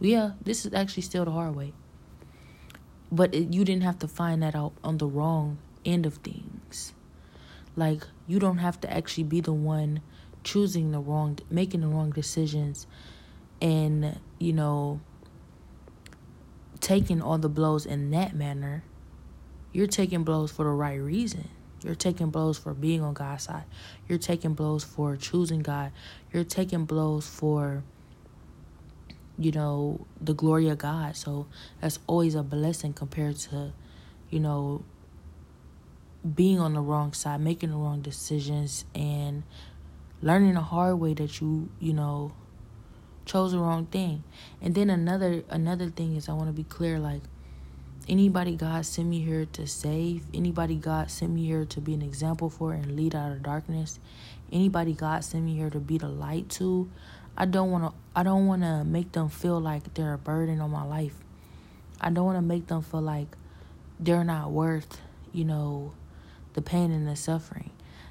yeah 0.00 0.32
this 0.42 0.66
is 0.66 0.74
actually 0.74 1.02
still 1.02 1.24
the 1.24 1.30
hard 1.30 1.54
way 1.54 1.72
but 3.14 3.32
it, 3.32 3.54
you 3.54 3.64
didn't 3.64 3.84
have 3.84 3.98
to 4.00 4.08
find 4.08 4.42
that 4.42 4.56
out 4.56 4.72
on 4.82 4.98
the 4.98 5.06
wrong 5.06 5.58
end 5.84 6.04
of 6.04 6.14
things. 6.16 6.92
Like, 7.76 8.06
you 8.26 8.38
don't 8.38 8.58
have 8.58 8.80
to 8.80 8.92
actually 8.92 9.24
be 9.24 9.40
the 9.40 9.52
one 9.52 10.00
choosing 10.42 10.90
the 10.90 10.98
wrong, 10.98 11.38
making 11.50 11.80
the 11.80 11.88
wrong 11.88 12.10
decisions, 12.10 12.86
and, 13.62 14.18
you 14.38 14.52
know, 14.52 15.00
taking 16.80 17.22
all 17.22 17.38
the 17.38 17.48
blows 17.48 17.86
in 17.86 18.10
that 18.10 18.34
manner. 18.34 18.82
You're 19.72 19.86
taking 19.86 20.24
blows 20.24 20.50
for 20.50 20.64
the 20.64 20.70
right 20.70 21.00
reason. 21.00 21.48
You're 21.84 21.94
taking 21.94 22.30
blows 22.30 22.58
for 22.58 22.74
being 22.74 23.02
on 23.02 23.14
God's 23.14 23.44
side. 23.44 23.64
You're 24.08 24.18
taking 24.18 24.54
blows 24.54 24.82
for 24.82 25.16
choosing 25.16 25.60
God. 25.60 25.92
You're 26.32 26.44
taking 26.44 26.86
blows 26.86 27.26
for 27.26 27.84
you 29.38 29.50
know, 29.50 30.06
the 30.20 30.34
glory 30.34 30.68
of 30.68 30.78
God. 30.78 31.16
So 31.16 31.46
that's 31.80 31.98
always 32.06 32.34
a 32.34 32.42
blessing 32.42 32.92
compared 32.92 33.36
to, 33.36 33.72
you 34.30 34.40
know, 34.40 34.84
being 36.34 36.58
on 36.60 36.74
the 36.74 36.80
wrong 36.80 37.12
side, 37.12 37.40
making 37.40 37.70
the 37.70 37.76
wrong 37.76 38.00
decisions, 38.00 38.84
and 38.94 39.42
learning 40.22 40.54
the 40.54 40.60
hard 40.60 40.98
way 41.00 41.14
that 41.14 41.40
you, 41.40 41.68
you 41.80 41.92
know, 41.92 42.32
chose 43.26 43.52
the 43.52 43.58
wrong 43.58 43.86
thing. 43.86 44.22
And 44.62 44.74
then 44.74 44.88
another 44.88 45.42
another 45.50 45.90
thing 45.90 46.16
is 46.16 46.28
I 46.28 46.32
want 46.32 46.48
to 46.48 46.52
be 46.52 46.64
clear 46.64 46.98
like 46.98 47.22
anybody 48.08 48.56
God 48.56 48.84
sent 48.86 49.08
me 49.08 49.20
here 49.20 49.46
to 49.52 49.66
save, 49.66 50.24
anybody 50.32 50.76
God 50.76 51.10
sent 51.10 51.32
me 51.32 51.44
here 51.44 51.64
to 51.66 51.80
be 51.80 51.94
an 51.94 52.02
example 52.02 52.50
for 52.50 52.72
and 52.72 52.96
lead 52.96 53.14
out 53.14 53.32
of 53.32 53.42
darkness, 53.42 53.98
anybody 54.52 54.92
God 54.92 55.24
sent 55.24 55.44
me 55.44 55.54
here 55.54 55.70
to 55.70 55.80
be 55.80 55.98
the 55.98 56.08
light 56.08 56.48
to, 56.50 56.90
I 57.36 57.46
don't 57.46 57.70
want 57.70 57.84
to 57.84 57.92
I 58.14 58.22
don't 58.22 58.46
want 58.46 58.62
to 58.62 58.84
make 58.84 59.12
them 59.12 59.28
feel 59.28 59.60
like 59.60 59.94
they're 59.94 60.14
a 60.14 60.18
burden 60.18 60.60
on 60.60 60.70
my 60.70 60.84
life. 60.84 61.16
I 62.00 62.10
don't 62.10 62.24
want 62.24 62.38
to 62.38 62.42
make 62.42 62.68
them 62.68 62.82
feel 62.82 63.00
like 63.00 63.36
they're 63.98 64.24
not 64.24 64.52
worth, 64.52 65.00
you 65.32 65.44
know, 65.44 65.94
the 66.52 66.62
pain 66.62 66.92
and 66.92 67.08
the 67.08 67.16
suffering. 67.16 67.70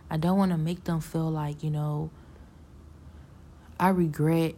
I 0.09 0.17
don't 0.17 0.37
want 0.37 0.51
to 0.51 0.57
make 0.57 0.83
them 0.83 0.99
feel 0.99 1.29
like, 1.31 1.63
you 1.63 1.71
know, 1.71 2.11
I 3.79 3.89
regret 3.89 4.55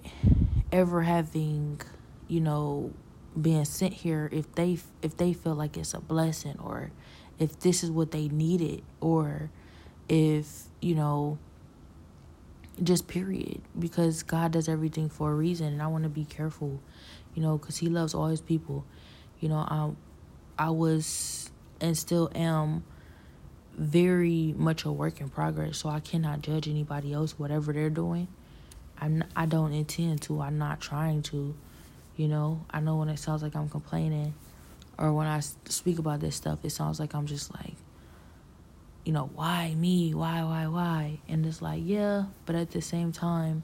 ever 0.72 1.04
having, 1.04 1.80
you 2.28 2.42
know, 2.42 2.92
being 3.40 3.66
sent 3.66 3.94
here 3.94 4.30
if 4.32 4.54
they 4.56 4.78
if 5.02 5.18
they 5.18 5.34
feel 5.34 5.56
like 5.56 5.78
it's 5.78 5.94
a 5.94 6.00
blessing 6.00 6.58
or 6.60 6.92
if 7.40 7.60
this 7.60 7.84
is 7.84 7.92
what 7.92 8.12
they 8.12 8.28
needed 8.30 8.82
or 9.02 9.50
if, 10.08 10.64
you 10.82 10.96
know, 10.96 11.38
just 12.82 13.08
period. 13.08 13.62
Because 13.78 14.24
god 14.24 14.52
does 14.52 14.68
everything 14.70 15.10
for 15.10 15.32
a 15.32 15.36
reason 15.36 15.68
and 15.68 15.82
i 15.82 15.88
want 15.88 16.04
to 16.04 16.10
be 16.10 16.26
careful 16.26 16.80
you 17.34 17.42
know 17.42 17.58
because 17.58 17.78
he 17.78 17.88
loves 17.88 18.14
all 18.14 18.28
his 18.28 18.42
people. 18.42 18.86
You 19.40 19.50
know 19.50 19.58
i 19.58 19.92
i 20.58 20.70
was 20.70 21.52
and 21.82 21.98
still 21.98 22.32
am 22.34 22.84
very 23.78 24.54
much 24.58 24.86
a 24.86 24.92
work 24.92 25.20
in 25.20 25.28
progress 25.30 25.78
so 25.80 25.90
i 25.90 26.00
cannot 26.00 26.42
judge 26.42 26.68
anybody 26.70 27.12
else 27.12 27.38
whatever 27.38 27.74
they're 27.74 27.90
doing. 27.90 28.28
I'm 28.98 29.24
i 29.36 29.46
don't 29.46 29.74
intend 29.74 30.22
to. 30.24 30.42
I'm 30.42 30.58
not 30.58 30.80
trying 30.80 31.22
to 31.24 31.56
you 32.16 32.28
know 32.28 32.64
i 32.72 32.80
know 32.80 32.96
when 32.98 33.10
it 33.10 33.18
sounds 33.18 33.44
like 33.44 33.56
i'm 33.56 33.70
complaining 33.70 34.34
or 34.98 35.12
when 35.14 35.28
i 35.28 35.40
speak 35.40 36.00
about 36.00 36.20
this 36.20 36.36
stuff 36.36 36.60
it 36.64 36.70
sounds 36.72 37.00
like 37.00 37.14
i'm 37.14 37.26
just 37.26 37.54
like 37.54 37.74
you 39.06 39.14
know, 39.14 39.30
why 39.36 39.74
me? 39.76 40.14
Why, 40.14 40.44
why, 40.44 40.68
why? 40.68 41.20
And 41.30 41.46
it's 41.46 41.62
like, 41.62 41.82
yeah, 41.86 42.26
but 42.46 42.56
at 42.56 42.72
the 42.72 42.82
same 42.82 43.12
time, 43.12 43.64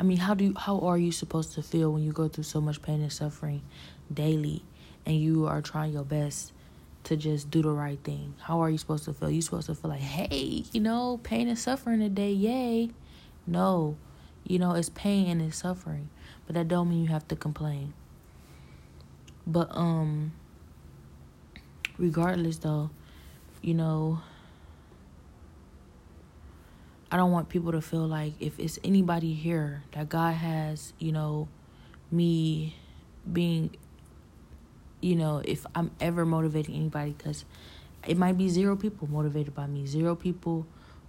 I 0.00 0.04
mean, 0.04 0.16
how 0.16 0.34
do 0.34 0.44
you, 0.44 0.54
how 0.56 0.80
are 0.80 0.96
you 0.96 1.12
supposed 1.12 1.52
to 1.54 1.62
feel 1.62 1.92
when 1.92 2.02
you 2.02 2.12
go 2.12 2.28
through 2.28 2.44
so 2.44 2.60
much 2.60 2.80
pain 2.80 3.02
and 3.02 3.12
suffering 3.12 3.62
daily 4.12 4.64
and 5.04 5.20
you 5.20 5.46
are 5.46 5.60
trying 5.60 5.92
your 5.92 6.04
best 6.04 6.52
to 7.04 7.16
just 7.16 7.50
do 7.50 7.60
the 7.60 7.70
right 7.70 7.98
thing? 8.02 8.34
How 8.40 8.60
are 8.60 8.70
you 8.70 8.78
supposed 8.78 9.04
to 9.04 9.12
feel? 9.12 9.30
You 9.30 9.42
supposed 9.42 9.66
to 9.66 9.74
feel 9.74 9.90
like, 9.90 10.00
hey, 10.00 10.64
you 10.72 10.80
know, 10.80 11.20
pain 11.22 11.48
and 11.48 11.58
suffering 11.58 12.00
today, 12.00 12.32
yay. 12.32 12.90
No. 13.46 13.96
You 14.44 14.58
know, 14.58 14.72
it's 14.72 14.88
pain 14.88 15.28
and 15.28 15.42
it's 15.42 15.58
suffering. 15.58 16.08
But 16.48 16.54
that 16.54 16.66
don't 16.66 16.88
mean 16.88 17.02
you 17.02 17.08
have 17.08 17.28
to 17.28 17.36
complain. 17.36 17.92
But 19.46 19.68
um 19.76 20.32
regardless 21.98 22.56
though, 22.56 22.88
you 23.60 23.74
know, 23.74 24.22
I 27.12 27.18
don't 27.18 27.32
want 27.32 27.50
people 27.50 27.72
to 27.72 27.82
feel 27.82 28.06
like 28.06 28.32
if 28.40 28.58
it's 28.58 28.78
anybody 28.82 29.34
here 29.34 29.82
that 29.92 30.08
God 30.08 30.32
has, 30.36 30.94
you 30.98 31.12
know, 31.12 31.48
me 32.10 32.76
being, 33.30 33.76
you 35.02 35.16
know, 35.16 35.42
if 35.44 35.66
I'm 35.74 35.90
ever 36.00 36.24
motivating 36.24 36.76
anybody, 36.76 37.10
because 37.12 37.44
it 38.06 38.16
might 38.16 38.38
be 38.38 38.48
zero 38.48 38.74
people 38.74 39.06
motivated 39.06 39.54
by 39.54 39.66
me, 39.66 39.86
zero 39.86 40.14
people 40.14 40.66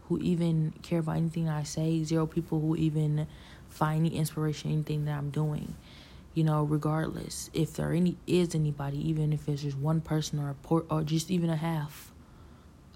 who 0.09 0.19
even 0.19 0.73
care 0.81 0.99
about 0.99 1.15
anything 1.15 1.47
I 1.47 1.63
say, 1.63 2.03
zero 2.03 2.25
people 2.25 2.59
who 2.59 2.75
even 2.75 3.25
find 3.69 4.05
any 4.05 4.15
inspiration, 4.15 4.71
anything 4.71 5.05
that 5.05 5.17
I'm 5.17 5.29
doing. 5.29 5.75
You 6.33 6.43
know, 6.43 6.63
regardless 6.63 7.49
if 7.53 7.73
there 7.73 7.91
any 7.91 8.17
is 8.27 8.53
anybody, 8.53 9.09
even 9.09 9.33
if 9.33 9.49
it's 9.49 9.63
just 9.63 9.77
one 9.77 10.01
person 10.01 10.39
or 10.39 10.49
a 10.49 10.53
port 10.53 10.85
or 10.89 11.03
just 11.03 11.31
even 11.31 11.49
a 11.49 11.55
half 11.55 12.11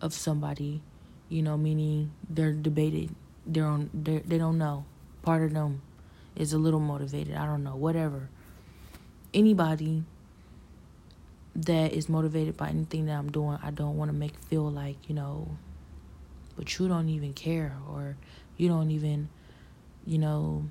of 0.01 0.13
somebody 0.13 0.81
you 1.33 1.41
know, 1.41 1.57
meaning 1.57 2.11
they're 2.29 2.53
debated. 2.53 3.09
They're 3.47 3.65
on. 3.65 3.89
They're, 3.91 4.19
they 4.19 4.37
don't 4.37 4.59
know. 4.59 4.85
Part 5.23 5.41
of 5.41 5.53
them 5.53 5.81
is 6.35 6.53
a 6.53 6.59
little 6.59 6.79
motivated. 6.79 7.35
I 7.35 7.47
don't 7.47 7.63
know. 7.63 7.75
Whatever. 7.75 8.29
Anybody 9.33 10.03
that 11.55 11.91
is 11.91 12.07
motivated 12.07 12.55
by 12.55 12.69
anything 12.69 13.07
that 13.07 13.13
I'm 13.13 13.31
doing, 13.31 13.57
I 13.63 13.71
don't 13.71 13.97
want 13.97 14.11
to 14.11 14.15
make 14.15 14.37
feel 14.41 14.69
like 14.69 14.97
you 15.09 15.15
know. 15.15 15.57
But 16.55 16.77
you 16.77 16.87
don't 16.87 17.09
even 17.09 17.33
care, 17.33 17.77
or 17.89 18.15
you 18.57 18.67
don't 18.69 18.91
even, 18.91 19.29
you 20.05 20.17
know, 20.17 20.69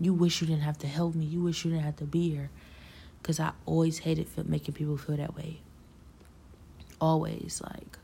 you 0.00 0.14
wish 0.14 0.40
you 0.40 0.46
didn't 0.46 0.62
have 0.62 0.78
to 0.78 0.86
help 0.86 1.14
me. 1.14 1.24
You 1.24 1.42
wish 1.42 1.64
you 1.64 1.70
didn't 1.70 1.84
have 1.84 1.96
to 1.96 2.04
be 2.04 2.30
here, 2.30 2.50
because 3.20 3.40
I 3.40 3.52
always 3.64 3.98
hated 3.98 4.28
making 4.48 4.74
people 4.74 4.96
feel 4.96 5.16
that 5.16 5.34
way. 5.36 5.60
Always 7.00 7.60
like 7.62 7.98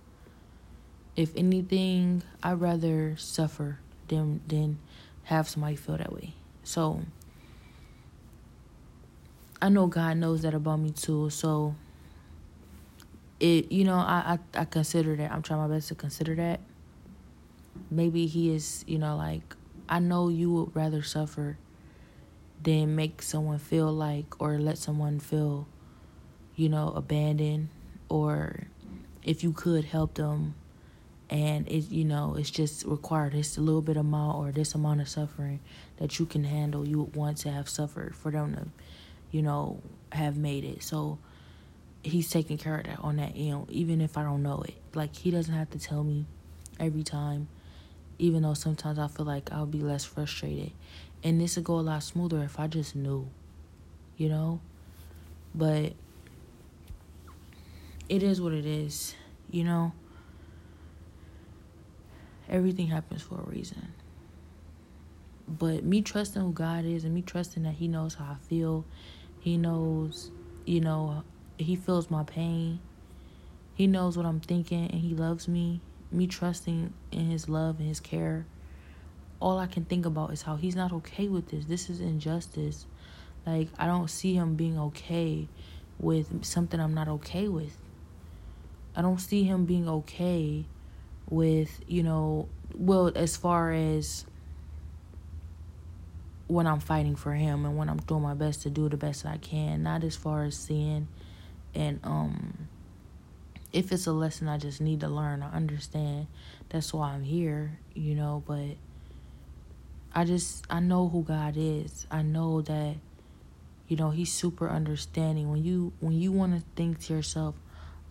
if 1.16 1.36
anything, 1.36 2.22
I'd 2.42 2.60
rather 2.60 3.16
suffer 3.16 3.78
than 4.08 4.40
than 4.46 4.78
have 5.24 5.48
somebody 5.48 5.76
feel 5.76 5.96
that 5.98 6.12
way. 6.12 6.34
So 6.64 7.02
I 9.60 9.68
know 9.68 9.86
God 9.86 10.16
knows 10.16 10.42
that 10.42 10.54
about 10.54 10.80
me 10.80 10.90
too. 10.90 11.30
So 11.30 11.74
it 13.40 13.70
you 13.70 13.84
know, 13.84 13.96
I, 13.96 14.38
I, 14.54 14.60
I 14.60 14.64
consider 14.64 15.16
that. 15.16 15.32
I'm 15.32 15.42
trying 15.42 15.60
my 15.60 15.74
best 15.74 15.88
to 15.88 15.94
consider 15.94 16.34
that. 16.36 16.60
Maybe 17.90 18.26
he 18.26 18.54
is, 18.54 18.84
you 18.86 18.98
know, 18.98 19.16
like 19.16 19.54
I 19.92 19.98
know 19.98 20.30
you 20.30 20.50
would 20.54 20.74
rather 20.74 21.02
suffer 21.02 21.58
than 22.62 22.96
make 22.96 23.20
someone 23.20 23.58
feel 23.58 23.92
like 23.92 24.40
or 24.40 24.58
let 24.58 24.78
someone 24.78 25.20
feel, 25.20 25.68
you 26.56 26.70
know, 26.70 26.94
abandoned 26.96 27.68
or 28.08 28.68
if 29.22 29.44
you 29.44 29.52
could 29.52 29.84
help 29.84 30.14
them 30.14 30.54
and 31.28 31.68
it 31.68 31.90
you 31.90 32.06
know 32.06 32.36
it's 32.38 32.50
just 32.50 32.86
required. 32.86 33.34
It's 33.34 33.58
a 33.58 33.60
little 33.60 33.82
bit 33.82 33.98
of 33.98 34.06
amount 34.06 34.38
or 34.38 34.50
this 34.50 34.74
amount 34.74 35.02
of 35.02 35.10
suffering 35.10 35.60
that 35.98 36.18
you 36.18 36.24
can 36.24 36.44
handle. 36.44 36.88
You 36.88 37.02
would 37.02 37.14
want 37.14 37.36
to 37.38 37.50
have 37.50 37.68
suffered 37.68 38.16
for 38.16 38.30
them 38.30 38.54
to 38.54 38.66
you 39.30 39.42
know 39.42 39.82
have 40.10 40.38
made 40.38 40.64
it. 40.64 40.82
So 40.82 41.18
he's 42.02 42.30
taking 42.30 42.56
care 42.56 42.78
of 42.78 42.84
that 42.84 42.98
on 43.00 43.16
that 43.16 43.32
end 43.36 43.66
even 43.68 44.00
if 44.00 44.16
i 44.16 44.22
don't 44.22 44.42
know 44.42 44.62
it. 44.62 44.74
Like 44.94 45.14
he 45.14 45.30
doesn't 45.30 45.52
have 45.52 45.68
to 45.72 45.78
tell 45.78 46.02
me 46.02 46.24
every 46.80 47.02
time 47.02 47.48
even 48.18 48.42
though 48.42 48.54
sometimes 48.54 48.98
i 48.98 49.08
feel 49.08 49.26
like 49.26 49.50
i'll 49.52 49.66
be 49.66 49.80
less 49.80 50.04
frustrated 50.04 50.72
and 51.24 51.40
this 51.40 51.56
would 51.56 51.64
go 51.64 51.78
a 51.78 51.80
lot 51.80 52.02
smoother 52.02 52.42
if 52.42 52.58
i 52.58 52.66
just 52.66 52.94
knew 52.94 53.28
you 54.16 54.28
know 54.28 54.60
but 55.54 55.92
it 58.08 58.22
is 58.22 58.40
what 58.40 58.52
it 58.52 58.66
is 58.66 59.14
you 59.50 59.64
know 59.64 59.92
everything 62.52 62.86
happens 62.86 63.22
for 63.22 63.40
a 63.40 63.50
reason. 63.50 63.94
But 65.48 65.84
me 65.84 66.02
trusting 66.02 66.40
who 66.40 66.52
God 66.52 66.84
is 66.84 67.04
and 67.04 67.14
me 67.14 67.22
trusting 67.22 67.64
that 67.64 67.74
He 67.74 67.88
knows 67.88 68.14
how 68.14 68.24
I 68.26 68.36
feel, 68.48 68.84
He 69.40 69.56
knows, 69.56 70.30
you 70.66 70.80
know, 70.80 71.24
He 71.58 71.74
feels 71.74 72.10
my 72.10 72.22
pain, 72.22 72.78
He 73.74 73.86
knows 73.86 74.16
what 74.16 74.26
I'm 74.26 74.40
thinking, 74.40 74.90
and 74.90 75.00
He 75.00 75.14
loves 75.14 75.48
me. 75.48 75.80
Me 76.12 76.26
trusting 76.26 76.92
in 77.10 77.30
His 77.30 77.48
love 77.48 77.78
and 77.78 77.88
His 77.88 78.00
care. 78.00 78.46
All 79.40 79.58
I 79.58 79.66
can 79.66 79.84
think 79.84 80.06
about 80.06 80.32
is 80.32 80.42
how 80.42 80.56
He's 80.56 80.76
not 80.76 80.92
okay 80.92 81.28
with 81.28 81.48
this. 81.48 81.64
This 81.64 81.90
is 81.90 82.00
injustice. 82.00 82.86
Like, 83.46 83.68
I 83.78 83.86
don't 83.86 84.08
see 84.08 84.34
Him 84.34 84.54
being 84.54 84.78
okay 84.78 85.48
with 85.98 86.44
something 86.44 86.78
I'm 86.78 86.94
not 86.94 87.08
okay 87.08 87.48
with. 87.48 87.76
I 88.94 89.02
don't 89.02 89.20
see 89.20 89.44
Him 89.44 89.64
being 89.64 89.88
okay 89.88 90.66
with, 91.28 91.80
you 91.88 92.02
know, 92.02 92.48
well, 92.76 93.10
as 93.14 93.36
far 93.36 93.72
as 93.72 94.26
when 96.52 96.66
I'm 96.66 96.80
fighting 96.80 97.16
for 97.16 97.32
him 97.32 97.64
and 97.64 97.76
when 97.76 97.88
I'm 97.88 97.96
doing 97.98 98.22
my 98.22 98.34
best 98.34 98.62
to 98.62 98.70
do 98.70 98.88
the 98.88 98.96
best 98.96 99.24
I 99.24 99.38
can, 99.38 99.82
not 99.82 100.04
as 100.04 100.16
far 100.16 100.44
as 100.44 100.56
seeing 100.56 101.08
and 101.74 102.00
um 102.04 102.68
if 103.72 103.92
it's 103.92 104.06
a 104.06 104.12
lesson 104.12 104.48
I 104.48 104.58
just 104.58 104.80
need 104.80 105.00
to 105.00 105.08
learn, 105.08 105.42
I 105.42 105.50
understand. 105.54 106.26
That's 106.68 106.92
why 106.92 107.12
I'm 107.12 107.22
here, 107.22 107.78
you 107.94 108.14
know, 108.14 108.42
but 108.46 108.76
I 110.14 110.24
just 110.24 110.64
I 110.70 110.80
know 110.80 111.08
who 111.08 111.22
God 111.22 111.54
is. 111.56 112.06
I 112.10 112.22
know 112.22 112.62
that 112.62 112.96
you 113.88 113.96
know, 113.96 114.10
he's 114.10 114.32
super 114.32 114.70
understanding. 114.70 115.50
When 115.50 115.64
you 115.64 115.92
when 116.00 116.18
you 116.20 116.32
want 116.32 116.54
to 116.58 116.64
think 116.76 117.00
to 117.06 117.14
yourself, 117.14 117.54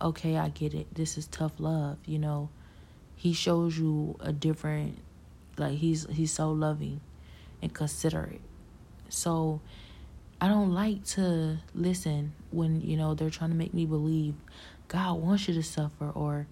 okay, 0.02 0.38
I 0.38 0.50
get 0.50 0.74
it. 0.74 0.94
This 0.94 1.18
is 1.18 1.28
tough 1.28 1.54
love, 1.60 1.98
you 2.06 2.20
know 2.20 2.50
he 3.22 3.34
shows 3.34 3.78
you 3.78 4.16
a 4.20 4.34
different 4.34 4.98
like 5.56 5.78
he's 5.78 6.08
he's 6.10 6.34
so 6.34 6.50
loving 6.50 7.00
and 7.62 7.72
considerate 7.72 8.42
so 9.10 9.62
i 10.42 10.48
don't 10.48 10.74
like 10.74 11.06
to 11.06 11.56
listen 11.76 12.34
when 12.50 12.82
you 12.82 12.98
know 12.98 13.14
they're 13.14 13.30
trying 13.30 13.52
to 13.52 13.56
make 13.56 13.76
me 13.76 13.86
believe 13.86 14.34
god 14.92 15.14
wants 15.14 15.48
you 15.48 15.54
to 15.54 15.64
suffer 15.64 16.10
or 16.10 16.48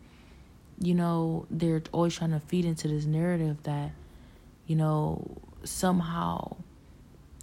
you 0.81 0.93
know 0.93 1.45
they're 1.51 1.81
always 1.91 2.15
trying 2.15 2.31
to 2.31 2.39
feed 2.39 2.63
into 2.63 2.87
this 2.87 3.05
narrative 3.05 3.61
that 3.63 3.91
you 4.65 4.75
know 4.75 5.37
somehow 5.63 6.55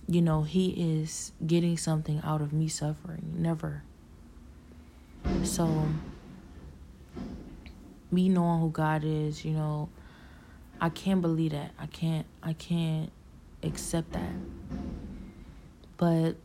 you 0.08 0.22
know 0.22 0.42
he 0.42 1.00
is 1.00 1.32
getting 1.46 1.76
something 1.76 2.20
out 2.24 2.40
of 2.40 2.52
me 2.52 2.66
suffering 2.66 3.34
never 3.36 3.82
so 5.42 5.86
me 8.10 8.28
knowing 8.28 8.60
who 8.60 8.70
God 8.70 9.02
is, 9.04 9.44
you 9.44 9.52
know, 9.52 9.88
I 10.80 10.88
can't 10.88 11.20
believe 11.20 11.52
that. 11.52 11.72
I 11.78 11.86
can't 11.86 12.26
I 12.42 12.52
can't 12.52 13.10
accept 13.62 14.12
that. 14.12 14.32
But 15.96 16.36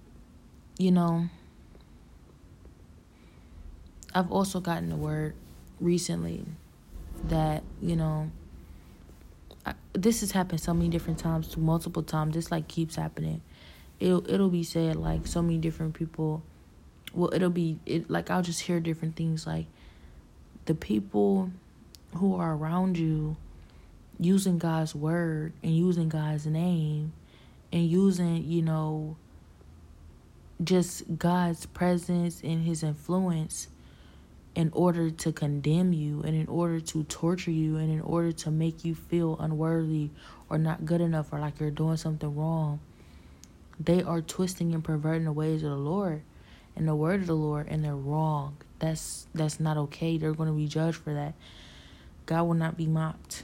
you 0.77 0.91
know, 0.91 1.29
I've 4.13 4.32
also 4.32 4.60
gotten 4.60 4.89
the 4.89 4.95
word 4.95 5.36
recently 5.80 6.45
that, 7.26 7.63
you 7.82 7.95
know, 7.95 8.32
I, 9.65 9.74
this 9.93 10.21
has 10.21 10.32
happened 10.32 10.60
so 10.60 10.74
many 10.74 10.89
different 10.89 11.19
times, 11.19 11.56
multiple 11.56 12.04
times. 12.04 12.34
This 12.34 12.52
like 12.52 12.67
keeps 12.67 12.95
happening. 12.95 13.41
It'll 14.00 14.28
it'll 14.30 14.50
be 14.50 14.63
said 14.63 14.95
like 14.95 15.28
so 15.28 15.41
many 15.41 15.60
different 15.60 15.93
people. 15.93 16.41
Well, 17.13 17.34
it'll 17.34 17.50
be 17.50 17.78
it 17.86 18.10
like 18.10 18.30
I'll 18.32 18.41
just 18.41 18.62
hear 18.62 18.80
different 18.80 19.15
things 19.15 19.45
like 19.45 19.67
the 20.65 20.74
people 20.74 21.52
who 22.15 22.36
are 22.36 22.54
around 22.54 22.97
you 22.97 23.38
using 24.19 24.58
God's 24.58 24.93
word 24.95 25.54
and 25.63 25.76
using 25.76 26.10
God's 26.10 26.45
name 26.45 27.13
and 27.71 27.88
using, 27.88 28.43
you 28.43 28.62
know, 28.62 29.15
just 30.63 31.17
God's 31.17 31.65
presence 31.65 32.41
and 32.43 32.63
his 32.63 32.84
influence 32.84 33.67
in 34.53 34.69
order 34.73 35.09
to 35.09 35.31
condemn 35.31 35.93
you 35.93 36.21
and 36.23 36.35
in 36.35 36.47
order 36.47 36.79
to 36.79 37.03
torture 37.05 37.51
you 37.51 37.77
and 37.77 37.91
in 37.91 38.01
order 38.01 38.31
to 38.31 38.51
make 38.51 38.83
you 38.83 38.93
feel 38.93 39.37
unworthy 39.39 40.09
or 40.49 40.57
not 40.57 40.85
good 40.85 40.99
enough 40.99 41.31
or 41.31 41.39
like 41.39 41.59
you're 41.59 41.71
doing 41.71 41.97
something 41.97 42.35
wrong. 42.35 42.79
They 43.79 44.03
are 44.03 44.21
twisting 44.21 44.73
and 44.73 44.83
perverting 44.83 45.23
the 45.23 45.31
ways 45.31 45.63
of 45.63 45.69
the 45.69 45.77
Lord 45.77 46.21
and 46.75 46.87
the 46.87 46.95
word 46.95 47.21
of 47.21 47.27
the 47.27 47.35
Lord 47.35 47.67
and 47.69 47.83
they're 47.83 47.95
wrong. 47.95 48.57
That's 48.79 49.27
that's 49.33 49.59
not 49.59 49.77
okay. 49.77 50.17
They're 50.17 50.33
going 50.33 50.49
to 50.49 50.55
be 50.55 50.67
judged 50.67 50.97
for 50.97 51.13
that. 51.13 51.33
God 52.25 52.43
will 52.43 52.55
not 52.55 52.75
be 52.75 52.87
mocked. 52.87 53.43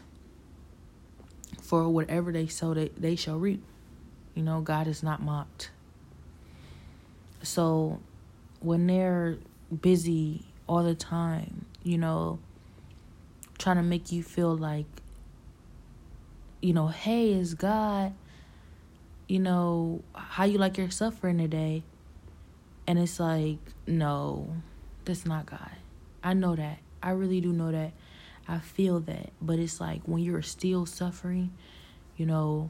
For 1.62 1.88
whatever 1.90 2.32
they 2.32 2.48
sow, 2.48 2.74
they, 2.74 2.90
they 2.90 3.16
shall 3.16 3.38
reap. 3.38 3.64
You 4.36 4.44
know, 4.44 4.62
God 4.62 4.88
is 4.88 5.04
not 5.04 5.22
mocked. 5.22 5.72
So 7.44 8.00
when 8.60 8.88
they're 8.88 9.38
busy 9.82 10.47
all 10.68 10.84
the 10.84 10.96
time, 10.96 11.66
you 11.84 11.98
know, 11.98 12.40
trying 13.58 13.78
to 13.78 13.84
make 13.84 14.12
you 14.12 14.22
feel 14.22 14.56
like, 14.56 14.86
you 16.62 16.74
know, 16.74 16.88
hey, 16.88 17.32
is 17.32 17.54
God, 17.54 18.14
you 19.28 19.40
know, 19.40 20.04
how 20.14 20.44
you 20.44 20.58
like 20.58 20.78
your 20.78 20.90
suffering 20.90 21.38
today? 21.38 21.84
And 22.86 23.00
it's 23.00 23.20
like, 23.20 23.60
no, 23.86 24.48
that's 25.06 25.26
not 25.26 25.46
God. 25.46 25.72
I 26.24 26.34
know 26.34 26.56
that. 26.56 26.80
I 27.02 27.12
really 27.12 27.42
do 27.42 27.52
know 27.52 27.72
that. 27.72 27.92
I 28.48 28.60
feel 28.60 29.00
that. 29.02 29.32
But 29.42 29.60
it's 29.60 29.82
like 29.82 30.02
when 30.06 30.24
you're 30.24 30.42
still 30.42 30.86
suffering, 30.86 31.54
you 32.16 32.26
know, 32.26 32.70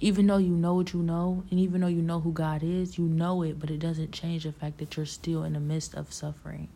even 0.00 0.26
though 0.26 0.38
you 0.38 0.50
know 0.50 0.74
what 0.74 0.92
you 0.92 1.02
know, 1.02 1.44
and 1.50 1.60
even 1.60 1.80
though 1.82 1.86
you 1.86 2.02
know 2.02 2.20
who 2.20 2.32
God 2.32 2.62
is, 2.62 2.96
you 2.96 3.04
know 3.04 3.42
it, 3.42 3.58
but 3.58 3.70
it 3.70 3.78
doesn't 3.78 4.12
change 4.12 4.44
the 4.44 4.52
fact 4.52 4.78
that 4.78 4.96
you're 4.96 5.06
still 5.06 5.44
in 5.44 5.52
the 5.52 5.60
midst 5.60 5.94
of 5.94 6.12
suffering. 6.12 6.68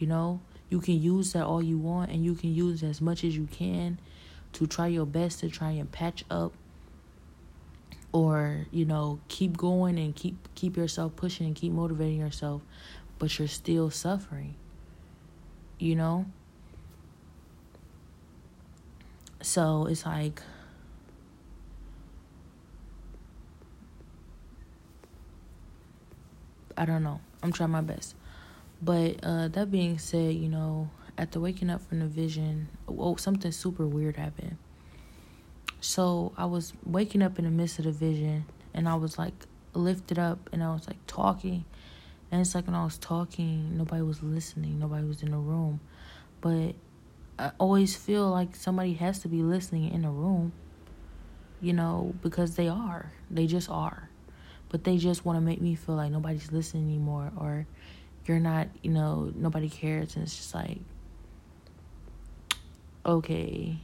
You 0.00 0.08
know, 0.08 0.40
you 0.68 0.80
can 0.80 1.00
use 1.00 1.34
that 1.34 1.44
all 1.44 1.62
you 1.62 1.78
want, 1.78 2.10
and 2.10 2.24
you 2.24 2.34
can 2.34 2.52
use 2.52 2.82
as 2.82 3.00
much 3.00 3.22
as 3.22 3.36
you 3.36 3.46
can 3.46 4.00
to 4.54 4.66
try 4.66 4.88
your 4.88 5.06
best 5.06 5.38
to 5.40 5.48
try 5.48 5.70
and 5.70 5.92
patch 5.92 6.24
up 6.28 6.52
or 8.12 8.66
you 8.72 8.84
know 8.84 9.20
keep 9.28 9.56
going 9.56 9.96
and 9.96 10.16
keep 10.16 10.36
keep 10.56 10.76
yourself 10.76 11.14
pushing 11.14 11.46
and 11.46 11.54
keep 11.54 11.70
motivating 11.70 12.18
yourself 12.18 12.60
but 13.20 13.38
you're 13.38 13.46
still 13.46 13.88
suffering 13.88 14.56
you 15.78 15.94
know 15.94 16.26
so 19.40 19.86
it's 19.86 20.04
like 20.04 20.42
I 26.80 26.86
don't 26.86 27.02
know. 27.02 27.20
I'm 27.42 27.52
trying 27.52 27.70
my 27.70 27.82
best. 27.82 28.14
But 28.82 29.20
uh, 29.22 29.48
that 29.48 29.70
being 29.70 29.98
said, 29.98 30.34
you 30.34 30.48
know, 30.48 30.90
after 31.18 31.38
waking 31.38 31.70
up 31.70 31.86
from 31.86 32.00
the 32.00 32.06
vision, 32.06 32.68
oh, 32.88 33.16
something 33.16 33.52
super 33.52 33.86
weird 33.86 34.16
happened. 34.16 34.56
So 35.80 36.32
I 36.36 36.46
was 36.46 36.72
waking 36.84 37.22
up 37.22 37.38
in 37.38 37.44
the 37.44 37.50
midst 37.50 37.78
of 37.78 37.84
the 37.84 37.92
vision, 37.92 38.46
and 38.74 38.88
I 38.88 38.94
was 38.94 39.18
like 39.18 39.34
lifted 39.74 40.18
up, 40.18 40.48
and 40.52 40.62
I 40.62 40.72
was 40.72 40.86
like 40.86 40.98
talking, 41.06 41.64
and 42.30 42.40
it's 42.40 42.54
like 42.54 42.66
when 42.66 42.74
I 42.74 42.84
was 42.84 42.98
talking, 42.98 43.76
nobody 43.76 44.02
was 44.02 44.22
listening, 44.22 44.78
nobody 44.78 45.04
was 45.04 45.22
in 45.22 45.30
the 45.30 45.38
room, 45.38 45.80
but 46.40 46.74
I 47.38 47.52
always 47.58 47.96
feel 47.96 48.28
like 48.28 48.54
somebody 48.54 48.92
has 48.94 49.20
to 49.20 49.28
be 49.28 49.42
listening 49.42 49.92
in 49.92 50.02
the 50.02 50.10
room, 50.10 50.52
you 51.60 51.72
know, 51.72 52.14
because 52.22 52.56
they 52.56 52.68
are. 52.68 53.12
They 53.30 53.46
just 53.46 53.70
are. 53.70 54.10
But 54.68 54.84
they 54.84 54.98
just 54.98 55.24
want 55.24 55.38
to 55.38 55.40
make 55.40 55.60
me 55.60 55.74
feel 55.74 55.96
like 55.96 56.12
nobody's 56.12 56.52
listening 56.52 56.84
anymore 56.84 57.32
or 57.36 57.66
you're 58.30 58.38
not, 58.38 58.68
you 58.80 58.92
know, 58.92 59.32
nobody 59.34 59.68
cares. 59.68 60.14
And 60.14 60.22
it's 60.22 60.36
just 60.36 60.54
like, 60.54 60.78
okay, 63.04 63.76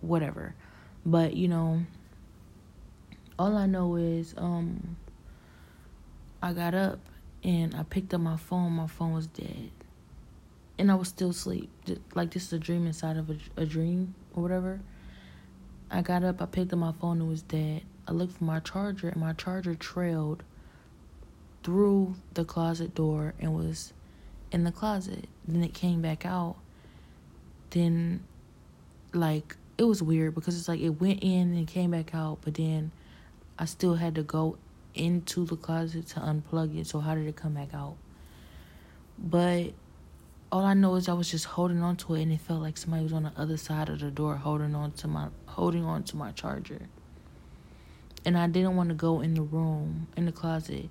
whatever. 0.00 0.56
But, 1.06 1.34
you 1.36 1.46
know, 1.46 1.82
all 3.38 3.56
I 3.56 3.66
know 3.66 3.94
is, 3.94 4.34
um, 4.36 4.96
I 6.42 6.52
got 6.52 6.74
up 6.74 6.98
and 7.44 7.72
I 7.76 7.84
picked 7.84 8.12
up 8.12 8.20
my 8.20 8.36
phone. 8.36 8.72
My 8.72 8.88
phone 8.88 9.12
was 9.12 9.28
dead. 9.28 9.70
And 10.76 10.90
I 10.90 10.96
was 10.96 11.06
still 11.06 11.30
asleep. 11.30 11.70
Like 12.16 12.32
this 12.32 12.46
is 12.46 12.52
a 12.52 12.58
dream 12.58 12.84
inside 12.84 13.16
of 13.16 13.30
a, 13.30 13.36
a 13.56 13.64
dream 13.64 14.16
or 14.34 14.42
whatever. 14.42 14.80
I 15.88 16.02
got 16.02 16.24
up, 16.24 16.42
I 16.42 16.46
picked 16.46 16.72
up 16.72 16.80
my 16.80 16.92
phone, 16.92 17.20
it 17.20 17.26
was 17.26 17.42
dead. 17.42 17.82
I 18.08 18.12
looked 18.12 18.38
for 18.38 18.44
my 18.44 18.58
charger 18.58 19.08
and 19.08 19.20
my 19.20 19.34
charger 19.34 19.76
trailed 19.76 20.42
through 21.62 22.14
the 22.34 22.44
closet 22.44 22.94
door 22.94 23.34
and 23.38 23.54
was 23.54 23.92
in 24.50 24.64
the 24.64 24.72
closet. 24.72 25.26
Then 25.46 25.62
it 25.62 25.74
came 25.74 26.02
back 26.02 26.26
out. 26.26 26.56
Then 27.70 28.24
like 29.12 29.56
it 29.78 29.84
was 29.84 30.02
weird 30.02 30.34
because 30.34 30.58
it's 30.58 30.68
like 30.68 30.80
it 30.80 31.00
went 31.00 31.22
in 31.22 31.54
and 31.54 31.66
came 31.66 31.90
back 31.90 32.14
out, 32.14 32.38
but 32.42 32.54
then 32.54 32.92
I 33.58 33.64
still 33.64 33.94
had 33.94 34.14
to 34.16 34.22
go 34.22 34.56
into 34.94 35.46
the 35.46 35.56
closet 35.56 36.06
to 36.08 36.20
unplug 36.20 36.78
it. 36.78 36.86
So 36.86 37.00
how 37.00 37.14
did 37.14 37.26
it 37.26 37.36
come 37.36 37.54
back 37.54 37.74
out? 37.74 37.96
But 39.18 39.72
all 40.50 40.64
I 40.64 40.74
know 40.74 40.96
is 40.96 41.08
I 41.08 41.14
was 41.14 41.30
just 41.30 41.46
holding 41.46 41.82
on 41.82 41.96
to 41.96 42.14
it 42.14 42.22
and 42.22 42.32
it 42.32 42.40
felt 42.40 42.60
like 42.60 42.76
somebody 42.76 43.04
was 43.04 43.12
on 43.12 43.22
the 43.22 43.32
other 43.36 43.56
side 43.56 43.88
of 43.88 44.00
the 44.00 44.10
door 44.10 44.36
holding 44.36 44.74
on 44.74 44.92
to 44.92 45.08
my 45.08 45.28
holding 45.46 45.84
on 45.84 46.02
to 46.04 46.16
my 46.16 46.32
charger. 46.32 46.88
And 48.24 48.36
I 48.36 48.46
didn't 48.46 48.76
want 48.76 48.90
to 48.90 48.94
go 48.94 49.20
in 49.20 49.34
the 49.34 49.42
room, 49.42 50.06
in 50.16 50.26
the 50.26 50.32
closet 50.32 50.88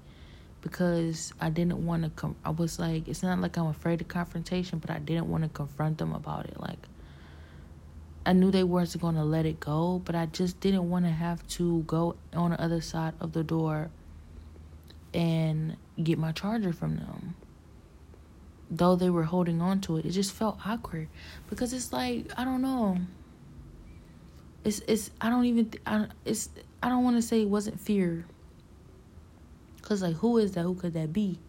because 0.61 1.33
I 1.41 1.49
didn't 1.49 1.85
want 1.85 2.03
to 2.03 2.09
come 2.11 2.35
I 2.45 2.51
was 2.51 2.79
like 2.79 3.07
it's 3.07 3.23
not 3.23 3.39
like 3.39 3.57
I'm 3.57 3.67
afraid 3.67 4.01
of 4.01 4.07
confrontation, 4.07 4.79
but 4.79 4.89
I 4.89 4.99
didn't 4.99 5.27
want 5.27 5.43
to 5.43 5.49
confront 5.49 5.97
them 5.97 6.13
about 6.13 6.45
it 6.45 6.59
like 6.59 6.87
I 8.25 8.33
knew 8.33 8.51
they 8.51 8.63
weren't 8.63 8.99
going 8.99 9.15
to 9.15 9.23
let 9.23 9.45
it 9.45 9.59
go, 9.59 10.01
but 10.05 10.15
I 10.15 10.27
just 10.27 10.59
didn't 10.59 10.89
want 10.89 11.05
to 11.05 11.11
have 11.11 11.45
to 11.49 11.81
go 11.83 12.15
on 12.33 12.51
the 12.51 12.61
other 12.61 12.81
side 12.81 13.13
of 13.19 13.33
the 13.33 13.43
door 13.43 13.89
and 15.13 15.75
get 16.01 16.19
my 16.19 16.31
charger 16.31 16.71
from 16.71 16.97
them. 16.97 17.35
Though 18.69 18.95
they 18.95 19.09
were 19.09 19.23
holding 19.23 19.59
on 19.61 19.81
to 19.81 19.97
it, 19.97 20.05
it 20.05 20.11
just 20.11 20.31
felt 20.33 20.59
awkward 20.65 21.09
because 21.49 21.73
it's 21.73 21.91
like 21.91 22.31
I 22.37 22.45
don't 22.45 22.61
know. 22.61 22.99
It's 24.63 24.79
it's 24.87 25.11
I 25.19 25.29
don't 25.29 25.45
even 25.45 25.71
I 25.85 26.07
it's 26.23 26.49
I 26.81 26.89
don't 26.89 27.03
want 27.03 27.17
to 27.17 27.21
say 27.21 27.41
it 27.41 27.49
wasn't 27.49 27.81
fear. 27.81 28.25
Cause 29.81 30.01
like 30.01 30.15
who 30.17 30.37
is 30.37 30.53
that? 30.53 30.63
Who 30.63 30.75
could 30.75 30.93
that 30.93 31.11
be? 31.11 31.39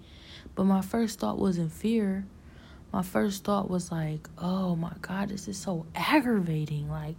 But 0.55 0.65
my 0.65 0.83
first 0.83 1.19
thought 1.19 1.39
wasn't 1.39 1.73
fear 1.73 2.25
my 2.93 3.03
first 3.03 3.45
thought 3.45 3.71
was 3.71 3.91
like, 3.91 4.29
"Oh 4.37 4.77
my 4.77 4.93
god, 5.01 5.31
this 5.31 5.49
is 5.49 5.57
so 5.57 5.87
aggravating. 5.95 6.91
Like 6.91 7.17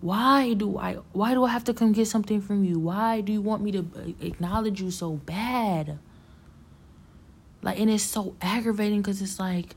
why 0.00 0.54
do 0.54 0.78
I 0.78 0.94
why 1.12 1.34
do 1.34 1.44
I 1.44 1.50
have 1.50 1.64
to 1.64 1.74
come 1.74 1.92
get 1.92 2.08
something 2.08 2.40
from 2.40 2.64
you? 2.64 2.78
Why 2.78 3.20
do 3.20 3.32
you 3.32 3.42
want 3.42 3.62
me 3.62 3.72
to 3.72 3.86
acknowledge 4.20 4.80
you 4.80 4.90
so 4.90 5.12
bad?" 5.12 5.98
Like 7.62 7.78
and 7.78 7.90
it's 7.90 8.02
so 8.02 8.34
aggravating 8.40 9.02
cuz 9.02 9.20
it's 9.20 9.38
like 9.38 9.76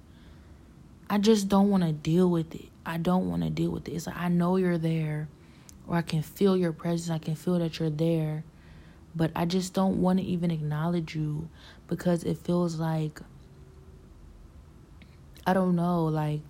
I 1.10 1.18
just 1.18 1.50
don't 1.50 1.70
want 1.70 1.84
to 1.84 1.92
deal 1.92 2.30
with 2.30 2.56
it. 2.56 2.70
I 2.86 2.98
don't 2.98 3.30
want 3.30 3.44
to 3.44 3.50
deal 3.50 3.72
with 3.72 3.88
it. 3.90 3.94
It's 3.94 4.08
like 4.08 4.18
I 4.18 4.30
know 4.30 4.56
you're 4.56 4.78
there 4.78 5.28
or 5.88 5.98
I 5.98 6.02
can 6.04 6.22
feel 6.22 6.56
your 6.56 6.72
presence. 6.72 7.10
I 7.10 7.18
can 7.18 7.36
feel 7.36 7.60
that 7.60 7.80
you're 7.80 7.90
there. 7.90 8.46
But 9.18 9.32
I 9.36 9.46
just 9.46 9.74
don't 9.74 10.00
want 10.00 10.20
to 10.20 10.26
even 10.26 10.52
acknowledge 10.52 11.16
you 11.16 11.50
because 11.88 12.24
it 12.24 12.38
feels 12.38 12.80
like 12.80 13.20
I 15.46 15.54
don't 15.54 15.76
know, 15.76 16.06
like 16.06 16.42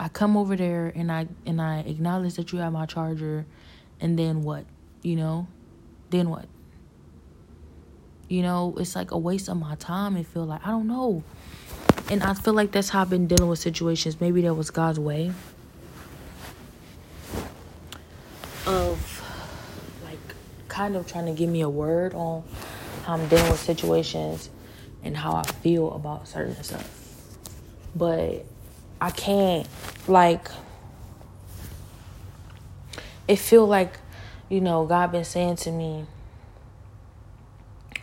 I 0.00 0.08
come 0.08 0.36
over 0.36 0.56
there 0.56 0.92
and 0.96 1.12
I 1.12 1.28
and 1.44 1.60
I 1.60 1.80
acknowledge 1.80 2.34
that 2.34 2.52
you 2.52 2.58
have 2.60 2.72
my 2.72 2.86
charger 2.86 3.44
and 4.00 4.18
then 4.18 4.42
what? 4.42 4.64
You 5.02 5.16
know? 5.16 5.46
Then 6.08 6.30
what? 6.30 6.46
You 8.28 8.40
know, 8.42 8.74
it's 8.78 8.96
like 8.96 9.10
a 9.10 9.18
waste 9.18 9.48
of 9.48 9.58
my 9.58 9.74
time 9.74 10.16
and 10.16 10.26
feel 10.26 10.46
like 10.46 10.66
I 10.66 10.70
don't 10.70 10.88
know. 10.88 11.22
And 12.10 12.22
I 12.22 12.32
feel 12.32 12.54
like 12.54 12.72
that's 12.72 12.88
how 12.88 13.02
I've 13.02 13.10
been 13.10 13.26
dealing 13.26 13.48
with 13.48 13.58
situations. 13.58 14.20
Maybe 14.20 14.40
that 14.42 14.54
was 14.54 14.70
God's 14.70 14.98
way 14.98 15.32
of 18.66 19.22
like 20.02 20.18
kind 20.84 20.96
of 20.96 21.06
trying 21.06 21.24
to 21.24 21.32
give 21.32 21.48
me 21.48 21.62
a 21.62 21.68
word 21.68 22.12
on 22.12 22.44
how 23.04 23.14
I'm 23.14 23.26
dealing 23.28 23.50
with 23.50 23.60
situations 23.60 24.50
and 25.02 25.16
how 25.16 25.32
I 25.32 25.42
feel 25.42 25.90
about 25.94 26.28
certain 26.28 26.62
stuff. 26.62 26.86
But 27.96 28.44
I 29.00 29.10
can't 29.10 29.66
like 30.06 30.48
it 33.26 33.36
feel 33.36 33.66
like, 33.66 33.94
you 34.50 34.60
know, 34.60 34.84
God 34.84 35.10
been 35.10 35.24
saying 35.24 35.56
to 35.64 35.70
me 35.70 36.04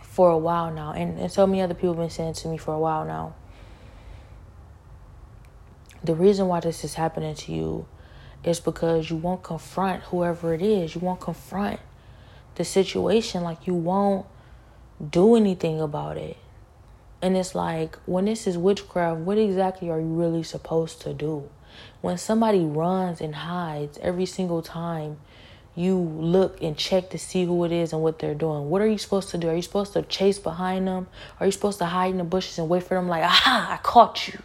for 0.02 0.32
a 0.32 0.38
while 0.40 0.74
now, 0.74 0.94
and, 0.94 1.20
and 1.20 1.32
so 1.32 1.46
many 1.46 1.62
other 1.62 1.76
people 1.76 1.94
been 1.94 2.10
saying 2.10 2.34
to 2.34 2.48
me 2.48 2.58
for 2.58 2.74
a 2.74 2.80
while 2.80 3.06
now. 3.06 3.36
The 6.04 6.16
reason 6.16 6.48
why 6.48 6.62
this 6.62 6.84
is 6.84 6.96
happening 6.96 7.36
to 7.36 7.52
you 7.52 7.86
is 8.44 8.60
because 8.60 9.12
you 9.12 9.18
won't 9.18 9.44
confront 9.44 10.02
whoever 10.06 10.56
it 10.56 10.64
is. 10.64 10.96
You 10.96 11.02
won't 11.02 11.22
confront 11.22 11.80
the 12.62 12.66
situation 12.66 13.42
like 13.42 13.66
you 13.66 13.74
won't 13.74 14.24
do 15.10 15.36
anything 15.36 15.82
about 15.82 16.16
it. 16.16 16.38
And 17.20 17.36
it's 17.36 17.56
like, 17.56 17.96
when 18.06 18.26
this 18.26 18.46
is 18.46 18.56
witchcraft, 18.56 19.22
what 19.22 19.40
exactly 19.40 19.90
are 19.90 20.00
you 20.00 20.06
really 20.06 20.44
supposed 20.44 21.02
to 21.02 21.14
do? 21.14 21.50
When 22.02 22.20
somebody 22.20 22.60
runs 22.60 23.20
and 23.20 23.34
hides 23.34 23.98
every 24.00 24.28
single 24.28 24.62
time 24.62 25.18
you 25.76 25.98
look 25.98 26.62
and 26.62 26.78
check 26.78 27.10
to 27.10 27.18
see 27.18 27.46
who 27.46 27.64
it 27.64 27.72
is 27.72 27.94
and 27.94 28.04
what 28.04 28.20
they're 28.20 28.36
doing, 28.36 28.70
what 28.70 28.80
are 28.84 28.88
you 28.88 29.00
supposed 29.00 29.30
to 29.30 29.40
do? 29.40 29.50
Are 29.50 29.56
you 29.56 29.64
supposed 29.64 29.94
to 29.94 30.04
chase 30.04 30.38
behind 30.38 30.88
them? 30.88 31.08
Are 31.40 31.48
you 31.48 31.52
supposed 31.52 31.80
to 31.80 31.86
hide 31.86 32.12
in 32.12 32.20
the 32.20 32.24
bushes 32.24 32.60
and 32.60 32.70
wait 32.70 32.84
for 32.84 32.94
them, 32.94 33.08
like, 33.08 33.24
aha, 33.24 33.70
I 33.72 33.78
caught 33.82 34.28
you? 34.28 34.38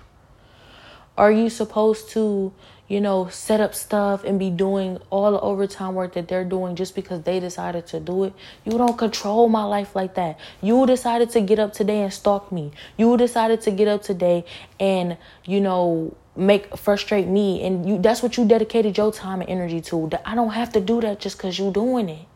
Are 1.18 1.31
you 1.31 1.50
supposed 1.50 2.09
to 2.11 2.55
you 2.88 3.01
know, 3.01 3.29
set 3.29 3.61
up 3.61 3.75
stuff 3.75 4.22
and 4.25 4.38
be 4.38 4.51
doing 4.51 4.99
all 5.11 5.33
the 5.33 5.40
overtime 5.40 5.94
work 5.94 6.14
that 6.14 6.29
they're 6.29 6.44
doing 6.44 6.77
just 6.77 6.94
because 6.94 7.22
they 7.22 7.40
decided 7.40 7.87
to 7.88 7.99
do 7.99 8.25
it. 8.25 8.33
You 8.64 8.79
don't 8.79 8.96
control 8.96 9.49
my 9.49 9.64
life 9.64 9.96
like 9.96 10.14
that. 10.14 10.38
You 10.62 10.87
decided 10.87 11.31
to 11.31 11.40
get 11.40 11.59
up 11.59 11.72
today 11.72 12.03
and 12.03 12.12
stalk 12.12 12.53
me. 12.53 12.72
You 12.96 13.16
decided 13.16 13.61
to 13.62 13.70
get 13.72 13.88
up 13.88 14.03
today 14.03 14.44
and, 14.79 15.16
you 15.44 15.61
know, 15.61 16.14
make 16.37 16.77
frustrate 16.77 17.27
me 17.27 17.64
and 17.64 17.88
you 17.88 17.99
that's 17.99 18.22
what 18.22 18.37
you 18.37 18.44
dedicated 18.46 18.96
your 18.96 19.11
time 19.11 19.40
and 19.40 19.49
energy 19.49 19.81
to. 19.81 20.11
I 20.25 20.35
don't 20.35 20.51
have 20.51 20.70
to 20.72 20.81
do 20.81 21.01
that 21.01 21.18
just 21.18 21.38
cuz 21.38 21.59
you're 21.59 21.72
doing 21.72 22.09
it. 22.09 22.27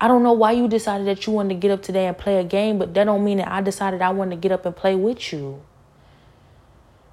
I 0.00 0.06
don't 0.06 0.22
know 0.22 0.32
why 0.32 0.52
you 0.52 0.68
decided 0.68 1.08
that 1.08 1.26
you 1.26 1.32
wanted 1.32 1.54
to 1.54 1.54
get 1.56 1.72
up 1.72 1.82
today 1.82 2.06
and 2.06 2.16
play 2.16 2.38
a 2.38 2.44
game, 2.44 2.78
but 2.78 2.94
that 2.94 3.04
don't 3.04 3.24
mean 3.24 3.38
that 3.38 3.50
I 3.50 3.60
decided 3.60 4.00
I 4.00 4.10
wanted 4.10 4.36
to 4.36 4.40
get 4.40 4.52
up 4.52 4.64
and 4.64 4.74
play 4.74 4.94
with 4.94 5.32
you. 5.32 5.60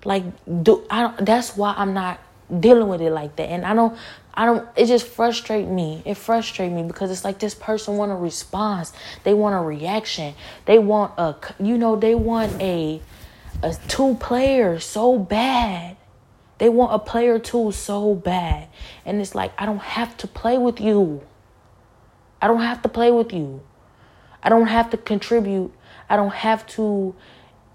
Like 0.03 0.23
do 0.63 0.83
I 0.89 1.13
that's 1.19 1.57
why 1.57 1.73
I'm 1.75 1.95
not 1.95 2.19
dealing 2.59 2.87
with 2.87 3.01
it 3.01 3.11
like 3.11 3.35
that. 3.37 3.49
And 3.49 3.65
I 3.65 3.73
don't 3.73 3.97
I 4.33 4.45
don't 4.45 4.67
it 4.75 4.85
just 4.85 5.07
frustrate 5.07 5.67
me. 5.67 6.01
It 6.05 6.15
frustrates 6.15 6.73
me 6.73 6.83
because 6.83 7.11
it's 7.11 7.23
like 7.23 7.39
this 7.39 7.55
person 7.55 7.97
want 7.97 8.11
a 8.11 8.15
response. 8.15 8.93
They 9.23 9.33
want 9.33 9.55
a 9.55 9.59
reaction. 9.59 10.33
They 10.65 10.77
want 10.77 11.13
a 11.17 11.35
you 11.59 11.77
know, 11.77 11.95
they 11.95 12.15
want 12.15 12.61
a 12.61 13.01
a 13.63 13.73
two 13.87 14.15
player 14.15 14.79
so 14.79 15.17
bad. 15.17 15.97
They 16.57 16.69
want 16.69 16.93
a 16.93 16.99
player 16.99 17.39
two 17.39 17.71
so 17.71 18.15
bad. 18.15 18.67
And 19.05 19.21
it's 19.21 19.35
like 19.35 19.53
I 19.57 19.65
don't 19.65 19.81
have 19.81 20.15
to 20.17 20.27
play 20.27 20.57
with 20.57 20.79
you. 20.79 21.21
I 22.41 22.47
don't 22.47 22.61
have 22.61 22.81
to 22.83 22.89
play 22.89 23.11
with 23.11 23.33
you. 23.33 23.61
I 24.43 24.49
don't 24.49 24.67
have 24.67 24.91
to 24.91 24.97
contribute. 24.97 25.73
I 26.09 26.15
don't 26.15 26.33
have 26.33 26.67
to 26.67 27.15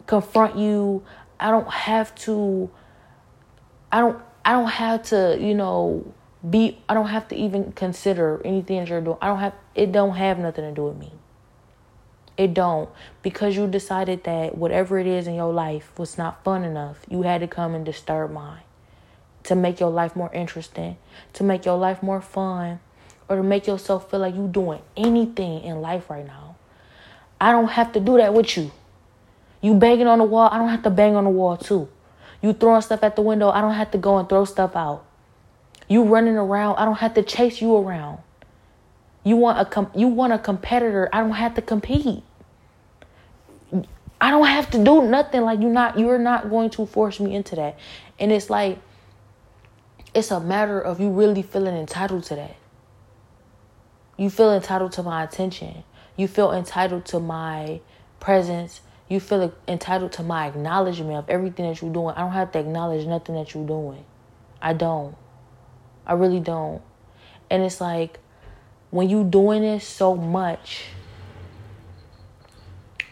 confront 0.06 0.56
you. 0.56 1.02
I 1.40 1.50
don't 1.50 1.68
have 1.70 2.14
to 2.16 2.70
I 3.90 4.00
don't 4.00 4.22
I 4.44 4.52
don't 4.52 4.68
have 4.68 5.02
to, 5.04 5.36
you 5.40 5.54
know, 5.54 6.12
be 6.48 6.78
I 6.88 6.94
don't 6.94 7.08
have 7.08 7.28
to 7.28 7.36
even 7.36 7.72
consider 7.72 8.40
anything 8.44 8.86
you're 8.86 9.00
doing. 9.00 9.18
I 9.20 9.28
don't 9.28 9.38
have 9.38 9.54
it 9.74 9.92
don't 9.92 10.16
have 10.16 10.38
nothing 10.38 10.64
to 10.64 10.72
do 10.72 10.84
with 10.84 10.96
me. 10.96 11.12
It 12.36 12.54
don't 12.54 12.88
because 13.22 13.56
you 13.56 13.66
decided 13.66 14.24
that 14.24 14.56
whatever 14.56 14.98
it 14.98 15.06
is 15.06 15.26
in 15.26 15.34
your 15.34 15.52
life 15.52 15.98
was 15.98 16.16
not 16.16 16.42
fun 16.42 16.64
enough. 16.64 17.04
You 17.08 17.22
had 17.22 17.42
to 17.42 17.46
come 17.46 17.74
and 17.74 17.84
disturb 17.84 18.32
mine 18.32 18.62
to 19.44 19.54
make 19.54 19.80
your 19.80 19.90
life 19.90 20.16
more 20.16 20.32
interesting, 20.32 20.96
to 21.34 21.44
make 21.44 21.64
your 21.64 21.76
life 21.76 22.02
more 22.02 22.20
fun, 22.20 22.80
or 23.28 23.36
to 23.36 23.42
make 23.42 23.66
yourself 23.66 24.10
feel 24.10 24.20
like 24.20 24.34
you're 24.34 24.48
doing 24.48 24.80
anything 24.96 25.62
in 25.62 25.80
life 25.80 26.08
right 26.08 26.26
now. 26.26 26.56
I 27.40 27.52
don't 27.52 27.68
have 27.68 27.92
to 27.92 28.00
do 28.00 28.16
that 28.16 28.34
with 28.34 28.56
you. 28.56 28.70
You 29.62 29.74
banging 29.74 30.06
on 30.06 30.18
the 30.18 30.24
wall, 30.24 30.48
I 30.50 30.58
don't 30.58 30.68
have 30.68 30.82
to 30.84 30.90
bang 30.90 31.16
on 31.16 31.24
the 31.24 31.30
wall 31.30 31.56
too. 31.56 31.88
You 32.42 32.52
throwing 32.52 32.80
stuff 32.82 33.02
at 33.02 33.16
the 33.16 33.22
window, 33.22 33.50
I 33.50 33.60
don't 33.60 33.74
have 33.74 33.90
to 33.90 33.98
go 33.98 34.18
and 34.18 34.28
throw 34.28 34.44
stuff 34.44 34.74
out. 34.74 35.04
You 35.88 36.04
running 36.04 36.36
around, 36.36 36.76
I 36.76 36.84
don't 36.84 36.98
have 36.98 37.14
to 37.14 37.22
chase 37.22 37.60
you 37.60 37.76
around. 37.76 38.18
You 39.24 39.36
want 39.36 39.58
a 39.58 39.64
com- 39.64 39.90
you 39.94 40.08
want 40.08 40.32
a 40.32 40.38
competitor, 40.38 41.08
I 41.12 41.20
don't 41.20 41.32
have 41.32 41.54
to 41.54 41.62
compete. 41.62 42.22
I 44.20 44.30
don't 44.30 44.46
have 44.46 44.70
to 44.70 44.82
do 44.82 45.02
nothing 45.02 45.42
like 45.42 45.60
you're 45.60 45.70
not 45.70 45.98
you're 45.98 46.18
not 46.18 46.50
going 46.50 46.70
to 46.70 46.86
force 46.86 47.20
me 47.20 47.34
into 47.34 47.56
that. 47.56 47.78
And 48.18 48.32
it's 48.32 48.50
like 48.50 48.78
it's 50.14 50.30
a 50.30 50.40
matter 50.40 50.80
of 50.80 51.00
you 51.00 51.10
really 51.10 51.42
feeling 51.42 51.76
entitled 51.76 52.24
to 52.24 52.36
that. 52.36 52.56
You 54.16 54.28
feel 54.28 54.52
entitled 54.52 54.92
to 54.92 55.02
my 55.02 55.24
attention. 55.24 55.84
You 56.16 56.28
feel 56.28 56.52
entitled 56.52 57.06
to 57.06 57.20
my 57.20 57.80
presence. 58.18 58.82
You 59.10 59.18
feel 59.18 59.52
entitled 59.66 60.12
to 60.12 60.22
my 60.22 60.46
acknowledgement 60.46 61.18
of 61.18 61.28
everything 61.28 61.68
that 61.68 61.82
you're 61.82 61.92
doing. 61.92 62.14
I 62.14 62.20
don't 62.20 62.30
have 62.30 62.52
to 62.52 62.60
acknowledge 62.60 63.04
nothing 63.06 63.34
that 63.34 63.52
you're 63.52 63.66
doing. 63.66 64.04
I 64.62 64.72
don't. 64.72 65.16
I 66.06 66.12
really 66.12 66.38
don't. 66.38 66.80
And 67.50 67.64
it's 67.64 67.80
like 67.80 68.20
when 68.92 69.10
you 69.10 69.24
doing 69.24 69.62
this 69.62 69.84
so 69.84 70.14
much 70.14 70.84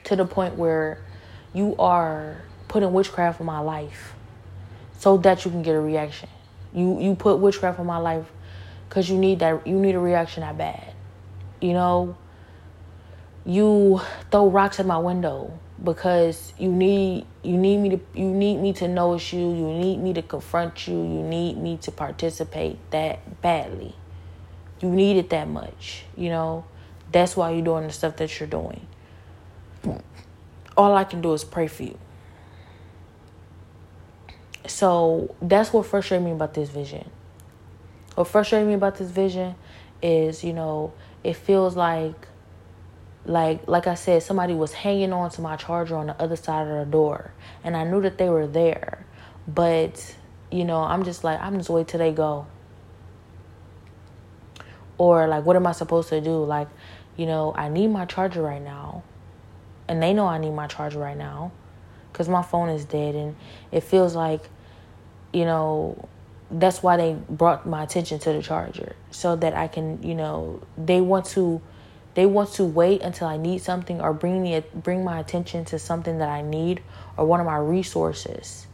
to 0.04 0.14
the 0.14 0.24
point 0.24 0.54
where 0.54 1.04
you 1.52 1.74
are 1.80 2.42
putting 2.68 2.92
witchcraft 2.92 3.40
in 3.40 3.46
my 3.46 3.58
life 3.58 4.14
so 4.98 5.16
that 5.16 5.44
you 5.44 5.50
can 5.50 5.62
get 5.62 5.74
a 5.74 5.80
reaction. 5.80 6.28
You 6.72 7.00
you 7.00 7.16
put 7.16 7.40
witchcraft 7.40 7.80
in 7.80 7.86
my 7.86 7.98
life 7.98 8.30
because 8.88 9.10
you 9.10 9.18
need 9.18 9.40
that 9.40 9.66
you 9.66 9.74
need 9.74 9.96
a 9.96 9.98
reaction 9.98 10.42
that 10.42 10.56
bad. 10.56 10.94
You 11.60 11.72
know, 11.72 12.16
you 13.44 14.00
throw 14.30 14.48
rocks 14.48 14.78
at 14.78 14.86
my 14.86 14.98
window 14.98 15.58
because 15.82 16.52
you 16.58 16.70
need 16.70 17.26
you 17.42 17.56
need 17.56 17.78
me 17.78 17.90
to 17.90 18.00
you 18.14 18.30
need 18.30 18.56
me 18.56 18.72
to 18.74 18.88
notice 18.88 19.32
you, 19.32 19.40
you 19.40 19.68
need 19.72 19.98
me 19.98 20.12
to 20.14 20.22
confront 20.22 20.88
you, 20.88 20.94
you 20.94 21.22
need 21.22 21.56
me 21.56 21.76
to 21.78 21.92
participate 21.92 22.78
that 22.90 23.40
badly. 23.40 23.94
You 24.80 24.90
need 24.90 25.16
it 25.16 25.30
that 25.30 25.48
much, 25.48 26.04
you 26.16 26.28
know. 26.28 26.64
That's 27.10 27.36
why 27.36 27.52
you're 27.52 27.64
doing 27.64 27.86
the 27.86 27.92
stuff 27.92 28.16
that 28.16 28.38
you're 28.38 28.48
doing. 28.48 28.86
All 30.76 30.94
I 30.94 31.04
can 31.04 31.20
do 31.20 31.32
is 31.32 31.42
pray 31.42 31.66
for 31.66 31.82
you. 31.82 31.98
So 34.66 35.34
that's 35.40 35.72
what 35.72 35.86
frustrates 35.86 36.22
me 36.22 36.30
about 36.30 36.54
this 36.54 36.68
vision. 36.68 37.10
What 38.14 38.28
frustrates 38.28 38.66
me 38.66 38.74
about 38.74 38.96
this 38.96 39.10
vision 39.10 39.54
is, 40.02 40.44
you 40.44 40.52
know, 40.52 40.92
it 41.24 41.34
feels 41.34 41.74
like 41.74 42.27
like 43.28 43.68
like 43.68 43.86
I 43.86 43.94
said, 43.94 44.22
somebody 44.22 44.54
was 44.54 44.72
hanging 44.72 45.12
on 45.12 45.30
to 45.30 45.40
my 45.42 45.56
charger 45.56 45.96
on 45.96 46.06
the 46.06 46.20
other 46.20 46.36
side 46.36 46.66
of 46.66 46.78
the 46.78 46.90
door. 46.90 47.32
And 47.62 47.76
I 47.76 47.84
knew 47.84 48.00
that 48.02 48.18
they 48.18 48.28
were 48.30 48.46
there. 48.46 49.06
But, 49.46 50.16
you 50.50 50.64
know, 50.64 50.80
I'm 50.80 51.04
just 51.04 51.24
like, 51.24 51.40
I'm 51.40 51.56
just 51.58 51.70
wait 51.70 51.88
till 51.88 51.98
they 51.98 52.12
go. 52.12 52.46
Or 54.96 55.28
like 55.28 55.44
what 55.44 55.56
am 55.56 55.66
I 55.66 55.72
supposed 55.72 56.08
to 56.08 56.20
do? 56.20 56.42
Like, 56.42 56.68
you 57.16 57.26
know, 57.26 57.52
I 57.54 57.68
need 57.68 57.88
my 57.88 58.06
charger 58.06 58.42
right 58.42 58.62
now. 58.62 59.02
And 59.86 60.02
they 60.02 60.12
know 60.12 60.26
I 60.26 60.38
need 60.38 60.52
my 60.52 60.66
charger 60.66 60.98
right 60.98 61.16
now. 61.16 61.52
Cause 62.14 62.28
my 62.28 62.42
phone 62.42 62.70
is 62.70 62.84
dead 62.84 63.14
and 63.14 63.36
it 63.70 63.84
feels 63.84 64.16
like 64.16 64.40
you 65.32 65.44
know, 65.44 66.08
that's 66.50 66.82
why 66.82 66.96
they 66.96 67.16
brought 67.28 67.66
my 67.66 67.82
attention 67.82 68.18
to 68.20 68.32
the 68.32 68.42
charger 68.42 68.96
so 69.10 69.36
that 69.36 69.54
I 69.54 69.68
can, 69.68 70.02
you 70.02 70.14
know, 70.14 70.62
they 70.76 71.00
want 71.00 71.26
to 71.26 71.60
they 72.18 72.26
want 72.26 72.52
to 72.54 72.64
wait 72.64 73.00
until 73.02 73.28
I 73.28 73.36
need 73.36 73.62
something 73.62 74.00
or 74.00 74.12
bring 74.12 74.42
me 74.42 74.60
bring 74.74 75.04
my 75.04 75.20
attention 75.20 75.64
to 75.66 75.78
something 75.78 76.18
that 76.18 76.28
I 76.28 76.42
need 76.42 76.82
or 77.16 77.24
one 77.24 77.38
of 77.38 77.46
my 77.46 77.58
resources. 77.58 78.66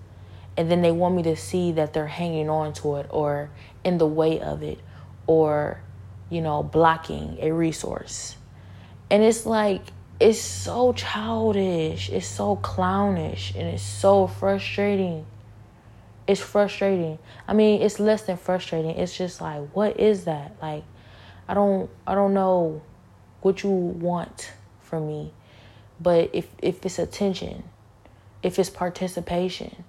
And 0.57 0.70
then 0.70 0.80
they 0.80 0.90
want 0.90 1.14
me 1.14 1.24
to 1.24 1.36
see 1.36 1.72
that 1.72 1.92
they're 1.92 2.07
hanging 2.07 2.49
on 2.49 2.72
to 2.74 2.97
it 2.97 3.07
or 3.11 3.51
in 3.84 3.99
the 3.99 4.07
way 4.07 4.40
of 4.40 4.62
it 4.62 4.78
or 5.26 5.78
you 6.30 6.40
know, 6.40 6.62
blocking 6.62 7.36
a 7.38 7.53
resource. 7.53 8.36
And 9.11 9.22
it's 9.22 9.45
like 9.45 9.82
it's 10.18 10.40
so 10.40 10.95
childish, 10.95 12.09
it's 12.09 12.26
so 12.26 12.57
clownish, 12.57 13.53
and 13.55 13.68
it's 13.68 13.82
so 13.82 14.26
frustrating 14.26 15.26
it's 16.26 16.40
frustrating. 16.40 17.18
I 17.47 17.53
mean, 17.53 17.82
it's 17.82 18.01
less 18.01 18.22
than 18.22 18.38
frustrating. 18.38 18.92
It's 18.92 19.14
just 19.14 19.42
like, 19.42 19.68
what 19.74 20.01
is 20.01 20.24
that? 20.24 20.57
Like, 20.62 20.84
I 21.47 21.53
don't, 21.53 21.90
I 22.07 22.14
don't 22.14 22.32
know 22.32 22.80
what 23.45 23.62
you 23.62 23.68
want 23.68 24.53
from 24.80 25.07
me, 25.07 25.30
but 26.01 26.30
if 26.32 26.49
if 26.62 26.84
it's 26.84 26.99
attention, 26.99 27.64
if 28.42 28.59
it's 28.59 28.70
participation, 28.70 29.84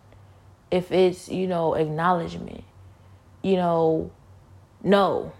if 0.70 0.92
it's 0.92 1.30
you 1.30 1.48
know 1.48 1.74
acknowledgement, 1.74 2.64
you 3.42 3.56
know, 3.56 4.12
no, 4.84 5.32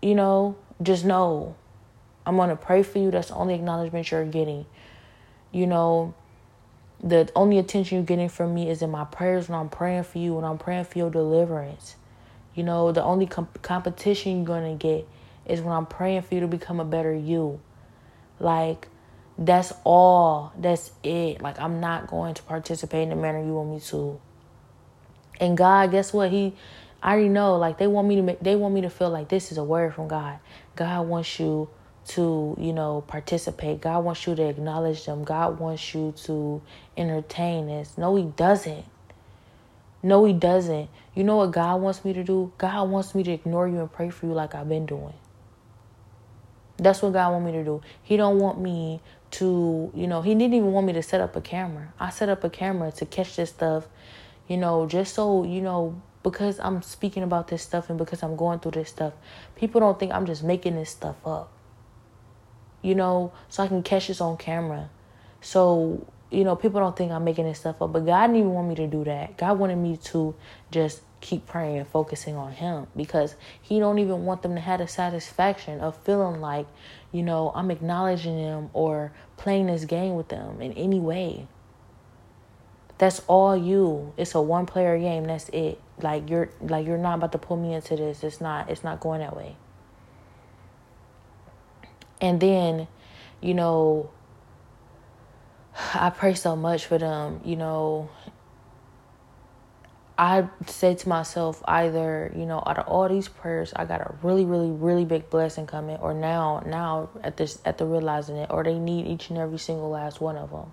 you 0.00 0.14
know, 0.14 0.56
just 0.82 1.04
know. 1.04 1.54
I'm 2.24 2.36
gonna 2.36 2.56
pray 2.56 2.82
for 2.82 2.98
you. 2.98 3.10
That's 3.10 3.28
the 3.28 3.34
only 3.34 3.54
acknowledgement 3.54 4.10
you're 4.10 4.24
getting. 4.24 4.64
You 5.50 5.66
know, 5.66 6.14
the 7.02 7.30
only 7.36 7.58
attention 7.58 7.98
you're 7.98 8.06
getting 8.06 8.30
from 8.30 8.54
me 8.54 8.70
is 8.70 8.80
in 8.80 8.90
my 8.90 9.04
prayers 9.04 9.50
when 9.50 9.58
I'm 9.58 9.68
praying 9.68 10.04
for 10.04 10.18
you, 10.18 10.34
when 10.34 10.44
I'm 10.44 10.56
praying 10.56 10.84
for 10.84 10.96
your 10.96 11.10
deliverance. 11.10 11.96
You 12.54 12.62
know, 12.62 12.92
the 12.92 13.02
only 13.02 13.26
comp- 13.26 13.60
competition 13.60 14.36
you're 14.38 14.46
going 14.46 14.78
to 14.78 14.82
get 14.82 15.06
is 15.52 15.60
when 15.60 15.74
I'm 15.74 15.86
praying 15.86 16.22
for 16.22 16.34
you 16.34 16.40
to 16.40 16.48
become 16.48 16.80
a 16.80 16.84
better 16.84 17.14
you. 17.14 17.60
Like, 18.40 18.88
that's 19.36 19.72
all. 19.84 20.52
That's 20.58 20.92
it. 21.02 21.42
Like, 21.42 21.60
I'm 21.60 21.78
not 21.78 22.06
going 22.06 22.34
to 22.34 22.42
participate 22.42 23.02
in 23.02 23.10
the 23.10 23.16
manner 23.16 23.44
you 23.44 23.54
want 23.54 23.70
me 23.70 23.80
to. 23.80 24.18
And 25.38 25.56
God, 25.56 25.90
guess 25.90 26.12
what? 26.12 26.30
He, 26.30 26.54
I 27.02 27.12
already 27.12 27.28
know. 27.28 27.56
Like, 27.56 27.76
they 27.76 27.86
want 27.86 28.08
me 28.08 28.16
to 28.16 28.36
they 28.40 28.56
want 28.56 28.74
me 28.74 28.80
to 28.80 28.90
feel 28.90 29.10
like 29.10 29.28
this 29.28 29.52
is 29.52 29.58
a 29.58 29.64
word 29.64 29.94
from 29.94 30.08
God. 30.08 30.38
God 30.74 31.06
wants 31.06 31.38
you 31.38 31.68
to, 32.08 32.56
you 32.58 32.72
know, 32.72 33.04
participate. 33.06 33.80
God 33.80 34.04
wants 34.04 34.26
you 34.26 34.34
to 34.34 34.48
acknowledge 34.48 35.04
them. 35.04 35.22
God 35.22 35.60
wants 35.60 35.94
you 35.94 36.14
to 36.24 36.62
entertain 36.96 37.66
this. 37.66 37.98
No, 37.98 38.16
He 38.16 38.24
doesn't. 38.24 38.84
No, 40.02 40.24
He 40.24 40.32
doesn't. 40.32 40.88
You 41.14 41.24
know 41.24 41.36
what 41.36 41.50
God 41.50 41.80
wants 41.80 42.04
me 42.04 42.12
to 42.14 42.24
do? 42.24 42.52
God 42.58 42.88
wants 42.88 43.14
me 43.14 43.22
to 43.22 43.32
ignore 43.32 43.68
you 43.68 43.80
and 43.80 43.92
pray 43.92 44.08
for 44.08 44.26
you 44.26 44.32
like 44.32 44.54
I've 44.54 44.68
been 44.68 44.86
doing. 44.86 45.14
That's 46.76 47.02
what 47.02 47.12
God 47.12 47.32
want 47.32 47.44
me 47.44 47.52
to 47.52 47.64
do. 47.64 47.82
He 48.02 48.16
don't 48.16 48.38
want 48.38 48.60
me 48.60 49.00
to, 49.32 49.90
you 49.94 50.06
know, 50.06 50.22
He 50.22 50.34
didn't 50.34 50.54
even 50.54 50.72
want 50.72 50.86
me 50.86 50.92
to 50.94 51.02
set 51.02 51.20
up 51.20 51.36
a 51.36 51.40
camera. 51.40 51.92
I 52.00 52.10
set 52.10 52.28
up 52.28 52.44
a 52.44 52.50
camera 52.50 52.92
to 52.92 53.06
catch 53.06 53.36
this 53.36 53.50
stuff, 53.50 53.88
you 54.48 54.56
know, 54.56 54.86
just 54.86 55.14
so, 55.14 55.44
you 55.44 55.60
know, 55.60 56.00
because 56.22 56.60
I'm 56.60 56.82
speaking 56.82 57.22
about 57.22 57.48
this 57.48 57.62
stuff 57.62 57.90
and 57.90 57.98
because 57.98 58.22
I'm 58.22 58.36
going 58.36 58.60
through 58.60 58.72
this 58.72 58.88
stuff, 58.88 59.12
people 59.56 59.80
don't 59.80 59.98
think 59.98 60.12
I'm 60.12 60.26
just 60.26 60.42
making 60.42 60.76
this 60.76 60.90
stuff 60.90 61.16
up 61.26 61.52
you 62.82 62.94
know, 62.96 63.32
so 63.48 63.62
I 63.62 63.68
can 63.68 63.82
catch 63.82 64.08
this 64.08 64.20
on 64.20 64.36
camera. 64.36 64.90
So, 65.40 66.06
you 66.30 66.44
know, 66.44 66.56
people 66.56 66.80
don't 66.80 66.96
think 66.96 67.12
I'm 67.12 67.24
making 67.24 67.46
this 67.46 67.60
stuff 67.60 67.80
up, 67.80 67.92
but 67.92 68.04
God 68.04 68.26
didn't 68.26 68.40
even 68.40 68.50
want 68.50 68.68
me 68.68 68.74
to 68.74 68.86
do 68.86 69.04
that. 69.04 69.38
God 69.38 69.58
wanted 69.58 69.76
me 69.76 69.96
to 69.96 70.34
just 70.70 71.00
keep 71.22 71.46
praying 71.46 71.78
and 71.78 71.88
focusing 71.88 72.36
on 72.36 72.52
him 72.52 72.86
because 72.94 73.36
he 73.62 73.78
don't 73.78 73.98
even 73.98 74.26
want 74.26 74.42
them 74.42 74.54
to 74.56 74.60
have 74.60 74.80
the 74.80 74.88
satisfaction 74.88 75.80
of 75.80 75.96
feeling 76.04 76.40
like, 76.42 76.66
you 77.12 77.22
know, 77.22 77.52
I'm 77.54 77.70
acknowledging 77.70 78.36
them 78.36 78.68
or 78.74 79.12
playing 79.38 79.68
this 79.68 79.86
game 79.86 80.16
with 80.16 80.28
them 80.28 80.60
in 80.60 80.72
any 80.72 81.00
way. 81.00 81.46
That's 82.98 83.22
all 83.26 83.56
you. 83.56 84.12
It's 84.16 84.34
a 84.34 84.42
one 84.42 84.66
player 84.66 84.98
game. 84.98 85.24
That's 85.24 85.48
it. 85.50 85.80
Like 86.00 86.28
you're 86.28 86.50
like 86.60 86.86
you're 86.86 86.98
not 86.98 87.14
about 87.14 87.32
to 87.32 87.38
pull 87.38 87.56
me 87.56 87.72
into 87.72 87.96
this. 87.96 88.22
It's 88.22 88.40
not 88.40 88.68
it's 88.68 88.84
not 88.84 89.00
going 89.00 89.20
that 89.20 89.36
way. 89.36 89.56
And 92.20 92.40
then, 92.40 92.86
you 93.40 93.54
know, 93.54 94.10
I 95.94 96.10
pray 96.10 96.34
so 96.34 96.56
much 96.56 96.86
for 96.86 96.98
them, 96.98 97.40
you 97.44 97.56
know. 97.56 98.10
I 100.22 100.48
say 100.68 100.94
to 100.94 101.08
myself, 101.08 101.60
either, 101.66 102.32
you 102.36 102.46
know, 102.46 102.62
out 102.64 102.78
of 102.78 102.86
all 102.86 103.08
these 103.08 103.26
prayers, 103.26 103.72
I 103.74 103.86
got 103.86 104.02
a 104.02 104.14
really, 104.22 104.44
really, 104.44 104.70
really 104.70 105.04
big 105.04 105.28
blessing 105.30 105.66
coming, 105.66 105.96
or 105.96 106.14
now, 106.14 106.62
now 106.64 107.10
at 107.24 107.36
this, 107.36 107.58
at 107.64 107.78
the 107.78 107.86
realizing 107.86 108.36
it, 108.36 108.48
or 108.48 108.62
they 108.62 108.78
need 108.78 109.08
each 109.08 109.30
and 109.30 109.38
every 109.40 109.58
single 109.58 109.90
last 109.90 110.20
one 110.20 110.36
of 110.36 110.50
them. 110.50 110.72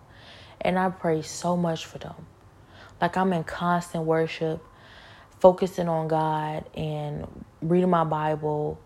And 0.61 0.77
I 0.77 0.91
pray 0.91 1.23
so 1.23 1.57
much 1.57 1.87
for 1.87 1.97
them. 1.97 2.27
Like 3.01 3.17
I'm 3.17 3.33
in 3.33 3.43
constant 3.43 4.03
worship, 4.03 4.63
focusing 5.39 5.89
on 5.89 6.09
God 6.09 6.65
and 6.75 7.27
reading 7.59 7.89
my 7.89 8.03
Bible 8.03 8.79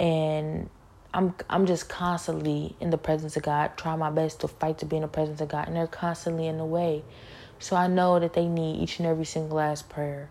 and 0.00 0.68
I'm 1.14 1.32
I'm 1.48 1.64
just 1.64 1.88
constantly 1.88 2.74
in 2.80 2.90
the 2.90 2.98
presence 2.98 3.36
of 3.36 3.44
God, 3.44 3.76
trying 3.76 4.00
my 4.00 4.10
best 4.10 4.40
to 4.40 4.48
fight 4.48 4.78
to 4.78 4.86
be 4.86 4.96
in 4.96 5.02
the 5.02 5.08
presence 5.08 5.40
of 5.40 5.48
God, 5.48 5.68
and 5.68 5.76
they're 5.76 5.86
constantly 5.86 6.48
in 6.48 6.58
the 6.58 6.64
way. 6.64 7.04
So 7.58 7.76
I 7.76 7.86
know 7.86 8.18
that 8.18 8.34
they 8.34 8.46
need 8.46 8.80
each 8.82 8.98
and 8.98 9.06
every 9.06 9.24
single 9.24 9.56
last 9.56 9.88
prayer, 9.88 10.28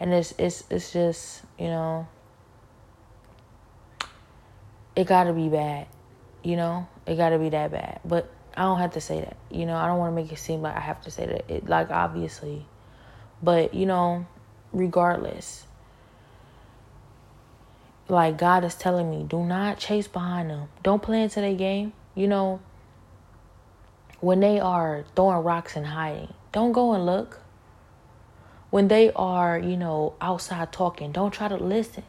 and 0.00 0.12
it's 0.12 0.34
it's 0.38 0.64
it's 0.70 0.92
just 0.92 1.42
you 1.58 1.68
know, 1.68 2.08
it 4.96 5.06
got 5.06 5.24
to 5.24 5.32
be 5.32 5.48
bad, 5.48 5.86
you 6.42 6.56
know, 6.56 6.88
it 7.06 7.16
got 7.16 7.30
to 7.30 7.38
be 7.38 7.48
that 7.50 7.70
bad. 7.70 8.00
But 8.04 8.30
I 8.56 8.62
don't 8.62 8.78
have 8.78 8.94
to 8.94 9.00
say 9.00 9.20
that, 9.20 9.36
you 9.50 9.66
know. 9.66 9.76
I 9.76 9.86
don't 9.86 9.98
want 9.98 10.12
to 10.12 10.22
make 10.22 10.32
it 10.32 10.38
seem 10.38 10.62
like 10.62 10.76
I 10.76 10.80
have 10.80 11.02
to 11.02 11.10
say 11.10 11.26
that. 11.26 11.50
It 11.50 11.68
like 11.68 11.90
obviously, 11.90 12.66
but 13.42 13.72
you 13.74 13.86
know, 13.86 14.26
regardless 14.72 15.68
like 18.08 18.38
God 18.38 18.64
is 18.64 18.74
telling 18.74 19.10
me, 19.10 19.24
do 19.28 19.44
not 19.44 19.78
chase 19.78 20.08
behind 20.08 20.50
them. 20.50 20.68
Don't 20.82 21.02
play 21.02 21.22
into 21.22 21.40
their 21.40 21.54
game. 21.54 21.92
You 22.14 22.26
know, 22.26 22.60
when 24.20 24.40
they 24.40 24.58
are 24.58 25.04
throwing 25.14 25.44
rocks 25.44 25.76
and 25.76 25.86
hiding, 25.86 26.32
don't 26.58 26.72
go 26.72 26.92
and 26.92 27.06
look. 27.06 27.38
When 28.70 28.88
they 28.88 29.12
are, 29.12 29.56
you 29.56 29.76
know, 29.76 30.14
outside 30.20 30.72
talking, 30.72 31.12
don't 31.12 31.30
try 31.30 31.46
to 31.46 31.56
listen. 31.56 32.02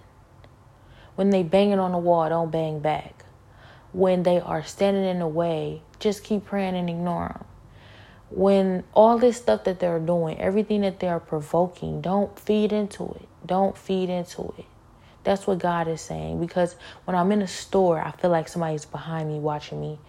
When 1.16 1.30
they 1.30 1.44
banging 1.44 1.78
on 1.78 1.92
the 1.92 2.00
wall, 2.00 2.28
don't 2.30 2.52
bang 2.52 2.80
back. 2.80 3.26
when 3.92 4.24
they 4.24 4.40
are 4.40 4.64
standing 4.64 5.06
in 5.06 5.20
the 5.20 5.28
way, 5.28 5.82
just 6.00 6.24
keep 6.24 6.46
praying 6.46 6.76
and 6.76 6.90
ignore 6.90 7.30
them. 7.30 7.46
When 8.32 8.84
all 8.94 9.18
this 9.18 9.38
stuff 9.38 9.64
that 9.66 9.80
they're 9.80 10.00
doing, 10.00 10.40
everything 10.40 10.82
that 10.82 11.00
they're 11.00 11.20
provoking, 11.20 12.02
don't 12.02 12.38
feed 12.40 12.72
into 12.74 13.06
it. 13.22 13.28
Don't 13.46 13.78
feed 13.78 14.10
into 14.10 14.54
it. 14.58 14.66
That's 15.24 15.48
what 15.48 15.60
God 15.60 15.88
is 15.88 16.02
saying. 16.02 16.40
Because 16.40 16.76
when 17.06 17.16
I'm 17.16 17.32
in 17.32 17.42
a 17.42 17.48
store, 17.48 18.00
I 18.02 18.12
feel 18.12 18.32
like 18.32 18.48
somebody's 18.48 18.86
behind 18.86 19.30
me 19.30 19.40
watching 19.40 19.82
me. 19.82 20.00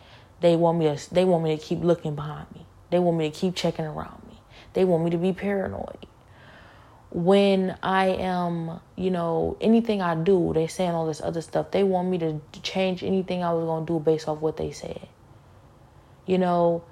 They 0.40 0.56
want 0.56 0.78
me 0.78 0.94
to 0.94 1.14
they 1.14 1.24
want 1.24 1.44
me 1.44 1.56
to 1.56 1.62
keep 1.62 1.82
looking 1.82 2.14
behind 2.14 2.46
me. 2.54 2.66
They 2.90 2.98
want 2.98 3.18
me 3.18 3.30
to 3.30 3.36
keep 3.36 3.54
checking 3.56 3.86
around 3.86 4.22
me. 4.28 4.29
They 4.72 4.84
want 4.84 5.04
me 5.04 5.10
to 5.10 5.18
be 5.18 5.32
paranoid. 5.32 6.06
When 7.10 7.76
I 7.82 8.06
am, 8.06 8.80
you 8.96 9.10
know, 9.10 9.56
anything 9.60 10.00
I 10.00 10.14
do, 10.14 10.52
they 10.54 10.68
saying 10.68 10.92
all 10.92 11.06
this 11.06 11.20
other 11.20 11.40
stuff. 11.40 11.72
They 11.72 11.82
want 11.82 12.08
me 12.08 12.18
to 12.18 12.40
change 12.62 13.02
anything 13.02 13.42
I 13.42 13.52
was 13.52 13.64
gonna 13.64 13.86
do 13.86 13.98
based 13.98 14.28
off 14.28 14.40
what 14.40 14.56
they 14.56 14.70
said. 14.70 15.08
You 16.26 16.38
know, 16.38 16.84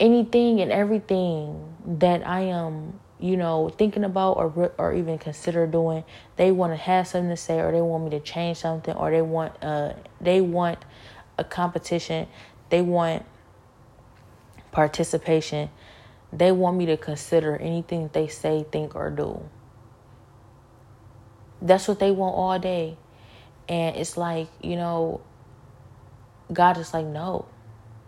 anything 0.00 0.60
and 0.60 0.72
everything 0.72 1.74
that 1.98 2.26
I 2.26 2.40
am 2.40 2.98
you 3.22 3.36
know, 3.36 3.68
thinking 3.78 4.02
about 4.02 4.32
or 4.32 4.72
or 4.76 4.92
even 4.92 5.16
consider 5.16 5.66
doing, 5.66 6.02
they 6.36 6.50
want 6.50 6.72
to 6.72 6.76
have 6.76 7.06
something 7.06 7.30
to 7.30 7.36
say, 7.36 7.60
or 7.60 7.70
they 7.70 7.80
want 7.80 8.04
me 8.04 8.10
to 8.10 8.20
change 8.20 8.58
something, 8.58 8.94
or 8.96 9.12
they 9.12 9.22
want 9.22 9.54
uh 9.62 9.92
they 10.20 10.40
want 10.40 10.80
a 11.38 11.44
competition, 11.44 12.26
they 12.70 12.82
want 12.82 13.24
participation, 14.72 15.70
they 16.32 16.52
want 16.52 16.76
me 16.76 16.86
to 16.86 16.96
consider 16.96 17.56
anything 17.56 18.10
they 18.12 18.28
say, 18.28 18.64
think, 18.70 18.94
or 18.94 19.10
do. 19.10 19.42
That's 21.60 21.86
what 21.86 21.98
they 21.98 22.10
want 22.10 22.34
all 22.34 22.58
day, 22.58 22.96
and 23.68 23.96
it's 23.96 24.16
like 24.16 24.48
you 24.62 24.76
know, 24.76 25.20
God 26.52 26.78
is 26.78 26.92
like 26.92 27.06
no. 27.06 27.46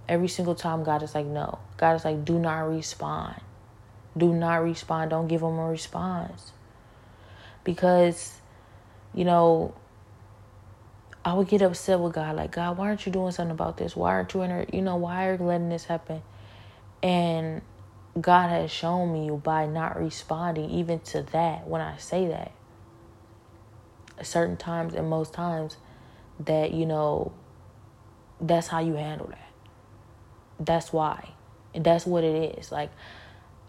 Every 0.09 0.29
single 0.29 0.55
time, 0.55 0.85
God 0.85 1.03
is 1.03 1.15
like 1.15 1.27
no. 1.27 1.59
God 1.77 1.95
is 1.95 2.05
like 2.05 2.25
do 2.25 2.39
not 2.39 2.61
respond 2.61 3.41
do 4.17 4.33
not 4.33 4.63
respond. 4.63 5.11
Don't 5.11 5.29
give 5.29 5.41
them 5.41 5.59
a 5.59 5.69
response. 5.69 6.53
Because, 7.63 8.35
you 9.15 9.25
know, 9.25 9.75
I 11.25 11.35
would 11.35 11.49
get 11.49 11.63
upset 11.63 11.99
with 12.01 12.13
God, 12.13 12.37
like, 12.37 12.53
God, 12.53 12.77
why 12.77 12.89
aren't 12.89 13.07
you 13.07 13.13
doing 13.13 13.33
something 13.33 13.51
about 13.53 13.77
this? 13.79 13.97
Why 13.97 14.11
aren't 14.11 14.35
you 14.35 14.43
in 14.43 14.51
her, 14.51 14.67
you 14.73 14.83
know, 14.83 14.97
why 14.97 15.29
are 15.29 15.35
you 15.35 15.45
letting 15.45 15.71
this 15.71 15.85
happen? 15.85 16.23
And 17.03 17.63
God 18.21 18.49
has 18.49 18.71
shown 18.71 19.13
me 19.13 19.31
by 19.31 19.67
not 19.67 19.99
responding 19.99 20.71
even 20.71 21.01
to 21.01 21.23
that 21.33 21.67
when 21.67 21.81
I 21.81 21.97
say 21.97 22.29
that. 22.29 22.53
Certain 24.23 24.57
times 24.57 24.95
and 24.95 25.11
most 25.11 25.33
times 25.33 25.77
that, 26.39 26.73
you 26.73 26.87
know, 26.87 27.33
that's 28.41 28.69
how 28.69 28.79
you 28.79 28.95
handle 28.95 29.27
that. 29.29 29.49
That's 30.61 30.93
why. 30.93 31.31
And 31.75 31.85
that's 31.85 32.07
what 32.07 32.23
it 32.23 32.59
is. 32.59 32.71
Like 32.71 32.91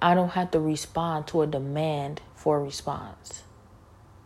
I 0.02 0.14
don't 0.14 0.30
have 0.30 0.52
to 0.52 0.60
respond 0.60 1.28
to 1.28 1.42
a 1.42 1.48
demand 1.48 2.22
for 2.36 2.58
a 2.58 2.64
response. 2.64 3.44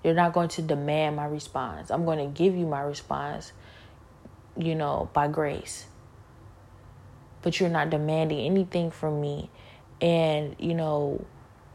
You're 0.04 0.14
not 0.14 0.34
going 0.34 0.50
to 0.50 0.62
demand 0.62 1.16
my 1.16 1.26
response. 1.26 1.90
I'm 1.90 2.06
going 2.06 2.20
to 2.20 2.26
give 2.26 2.56
you 2.56 2.66
my 2.66 2.82
response, 2.82 3.52
you 4.58 4.76
know, 4.76 5.10
by 5.14 5.28
grace. 5.28 5.86
But 7.42 7.60
you're 7.60 7.70
not 7.70 7.90
demanding 7.90 8.40
anything 8.40 8.92
from 8.92 9.22
me. 9.22 9.50
And, 10.02 10.56
you 10.60 10.74
know, 10.74 11.26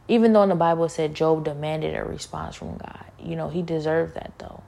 even 0.09 0.33
though 0.33 0.43
in 0.43 0.49
the 0.49 0.55
Bible 0.55 0.89
said 0.89 1.15
Job 1.15 1.45
demanded 1.45 1.95
a 1.95 2.05
response 2.05 2.57
from 2.57 2.77
God, 2.77 3.05
you 3.19 3.37
know, 3.37 3.49
he 3.49 3.63
deserved 3.63 4.15
that 4.15 4.33
though. 4.39 4.63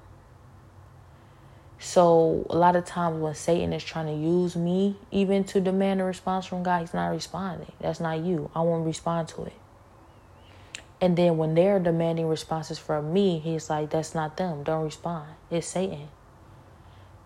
So 1.79 2.47
a 2.49 2.57
lot 2.57 2.75
of 2.75 2.85
times 2.85 3.21
when 3.21 3.35
Satan 3.35 3.73
is 3.73 3.85
trying 3.85 4.07
to 4.07 4.15
use 4.15 4.57
me 4.57 4.97
even 5.11 5.45
to 5.45 5.61
demand 5.61 6.01
a 6.01 6.05
response 6.05 6.47
from 6.47 6.63
God, 6.63 6.81
he's 6.81 6.95
not 6.95 7.09
responding. 7.09 7.71
That's 7.81 8.01
not 8.01 8.21
you. 8.21 8.51
I 8.55 8.63
won't 8.63 8.87
respond 8.87 9.29
to 9.29 9.45
it. 9.45 9.53
And 11.01 11.17
then 11.17 11.37
when 11.37 11.55
they're 11.55 11.79
demanding 11.79 12.27
responses 12.27 12.79
from 12.79 13.13
me, 13.13 13.39
he's 13.39 13.69
like, 13.69 13.91
that's 13.91 14.15
not 14.15 14.39
them. 14.39 14.63
Don't 14.63 14.85
respond. 14.85 15.29
It's 15.51 15.67
Satan. 15.67 16.09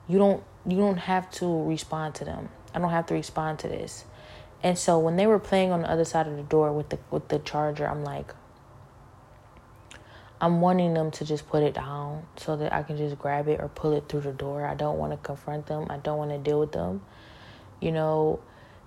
You 0.08 0.18
don't 0.18 0.42
you 0.66 0.76
don't 0.76 0.98
have 0.98 1.30
to 1.32 1.64
respond 1.64 2.16
to 2.16 2.24
them. 2.24 2.48
I 2.74 2.80
don't 2.80 2.90
have 2.90 3.06
to 3.06 3.14
respond 3.14 3.60
to 3.60 3.68
this. 3.68 4.04
And 4.62 4.78
so 4.78 4.98
when 4.98 5.16
they 5.16 5.26
were 5.26 5.38
playing 5.38 5.72
on 5.72 5.82
the 5.82 5.90
other 5.90 6.04
side 6.04 6.26
of 6.26 6.36
the 6.36 6.42
door 6.42 6.72
with 6.72 6.90
the 6.90 6.98
with 7.10 7.28
the 7.28 7.38
charger, 7.38 7.86
I'm 7.86 8.04
like, 8.04 8.34
I'm 10.40 10.60
wanting 10.60 10.94
them 10.94 11.10
to 11.12 11.24
just 11.24 11.48
put 11.48 11.62
it 11.62 11.74
down 11.74 12.24
so 12.36 12.56
that 12.56 12.72
I 12.72 12.82
can 12.82 12.96
just 12.96 13.18
grab 13.18 13.48
it 13.48 13.60
or 13.60 13.68
pull 13.68 13.92
it 13.92 14.08
through 14.08 14.22
the 14.22 14.32
door. 14.32 14.66
I 14.66 14.74
don't 14.74 14.98
want 14.98 15.12
to 15.12 15.18
confront 15.18 15.66
them. 15.66 15.86
I 15.90 15.98
don't 15.98 16.18
want 16.18 16.30
to 16.30 16.38
deal 16.38 16.60
with 16.60 16.72
them. 16.72 17.02
You 17.80 17.92
know, 17.92 18.40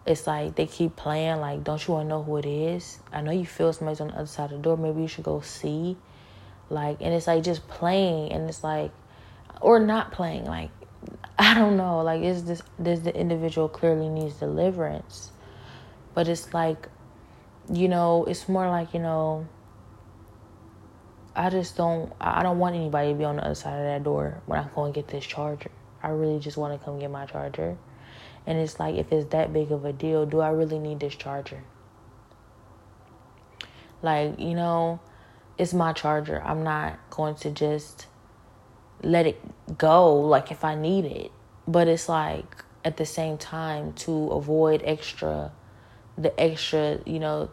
it's 0.06 0.28
like 0.28 0.56
they 0.56 0.66
keep 0.66 0.96
playing 0.96 1.38
like, 1.40 1.64
don't 1.64 1.86
you 1.88 1.94
want 1.94 2.06
to 2.06 2.10
know 2.10 2.24
who 2.24 2.38
it 2.38 2.46
is? 2.46 3.00
I 3.12 3.22
know 3.22 3.32
you 3.32 3.46
feel 3.46 3.72
somebody's 3.72 4.02
on 4.02 4.08
the 4.08 4.16
other 4.16 4.28
side 4.28 4.46
of 4.46 4.58
the 4.58 4.64
door. 4.64 4.78
Maybe 4.78 5.02
you 5.02 5.08
should 5.08 5.24
go 5.24 5.42
see. 5.42 5.98
Like, 6.70 6.98
and 7.02 7.14
it's 7.14 7.28
like 7.28 7.44
just 7.44 7.68
playing, 7.68 8.32
and 8.32 8.50
it's 8.50 8.64
like, 8.64 8.92
or 9.62 9.80
not 9.80 10.12
playing. 10.12 10.46
Like, 10.46 10.72
I 11.38 11.54
don't 11.54 11.78
know. 11.78 12.02
Like, 12.02 12.24
is 12.24 12.46
this 12.46 12.64
this 12.80 13.00
the 13.02 13.16
individual 13.16 13.70
clearly 13.70 14.10
needs 14.10 14.36
deliverance? 14.36 15.33
But 16.14 16.28
it's 16.28 16.54
like, 16.54 16.90
you 17.72 17.88
know, 17.88 18.26
it's 18.26 18.48
more 18.48 18.68
like 18.68 18.94
you 18.94 19.00
know 19.00 19.48
I 21.36 21.50
just 21.50 21.76
don't 21.76 22.14
I 22.22 22.44
don't 22.44 22.60
want 22.60 22.76
anybody 22.76 23.10
to 23.10 23.18
be 23.18 23.24
on 23.24 23.38
the 23.38 23.46
other 23.46 23.56
side 23.56 23.78
of 23.78 23.86
that 23.86 24.04
door 24.04 24.42
when 24.46 24.60
I 24.60 24.68
go 24.76 24.86
and 24.86 24.94
get 24.94 25.08
this 25.08 25.26
charger. 25.26 25.72
I 26.02 26.10
really 26.10 26.40
just 26.40 26.58
want 26.58 26.80
to 26.80 26.84
come 26.84 27.00
get 27.00 27.10
my 27.10 27.26
charger. 27.26 27.78
And 28.46 28.60
it's 28.60 28.80
like 28.80 28.96
if 28.96 29.12
it's 29.12 29.30
that 29.32 29.54
big 29.54 29.72
of 29.72 29.86
a 29.86 29.94
deal, 29.94 30.26
do 30.26 30.42
I 30.42 30.50
really 30.50 30.78
need 30.78 31.00
this 31.00 31.16
charger? 31.16 31.64
Like, 34.02 34.38
you 34.38 34.54
know, 34.54 35.00
it's 35.58 35.74
my 35.74 35.94
charger. 35.94 36.44
I'm 36.44 36.64
not 36.64 37.00
going 37.10 37.36
to 37.36 37.52
just 37.52 38.08
let 39.02 39.26
it 39.26 39.42
go 39.78 40.14
like 40.14 40.52
if 40.52 40.64
I 40.66 40.76
need 40.76 41.06
it. 41.06 41.32
But 41.68 41.88
it's 41.88 42.10
like 42.10 42.64
at 42.84 42.98
the 42.98 43.06
same 43.06 43.38
time 43.38 43.94
to 43.94 44.28
avoid 44.32 44.82
extra 44.84 45.52
the 46.18 46.38
extra, 46.40 47.00
you 47.06 47.20
know, 47.20 47.50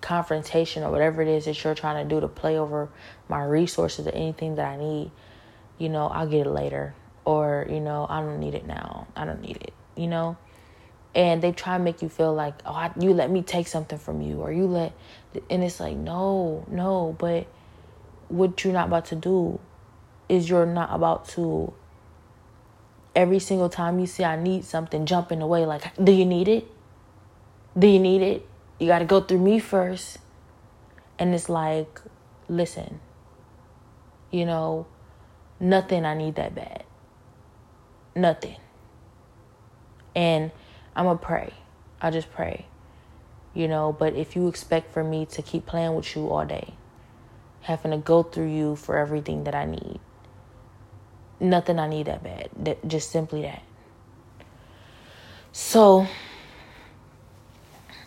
confrontation 0.00 0.82
or 0.82 0.90
whatever 0.90 1.22
it 1.22 1.28
is 1.28 1.46
that 1.46 1.62
you're 1.64 1.74
trying 1.74 2.06
to 2.06 2.14
do 2.14 2.20
to 2.20 2.28
play 2.28 2.58
over 2.58 2.88
my 3.28 3.42
resources 3.44 4.06
or 4.06 4.10
anything 4.10 4.54
that 4.56 4.66
I 4.66 4.76
need, 4.76 5.10
you 5.78 5.88
know, 5.88 6.06
I'll 6.06 6.28
get 6.28 6.46
it 6.46 6.50
later. 6.50 6.94
Or, 7.24 7.66
you 7.68 7.80
know, 7.80 8.06
I 8.08 8.20
don't 8.20 8.40
need 8.40 8.54
it 8.54 8.66
now. 8.66 9.06
I 9.14 9.24
don't 9.24 9.42
need 9.42 9.56
it, 9.56 9.74
you 9.96 10.06
know? 10.06 10.36
And 11.14 11.42
they 11.42 11.52
try 11.52 11.76
to 11.76 11.82
make 11.82 12.00
you 12.00 12.08
feel 12.08 12.32
like, 12.32 12.54
oh, 12.64 12.72
I, 12.72 12.92
you 12.98 13.12
let 13.12 13.30
me 13.30 13.42
take 13.42 13.66
something 13.66 13.98
from 13.98 14.22
you, 14.22 14.40
or 14.40 14.52
you 14.52 14.66
let, 14.66 14.92
and 15.50 15.64
it's 15.64 15.80
like, 15.80 15.96
no, 15.96 16.64
no, 16.68 17.16
but 17.18 17.46
what 18.28 18.62
you're 18.62 18.72
not 18.72 18.88
about 18.88 19.06
to 19.06 19.16
do 19.16 19.58
is 20.28 20.48
you're 20.48 20.66
not 20.66 20.90
about 20.92 21.26
to 21.30 21.72
every 23.16 23.38
single 23.40 23.68
time 23.68 23.98
you 23.98 24.06
see 24.06 24.22
I 24.22 24.40
need 24.40 24.64
something, 24.64 25.06
jump 25.06 25.32
in 25.32 25.40
the 25.40 25.46
way 25.46 25.66
like, 25.66 25.92
do 26.02 26.12
you 26.12 26.24
need 26.24 26.46
it? 26.46 26.70
Do 27.78 27.86
you 27.86 27.98
need 27.98 28.22
it? 28.22 28.46
You 28.78 28.88
got 28.88 29.00
to 29.00 29.04
go 29.04 29.20
through 29.20 29.40
me 29.40 29.58
first. 29.58 30.18
And 31.18 31.34
it's 31.34 31.48
like, 31.48 32.00
listen, 32.48 33.00
you 34.30 34.44
know, 34.44 34.86
nothing 35.60 36.04
I 36.04 36.14
need 36.14 36.36
that 36.36 36.54
bad. 36.54 36.84
Nothing. 38.14 38.56
And 40.14 40.50
I'm 40.96 41.04
going 41.04 41.18
to 41.18 41.24
pray. 41.24 41.52
I 42.00 42.10
just 42.10 42.30
pray. 42.32 42.66
You 43.54 43.68
know, 43.68 43.94
but 43.96 44.14
if 44.14 44.36
you 44.36 44.48
expect 44.48 44.92
for 44.92 45.02
me 45.02 45.26
to 45.26 45.42
keep 45.42 45.66
playing 45.66 45.94
with 45.94 46.14
you 46.14 46.28
all 46.28 46.44
day, 46.44 46.74
having 47.62 47.90
to 47.90 47.96
go 47.96 48.22
through 48.22 48.50
you 48.50 48.76
for 48.76 48.96
everything 48.96 49.44
that 49.44 49.54
I 49.54 49.64
need, 49.64 50.00
nothing 51.40 51.78
I 51.78 51.88
need 51.88 52.06
that 52.06 52.22
bad. 52.22 52.50
That, 52.56 52.86
just 52.86 53.10
simply 53.10 53.42
that. 53.42 53.62
So, 55.52 56.06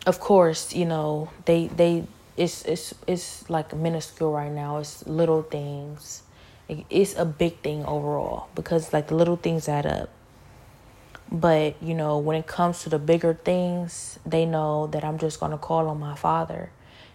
of 0.06 0.20
course, 0.20 0.74
you 0.74 0.86
know, 0.86 1.30
they 1.46 1.68
they 1.68 2.06
it's 2.38 2.64
it's 2.66 2.94
it's 3.08 3.50
like 3.50 3.76
minuscule 3.76 4.32
right 4.32 4.52
now. 4.52 4.78
It's 4.78 5.06
little 5.06 5.44
things. 5.44 6.24
It's 6.90 7.16
a 7.16 7.26
big 7.26 7.60
thing 7.60 7.86
overall 7.86 8.48
because 8.56 8.94
like 8.94 9.08
the 9.08 9.16
little 9.16 9.36
things 9.36 9.68
add 9.68 9.86
up. 9.86 10.10
But, 11.30 11.82
you 11.82 11.94
know, 11.94 12.18
when 12.18 12.36
it 12.36 12.46
comes 12.48 12.84
to 12.84 12.90
the 12.90 13.00
bigger 13.00 13.34
things, 13.34 14.20
they 14.26 14.46
know 14.46 14.88
that 14.88 15.04
I'm 15.04 15.18
just 15.18 15.40
going 15.40 15.54
to 15.54 15.58
call 15.58 15.88
on 15.88 16.00
my 16.00 16.16
father 16.16 16.72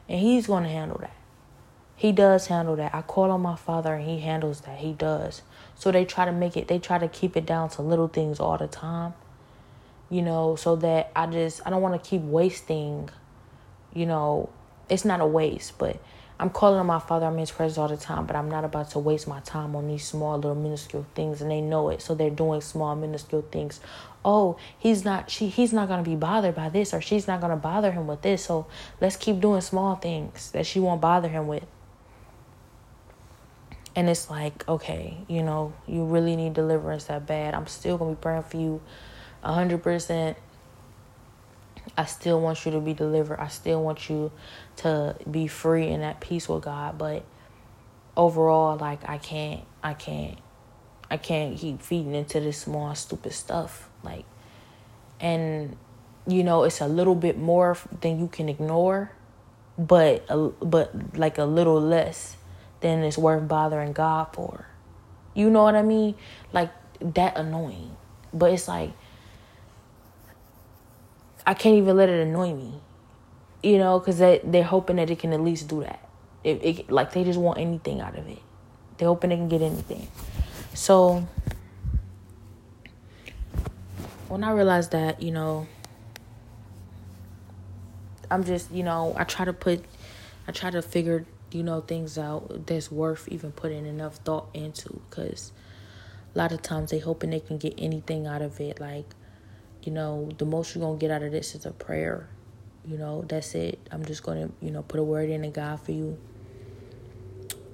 and 0.09 0.21
he's 0.21 0.47
going 0.47 0.65
to 0.65 0.71
handle 0.71 0.99
that. 0.99 1.17
He 1.97 2.13
does 2.13 2.47
handle 2.47 2.77
that. 2.77 2.95
I 2.95 3.03
call 3.03 3.31
on 3.31 3.43
my 3.43 3.57
father 3.57 3.95
and 3.95 4.09
he 4.09 4.21
handles 4.21 4.63
that. 4.63 4.79
He 4.79 4.93
does. 4.93 5.43
So 5.75 5.91
they 5.91 6.05
try 6.05 6.25
to 6.27 6.33
make 6.33 6.57
it, 6.57 6.69
they 6.69 6.79
try 6.79 6.99
to 6.99 7.09
keep 7.09 7.37
it 7.37 7.45
down 7.45 7.69
to 7.71 7.83
little 7.83 8.09
things 8.09 8.41
all 8.41 8.57
the 8.57 8.67
time 8.67 9.15
you 10.11 10.23
know, 10.23 10.57
so 10.57 10.77
that 10.77 11.11
I 11.17 11.27
just 11.27 11.61
I 11.67 11.71
don't 11.71 11.83
want 11.83 12.03
to 12.03 12.11
keep 12.11 12.23
wasting, 12.23 13.11
you 13.95 14.07
know, 14.07 14.51
it's 14.89 15.05
not 15.05 15.21
a 15.21 15.27
waste, 15.27 15.79
but 15.79 16.01
I'm 16.39 16.51
calling 16.51 16.79
on 16.79 16.87
my 16.87 16.99
father, 16.99 17.27
I'm 17.27 17.39
his 17.39 17.51
presence 17.51 17.79
all 17.79 17.89
the 17.89 17.97
time, 17.97 18.27
but 18.27 18.37
I'm 18.37 18.51
not 18.51 18.65
about 18.65 18.91
to 18.91 18.99
waste 18.99 19.27
my 19.27 19.41
time 19.41 19.75
on 19.75 19.89
these 19.89 20.05
small 20.05 20.37
little 20.37 20.55
minuscule 20.55 21.07
things 21.15 21.41
and 21.41 21.51
they 21.51 21.63
know 21.63 21.89
it. 21.89 22.03
So 22.03 22.15
they're 22.15 22.29
doing 22.29 22.61
small 22.61 22.95
minuscule 22.95 23.47
things. 23.51 23.81
Oh, 24.23 24.59
he's 24.79 25.05
not 25.05 25.31
she 25.31 25.49
he's 25.49 25.73
not 25.73 25.89
gonna 25.89 26.03
be 26.03 26.17
bothered 26.17 26.55
by 26.55 26.69
this 26.69 26.93
or 26.93 27.01
she's 27.01 27.27
not 27.27 27.41
gonna 27.41 27.57
bother 27.57 27.91
him 27.91 28.07
with 28.07 28.21
this. 28.21 28.45
So 28.45 28.67
let's 29.01 29.17
keep 29.17 29.41
doing 29.41 29.63
small 29.63 29.97
things 29.97 30.51
that 30.51 30.67
she 30.67 30.79
won't 30.79 31.01
bother 31.01 31.29
him 31.29 31.47
with. 31.47 31.65
And 33.95 34.11
it's 34.11 34.29
like, 34.29 34.69
okay, 34.69 35.17
you 35.27 35.43
know, 35.43 35.73
you 35.87 36.05
really 36.05 36.37
need 36.37 36.53
deliverance 36.53 37.05
that 37.05 37.27
bad. 37.27 37.55
I'm 37.55 37.67
still 37.67 37.97
gonna 37.97 38.11
be 38.11 38.21
praying 38.21 38.43
for 38.43 38.59
you 38.59 38.83
hundred 39.43 39.83
percent 39.83 40.37
I 41.97 42.05
still 42.05 42.41
want 42.41 42.65
you 42.65 42.73
to 42.73 42.81
be 42.81 42.95
delivered. 42.95 43.41
I 43.41 43.49
still 43.49 43.83
want 43.83 44.11
you 44.11 44.31
to 44.77 45.17
be 45.31 45.47
free 45.47 45.89
and 45.89 46.03
at 46.03 46.21
peace 46.21 46.49
with 46.49 46.65
God. 46.65 46.99
But 46.99 47.25
overall, 48.17 48.77
like 48.77 49.09
I 49.09 49.19
can't, 49.19 49.65
I 49.83 49.95
can't, 49.95 50.39
I 51.11 51.17
can't 51.17 51.57
keep 51.57 51.83
feeding 51.83 52.15
into 52.15 52.41
this 52.41 52.59
small 52.59 52.95
stupid 52.95 53.33
stuff. 53.33 53.89
Like, 54.03 54.25
and 55.21 55.77
you 56.27 56.43
know, 56.45 56.65
it's 56.65 56.81
a 56.81 56.89
little 56.89 57.15
bit 57.15 57.39
more 57.39 57.79
than 58.01 58.19
you 58.21 58.29
can 58.29 58.49
ignore, 58.49 59.13
but 59.79 60.27
but 60.61 61.17
like 61.17 61.39
a 61.39 61.45
little 61.45 61.81
less 61.81 62.37
than 62.81 63.05
it's 63.05 63.17
worth 63.17 63.47
bothering 63.49 63.93
God 63.93 64.29
for. 64.33 64.67
You 65.35 65.51
know 65.51 65.63
what 65.63 65.77
I 65.77 65.83
mean? 65.83 66.15
Like 66.53 66.73
that 67.01 67.39
annoying. 67.39 67.97
But 68.35 68.53
it's 68.53 68.69
like 68.69 68.91
I 71.47 71.55
can't 71.55 71.77
even 71.77 71.97
let 71.97 72.09
it 72.09 72.27
annoy 72.27 72.55
me, 72.55 72.81
you 73.63 73.79
know, 73.79 74.01
because 74.01 74.19
they 74.19 74.41
they're 74.43 74.65
hoping 74.65 74.97
that 74.97 75.11
it 75.11 75.21
can 75.21 75.33
at 75.33 75.41
least 75.41 75.69
do 75.69 75.81
that. 75.81 76.09
It, 76.43 76.65
it 76.65 76.91
like 76.91 77.13
they 77.13 77.23
just 77.23 77.39
want 77.39 77.59
anything 77.59 78.01
out 78.01 78.19
of 78.19 78.29
it. 78.29 78.39
They're 78.99 79.09
hoping 79.09 79.31
they 79.31 79.37
can 79.37 79.49
get 79.49 79.63
anything. 79.63 80.09
So 80.75 81.27
when 84.29 84.43
I 84.43 84.51
realized 84.51 84.91
that, 84.91 85.23
you 85.23 85.31
know, 85.31 85.67
I'm 88.31 88.45
just, 88.45 88.71
you 88.73 88.83
know, 88.83 89.15
I 89.17 89.25
try 89.25 89.45
to 89.45 89.53
put, 89.53 89.85
I 90.49 90.53
try 90.53 90.71
to 90.71 90.83
figure, 90.83 91.25
you 91.53 91.63
know, 91.63 91.81
things 91.81 92.19
out 92.19 92.67
that's 92.67 92.91
worth 92.91 93.29
even 93.29 93.53
putting 93.53 93.87
enough 93.87 94.17
thought 94.17 94.49
into. 94.53 95.01
Because 95.09 95.53
a 96.35 96.39
lot 96.39 96.53
of 96.53 96.63
times 96.63 96.91
they 96.91 96.99
hoping 96.99 97.31
they 97.31 97.41
can 97.41 97.59
get 97.59 97.75
anything 97.79 98.27
out 98.27 98.43
of 98.43 98.61
it, 98.61 98.81
like 98.81 99.07
you 99.87 99.93
know, 99.93 100.29
the 100.39 100.45
most 100.45 100.75
you're 100.75 100.83
going 100.83 100.99
to 100.99 101.01
get 101.01 101.13
out 101.13 101.23
of 101.23 101.31
this 101.31 101.55
is 101.55 101.65
a 101.65 101.71
prayer. 101.71 102.29
You 102.85 102.99
know, 102.99 103.23
that's 103.23 103.55
it. 103.55 103.79
I'm 103.93 104.05
just 104.05 104.25
going 104.25 104.49
to, 104.49 104.55
you 104.61 104.73
know, 104.73 104.83
put 104.83 104.99
a 104.99 105.05
word 105.05 105.31
in 105.31 105.43
to 105.43 105.49
God 105.49 105.81
for 105.81 105.93
you. 105.93 106.19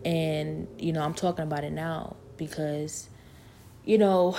And, 0.05 0.69
you 0.79 0.93
know, 0.93 1.03
I'm 1.03 1.15
talking 1.15 1.45
about 1.45 1.65
it 1.65 1.73
now 1.73 2.17
because, 2.37 3.09
you 3.85 3.97
know, 3.97 4.37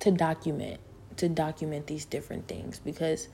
to 0.00 0.10
document, 0.10 0.80
to 1.16 1.28
document 1.30 1.86
these 1.86 2.04
different 2.04 2.46
things 2.46 2.78
because 2.78 3.28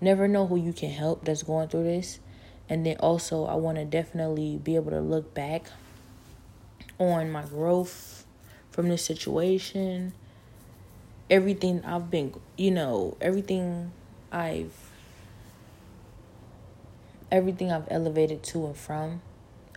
never 0.00 0.28
know 0.28 0.46
who 0.46 0.56
you 0.56 0.74
can 0.74 0.90
help 0.90 1.24
that's 1.24 1.42
going 1.42 1.68
through 1.68 1.84
this. 1.84 2.20
And 2.68 2.84
then 2.84 2.96
also, 2.98 3.46
I 3.46 3.54
want 3.54 3.78
to 3.78 3.86
definitely 3.86 4.58
be 4.58 4.76
able 4.76 4.90
to 4.90 5.00
look 5.00 5.32
back 5.34 5.70
on 6.98 7.30
my 7.30 7.42
growth 7.42 8.26
from 8.70 8.88
this 8.88 9.04
situation 9.04 10.12
everything 11.30 11.84
I've 11.84 12.10
been, 12.10 12.34
you 12.58 12.72
know, 12.72 13.16
everything 13.20 13.92
I've 14.32 14.74
everything 17.30 17.70
I've 17.70 17.86
elevated 17.88 18.42
to 18.42 18.66
and 18.66 18.76
from, 18.76 19.22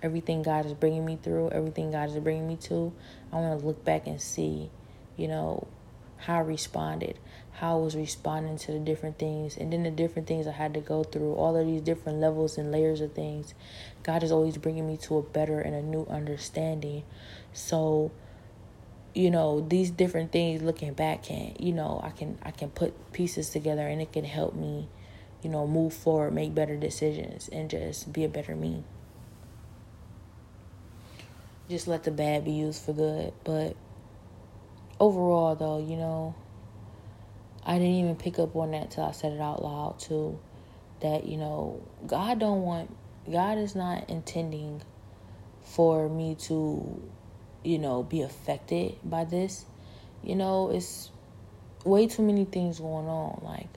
everything 0.02 0.42
God 0.42 0.66
is 0.66 0.74
bringing 0.74 1.06
me 1.06 1.20
through, 1.22 1.52
everything 1.52 1.92
God 1.92 2.10
is 2.10 2.18
bringing 2.18 2.48
me 2.48 2.56
to, 2.64 2.92
I 3.32 3.36
want 3.36 3.60
to 3.60 3.66
look 3.66 3.86
back 3.86 4.08
and 4.08 4.20
see, 4.20 4.72
you 5.16 5.28
know, 5.28 5.68
how 6.18 6.38
I 6.38 6.42
responded, 6.42 7.20
how 7.52 7.78
I 7.78 7.82
was 7.84 7.96
responding 7.96 8.58
to 8.58 8.72
the 8.72 8.80
different 8.80 9.20
things, 9.20 9.56
and 9.56 9.72
then 9.72 9.84
the 9.84 9.92
different 9.92 10.28
things 10.28 10.48
I 10.48 10.52
had 10.52 10.74
to 10.74 10.80
go 10.80 11.04
through, 11.04 11.36
all 11.36 11.56
of 11.56 11.68
these 11.68 11.82
different 11.82 12.20
levels 12.20 12.58
and 12.58 12.72
layers 12.72 13.02
of 13.02 13.14
things. 13.14 13.54
God 14.02 14.24
is 14.24 14.32
always 14.32 14.58
bringing 14.58 14.88
me 14.88 14.98
to 14.98 15.18
a 15.18 15.22
better 15.22 15.60
and 15.60 15.76
a 15.76 15.82
new 15.84 16.08
understanding. 16.10 17.04
So, 17.54 18.12
you 19.14 19.30
know 19.30 19.66
these 19.68 19.92
different 19.92 20.32
things 20.32 20.62
looking 20.62 20.94
back 20.94 21.24
can 21.24 21.56
you 21.60 21.72
know 21.72 22.02
i 22.04 22.10
can 22.10 22.38
i 22.44 22.52
can 22.52 22.70
put 22.70 23.14
pieces 23.14 23.50
together 23.50 23.88
and 23.88 24.02
it 24.02 24.12
can 24.12 24.26
help 24.26 24.56
me 24.56 24.88
you 25.44 25.50
know 25.50 25.68
move 25.68 25.94
forward 25.94 26.34
make 26.34 26.56
better 26.56 26.78
decisions 26.78 27.50
and 27.50 27.70
just 27.70 28.12
be 28.12 28.24
a 28.24 28.30
better 28.30 28.56
me. 28.56 28.84
Just 31.70 31.88
let 31.88 32.04
the 32.04 32.12
bad 32.12 32.44
be 32.44 32.52
used 32.52 32.84
for 32.84 32.94
good. 32.94 33.34
But 33.44 33.76
overall 35.00 35.56
though 35.56 35.80
you 35.80 35.98
know 35.98 36.36
i 37.66 37.78
didn't 37.78 37.96
even 37.96 38.16
pick 38.16 38.40
up 38.40 38.56
on 38.56 38.72
that 38.72 38.92
till 38.92 39.04
i 39.04 39.12
said 39.12 39.34
it 39.34 39.42
out 39.42 39.62
loud 39.62 40.00
too 40.00 40.40
that 41.02 41.26
you 41.26 41.36
know 41.36 41.82
god 42.06 42.40
don't 42.40 42.62
want 42.62 42.96
god 43.30 43.58
is 43.58 43.76
not 43.76 44.10
intending 44.10 44.82
for 45.62 46.08
me 46.08 46.36
to 46.36 47.02
you 47.64 47.80
know, 47.80 48.04
be 48.04 48.22
affected 48.22 48.98
by 49.04 49.26
this. 49.26 49.66
You 50.24 50.36
know, 50.36 50.70
it's 50.70 51.12
way 51.84 52.08
too 52.08 52.22
many 52.24 52.46
things 52.46 52.80
going 52.80 53.08
on. 53.08 53.42
Like, 53.44 53.68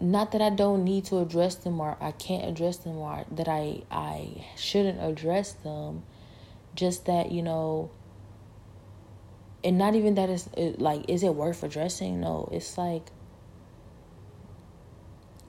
not 0.00 0.32
that 0.32 0.42
I 0.42 0.50
don't 0.50 0.84
need 0.84 1.06
to 1.06 1.18
address 1.18 1.56
them 1.56 1.80
or 1.80 1.96
I 2.00 2.12
can't 2.12 2.48
address 2.48 2.78
them 2.78 2.96
or 2.96 3.24
that 3.32 3.48
I 3.48 3.82
I 3.90 4.44
shouldn't 4.56 5.02
address 5.02 5.52
them. 5.52 6.04
Just 6.74 7.06
that 7.06 7.32
you 7.32 7.42
know, 7.42 7.90
and 9.64 9.78
not 9.78 9.94
even 9.94 10.14
that 10.14 10.30
it's 10.30 10.48
it, 10.56 10.80
like 10.80 11.08
is 11.08 11.22
it 11.22 11.34
worth 11.34 11.62
addressing? 11.62 12.20
No, 12.20 12.48
it's 12.52 12.78
like 12.78 13.06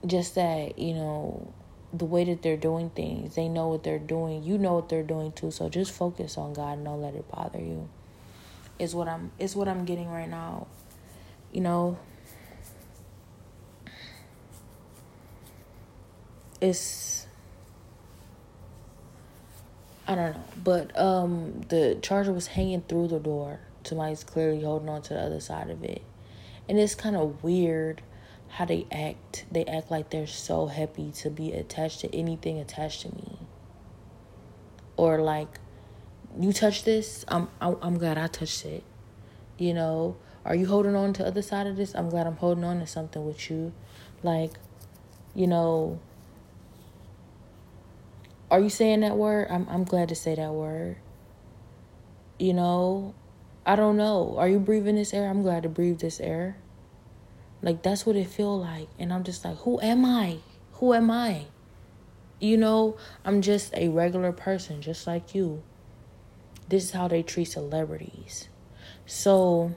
just 0.05 0.35
that 0.35 0.79
you 0.79 0.93
know 0.93 1.53
the 1.91 2.05
way 2.05 2.23
that 2.25 2.41
they're 2.41 2.57
doing 2.57 2.89
things. 2.91 3.35
They 3.35 3.47
know 3.47 3.67
what 3.67 3.83
they're 3.83 3.99
doing. 3.99 4.43
You 4.43 4.57
know 4.57 4.75
what 4.75 4.89
they're 4.89 5.03
doing 5.03 5.31
too. 5.31 5.51
So 5.51 5.69
just 5.69 5.91
focus 5.91 6.37
on 6.37 6.53
God 6.53 6.77
and 6.77 6.85
don't 6.85 7.01
let 7.01 7.15
it 7.15 7.29
bother 7.31 7.59
you. 7.59 7.89
Is 8.77 8.95
what 8.95 9.07
I'm 9.07 9.31
is 9.39 9.55
what 9.55 9.67
I'm 9.67 9.85
getting 9.85 10.09
right 10.09 10.29
now. 10.29 10.67
You 11.51 11.61
know, 11.61 11.97
it's 16.61 17.25
I 20.07 20.15
don't 20.15 20.33
know, 20.33 20.43
but 20.63 20.97
um 20.97 21.61
the 21.69 21.97
charger 22.01 22.31
was 22.31 22.47
hanging 22.47 22.81
through 22.81 23.09
the 23.09 23.19
door. 23.19 23.59
Somebody's 23.83 24.23
clearly 24.23 24.63
holding 24.63 24.89
on 24.89 25.01
to 25.03 25.13
the 25.15 25.21
other 25.21 25.39
side 25.39 25.69
of 25.69 25.83
it. 25.83 26.03
And 26.67 26.77
it's 26.79 26.93
kind 26.93 27.15
of 27.15 27.43
weird 27.43 28.01
how 28.49 28.65
they 28.65 28.85
act. 28.91 29.45
They 29.51 29.65
act 29.65 29.91
like 29.91 30.09
they're 30.09 30.27
so 30.27 30.67
happy 30.67 31.11
to 31.13 31.29
be 31.29 31.51
attached 31.51 32.01
to 32.01 32.15
anything 32.15 32.59
attached 32.59 33.01
to 33.01 33.15
me. 33.15 33.39
Or 34.97 35.19
like, 35.21 35.59
you 36.37 36.51
touch 36.53 36.83
this, 36.83 37.25
I'm 37.27 37.47
I'm 37.61 37.97
glad 37.97 38.17
I 38.17 38.27
touched 38.27 38.65
it. 38.65 38.83
You 39.57 39.73
know, 39.73 40.17
are 40.45 40.55
you 40.55 40.67
holding 40.67 40.95
on 40.95 41.13
to 41.13 41.23
the 41.23 41.27
other 41.29 41.41
side 41.41 41.67
of 41.67 41.77
this? 41.77 41.93
I'm 41.95 42.09
glad 42.09 42.27
I'm 42.27 42.37
holding 42.37 42.63
on 42.63 42.79
to 42.79 42.87
something 42.87 43.25
with 43.25 43.49
you. 43.49 43.71
Like, 44.23 44.51
you 45.33 45.47
know, 45.47 45.99
are 48.51 48.59
you 48.59 48.69
saying 48.69 49.01
that 49.01 49.15
word? 49.15 49.47
I'm 49.49 49.67
I'm 49.69 49.83
glad 49.83 50.09
to 50.09 50.15
say 50.15 50.35
that 50.35 50.51
word. 50.51 50.97
You 52.37 52.53
know, 52.53 53.13
I 53.65 53.75
don't 53.75 53.97
know. 53.97 54.35
Are 54.37 54.47
you 54.47 54.59
breathing 54.59 54.95
this 54.95 55.13
air? 55.13 55.29
I'm 55.29 55.43
glad 55.43 55.63
to 55.63 55.69
breathe 55.69 55.99
this 55.99 56.19
air. 56.19 56.57
Like 57.61 57.81
that's 57.81 58.05
what 58.05 58.15
it 58.15 58.27
feel 58.27 58.57
like. 58.57 58.87
And 58.97 59.11
I'm 59.11 59.23
just 59.23 59.43
like, 59.43 59.57
who 59.59 59.79
am 59.81 60.05
I? 60.05 60.37
Who 60.73 60.93
am 60.93 61.11
I? 61.11 61.45
You 62.39 62.57
know, 62.57 62.97
I'm 63.25 63.41
just 63.41 63.73
a 63.73 63.89
regular 63.89 64.31
person 64.31 64.81
just 64.81 65.05
like 65.05 65.35
you. 65.35 65.61
This 66.69 66.85
is 66.85 66.91
how 66.91 67.07
they 67.07 67.23
treat 67.23 67.45
celebrities. 67.45 68.47
So 69.05 69.75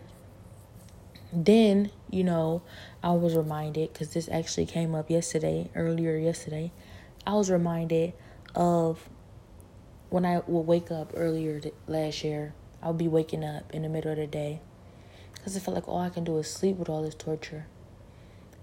then, 1.32 1.90
you 2.10 2.22
know, 2.22 2.62
I 3.02 3.12
was 3.12 3.34
reminded 3.34 3.92
cuz 3.94 4.12
this 4.12 4.28
actually 4.28 4.66
came 4.66 4.94
up 4.94 5.10
yesterday, 5.10 5.70
earlier 5.74 6.16
yesterday. 6.16 6.70
I 7.26 7.34
was 7.34 7.50
reminded 7.50 8.12
of 8.54 9.08
when 10.10 10.24
I 10.24 10.42
would 10.46 10.66
wake 10.66 10.90
up 10.90 11.12
earlier 11.16 11.60
last 11.88 12.22
year. 12.22 12.54
I 12.80 12.88
would 12.88 12.98
be 12.98 13.08
waking 13.08 13.44
up 13.44 13.72
in 13.74 13.82
the 13.82 13.88
middle 13.88 14.12
of 14.12 14.18
the 14.18 14.26
day 14.26 14.60
because 15.42 15.56
I 15.56 15.60
felt 15.60 15.74
like 15.74 15.88
all 15.88 15.98
I 15.98 16.08
can 16.08 16.22
do 16.22 16.38
is 16.38 16.46
sleep 16.46 16.76
with 16.76 16.88
all 16.88 17.02
this 17.02 17.16
torture 17.16 17.66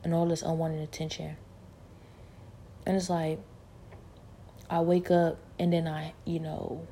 and 0.01 0.13
all 0.13 0.25
this 0.25 0.41
unwanted 0.41 0.79
attention. 0.79 1.35
And 2.85 2.95
it's 2.95 3.09
like, 3.09 3.37
I 4.69 4.79
wake 4.79 5.11
up 5.11 5.39
and 5.59 5.73
then 5.73 5.89
I, 5.89 6.13
you 6.23 6.39
know, 6.39 6.87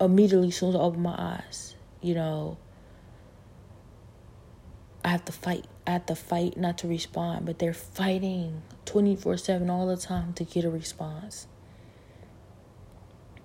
immediately 0.00 0.48
as 0.48 0.56
soon 0.56 0.70
as 0.70 0.76
I 0.76 0.78
open 0.78 1.02
my 1.02 1.14
eyes, 1.14 1.76
you 2.00 2.14
know, 2.14 2.56
I 5.04 5.08
have 5.08 5.26
to 5.26 5.32
fight. 5.32 5.66
I 5.86 5.90
have 5.90 6.06
to 6.06 6.14
fight 6.14 6.56
not 6.56 6.78
to 6.78 6.88
respond, 6.88 7.44
but 7.44 7.58
they're 7.58 7.74
fighting 7.74 8.62
24 8.86 9.36
7 9.36 9.68
all 9.68 9.86
the 9.86 9.96
time 9.98 10.32
to 10.34 10.44
get 10.44 10.64
a 10.64 10.70
response. 10.70 11.48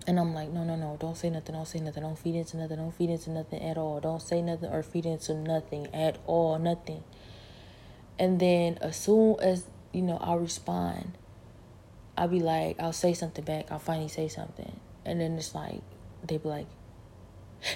And 0.07 0.17
I'm 0.17 0.33
like, 0.33 0.49
no, 0.51 0.63
no, 0.63 0.77
no, 0.77 0.95
don't 0.97 1.17
say 1.17 1.29
nothing, 1.29 1.53
don't 1.53 1.67
say 1.67 1.79
nothing, 1.79 2.01
don't 2.01 2.17
feed 2.17 2.35
into 2.35 2.55
nothing, 2.55 2.77
don't 2.77 2.95
feed 2.95 3.09
into 3.09 3.29
nothing 3.29 3.61
at 3.61 3.77
all. 3.77 3.99
Don't 3.99 4.21
say 4.21 4.41
nothing 4.41 4.71
or 4.71 4.81
feed 4.81 5.05
into 5.05 5.33
nothing 5.33 5.93
at 5.93 6.17
all, 6.25 6.57
nothing. 6.57 7.03
And 8.17 8.39
then 8.39 8.77
as 8.79 8.95
soon 8.95 9.35
as, 9.41 9.65
you 9.91 10.01
know, 10.01 10.17
I'll 10.21 10.39
respond, 10.39 11.17
I'll 12.17 12.29
be 12.29 12.39
like, 12.39 12.79
I'll 12.79 12.93
say 12.93 13.13
something 13.13 13.43
back, 13.43 13.69
I'll 13.69 13.79
finally 13.79 14.07
say 14.07 14.29
something. 14.29 14.79
And 15.05 15.19
then 15.19 15.33
it's 15.33 15.53
like, 15.53 15.81
they 16.25 16.37
be 16.37 16.47
like, 16.47 16.67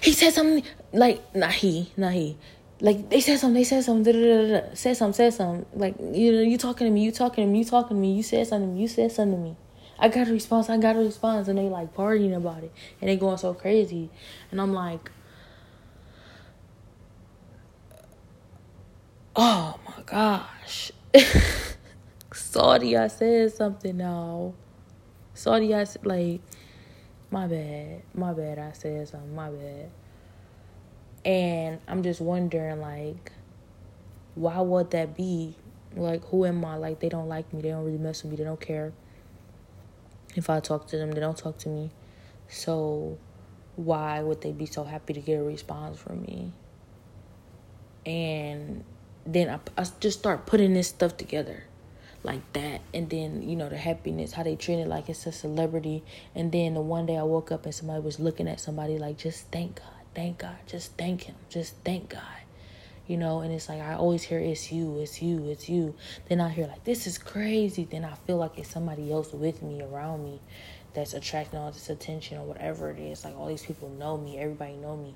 he 0.01 0.13
said 0.13 0.33
something, 0.33 0.63
like, 0.93 1.35
not 1.35 1.51
he, 1.51 1.91
not 1.97 2.13
he. 2.13 2.37
Like, 2.79 3.09
they 3.09 3.19
said 3.19 3.39
something, 3.39 3.55
they 3.55 3.65
said 3.65 3.83
something, 3.83 4.03
da, 4.03 4.11
da, 4.13 4.47
da, 4.47 4.67
da. 4.69 4.73
said 4.73 4.95
something, 4.95 5.13
said 5.13 5.33
something. 5.33 5.65
Like, 5.77 5.95
you 5.99 6.31
know, 6.31 6.41
you 6.41 6.57
talking 6.57 6.87
to 6.87 6.91
me, 6.91 7.03
you 7.03 7.11
talking 7.11 7.45
to 7.45 7.51
me, 7.51 7.59
you 7.59 7.65
talking 7.65 7.97
to 7.97 8.01
me, 8.01 8.13
you 8.13 8.23
said 8.23 8.47
something 8.47 8.77
you 8.77 8.87
said 8.87 9.11
something 9.11 9.37
to 9.37 9.43
me. 9.43 9.55
I 10.01 10.07
got 10.07 10.27
a 10.27 10.31
response, 10.31 10.67
I 10.67 10.77
got 10.77 10.95
a 10.95 10.99
response, 10.99 11.47
and 11.47 11.59
they 11.59 11.69
like 11.69 11.93
partying 11.93 12.35
about 12.35 12.63
it, 12.63 12.73
and 12.99 13.07
they 13.07 13.15
going 13.17 13.37
so 13.37 13.53
crazy, 13.53 14.09
and 14.49 14.59
I'm 14.59 14.73
like, 14.73 15.11
oh 19.35 19.79
my 19.87 20.01
gosh, 20.07 20.91
sorry 22.33 22.97
I 22.97 23.07
said 23.09 23.53
something 23.53 23.97
now, 23.97 24.55
Saudi, 25.35 25.75
I 25.75 25.83
said 25.83 26.03
like, 26.03 26.41
my 27.29 27.45
bad, 27.45 28.01
my 28.15 28.33
bad, 28.33 28.57
I 28.57 28.71
said 28.71 29.07
something, 29.07 29.35
my 29.35 29.51
bad, 29.51 29.91
and 31.23 31.79
I'm 31.87 32.01
just 32.01 32.21
wondering 32.21 32.81
like, 32.81 33.31
why 34.33 34.59
would 34.61 34.89
that 34.91 35.15
be? 35.15 35.55
Like, 35.95 36.23
who 36.29 36.45
am 36.45 36.63
I? 36.65 36.77
Like, 36.77 37.01
they 37.01 37.09
don't 37.09 37.27
like 37.27 37.53
me, 37.53 37.61
they 37.61 37.69
don't 37.69 37.83
really 37.83 37.99
mess 37.99 38.23
with 38.23 38.31
me, 38.31 38.37
they 38.37 38.45
don't 38.45 38.59
care 38.59 38.93
if 40.35 40.49
I 40.49 40.59
talk 40.59 40.87
to 40.87 40.97
them, 40.97 41.11
they 41.11 41.19
don't 41.19 41.37
talk 41.37 41.57
to 41.59 41.69
me. 41.69 41.91
So 42.47 43.17
why 43.75 44.21
would 44.21 44.41
they 44.41 44.51
be 44.51 44.65
so 44.65 44.83
happy 44.83 45.13
to 45.13 45.21
get 45.21 45.39
a 45.39 45.43
response 45.43 45.99
from 45.99 46.21
me? 46.21 46.51
And 48.05 48.83
then 49.25 49.49
I, 49.49 49.59
I 49.81 49.85
just 49.99 50.19
start 50.19 50.45
putting 50.45 50.73
this 50.73 50.89
stuff 50.89 51.17
together 51.17 51.65
like 52.23 52.41
that 52.53 52.81
and 52.93 53.09
then 53.09 53.41
you 53.41 53.55
know 53.55 53.69
the 53.69 53.77
happiness 53.77 54.33
how 54.33 54.43
they 54.43 54.55
treat 54.55 54.75
it 54.75 54.87
like 54.87 55.09
it's 55.09 55.25
a 55.25 55.31
celebrity 55.31 56.03
and 56.35 56.51
then 56.51 56.75
the 56.75 56.81
one 56.81 57.05
day 57.05 57.17
i 57.17 57.23
woke 57.23 57.51
up 57.51 57.65
and 57.65 57.73
somebody 57.73 57.99
was 57.99 58.19
looking 58.19 58.47
at 58.47 58.59
somebody 58.59 58.99
like 58.99 59.17
just 59.17 59.47
thank 59.51 59.75
god 59.77 60.05
thank 60.13 60.37
god 60.37 60.55
just 60.67 60.95
thank 60.97 61.23
him 61.23 61.35
just 61.49 61.73
thank 61.83 62.09
god 62.09 62.40
you 63.07 63.17
know, 63.17 63.41
and 63.41 63.51
it's 63.53 63.67
like 63.67 63.81
I 63.81 63.95
always 63.95 64.23
hear 64.23 64.39
it's 64.39 64.71
you, 64.71 64.99
it's 64.99 65.21
you, 65.21 65.49
it's 65.49 65.67
you. 65.69 65.95
Then 66.29 66.39
I 66.39 66.49
hear 66.49 66.67
like 66.67 66.83
this 66.83 67.07
is 67.07 67.17
crazy. 67.17 67.85
Then 67.89 68.05
I 68.05 68.13
feel 68.13 68.37
like 68.37 68.57
it's 68.57 68.69
somebody 68.69 69.11
else 69.11 69.33
with 69.33 69.61
me 69.61 69.81
around 69.81 70.23
me 70.23 70.39
that's 70.93 71.13
attracting 71.13 71.59
all 71.59 71.71
this 71.71 71.89
attention 71.89 72.37
or 72.37 72.45
whatever 72.45 72.91
it 72.91 72.99
is. 72.99 73.23
Like 73.23 73.37
all 73.37 73.47
these 73.47 73.63
people 73.63 73.89
know 73.89 74.17
me, 74.17 74.37
everybody 74.37 74.73
know 74.73 74.95
me. 74.95 75.15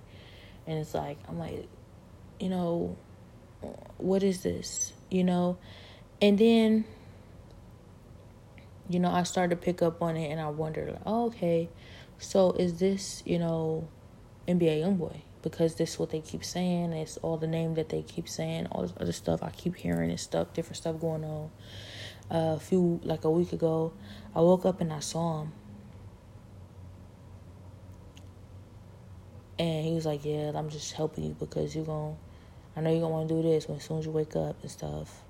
And 0.67 0.79
it's 0.79 0.93
like 0.93 1.17
I'm 1.27 1.39
like, 1.39 1.67
you 2.39 2.49
know, 2.49 2.97
what 3.97 4.23
is 4.23 4.41
this? 4.41 4.93
You 5.09 5.23
know? 5.23 5.57
And 6.21 6.37
then 6.37 6.85
you 8.89 8.99
know, 8.99 9.09
I 9.09 9.23
started 9.23 9.55
to 9.55 9.61
pick 9.61 9.81
up 9.81 10.01
on 10.01 10.15
it 10.15 10.31
and 10.31 10.39
I 10.39 10.49
wondered 10.49 10.91
like, 10.91 11.01
oh, 11.05 11.27
okay, 11.27 11.69
so 12.19 12.51
is 12.51 12.79
this, 12.79 13.23
you 13.25 13.39
know, 13.39 13.87
NBA 14.47 14.81
Youngboy? 14.81 15.21
Because 15.45 15.75
this 15.75 15.93
is 15.93 15.99
what 15.99 16.09
they 16.09 16.21
keep 16.21 16.43
saying. 16.43 16.91
It's 16.91 17.17
all 17.17 17.37
the 17.37 17.45
name 17.45 17.75
that 17.75 17.89
they 17.89 18.01
keep 18.01 18.27
saying, 18.27 18.65
all 18.71 18.81
this 18.81 18.93
other 18.99 19.11
stuff 19.11 19.43
I 19.43 19.51
keep 19.51 19.75
hearing 19.75 20.09
and 20.09 20.19
stuff, 20.19 20.51
different 20.53 20.77
stuff 20.77 20.99
going 20.99 21.23
on. 21.23 21.51
Uh, 22.31 22.55
a 22.55 22.59
few 22.59 22.99
like 23.03 23.25
a 23.25 23.29
week 23.29 23.53
ago, 23.53 23.93
I 24.35 24.41
woke 24.41 24.65
up 24.65 24.81
and 24.81 24.91
I 24.91 25.01
saw 25.01 25.43
him. 25.43 25.53
And 29.59 29.85
he 29.85 29.93
was 29.93 30.07
like, 30.07 30.25
Yeah, 30.25 30.51
I'm 30.55 30.69
just 30.71 30.93
helping 30.93 31.25
you 31.25 31.35
because 31.39 31.75
you're 31.75 31.85
going 31.85 32.15
to 32.15 32.19
I 32.75 32.81
know 32.81 32.89
you're 32.89 33.01
gonna 33.01 33.13
wanna 33.13 33.29
do 33.29 33.43
this 33.43 33.67
when 33.67 33.77
as 33.77 33.85
soon 33.85 33.99
as 33.99 34.05
you 34.05 34.11
wake 34.11 34.35
up 34.35 34.61
and 34.63 34.71
stuff. 34.71 35.21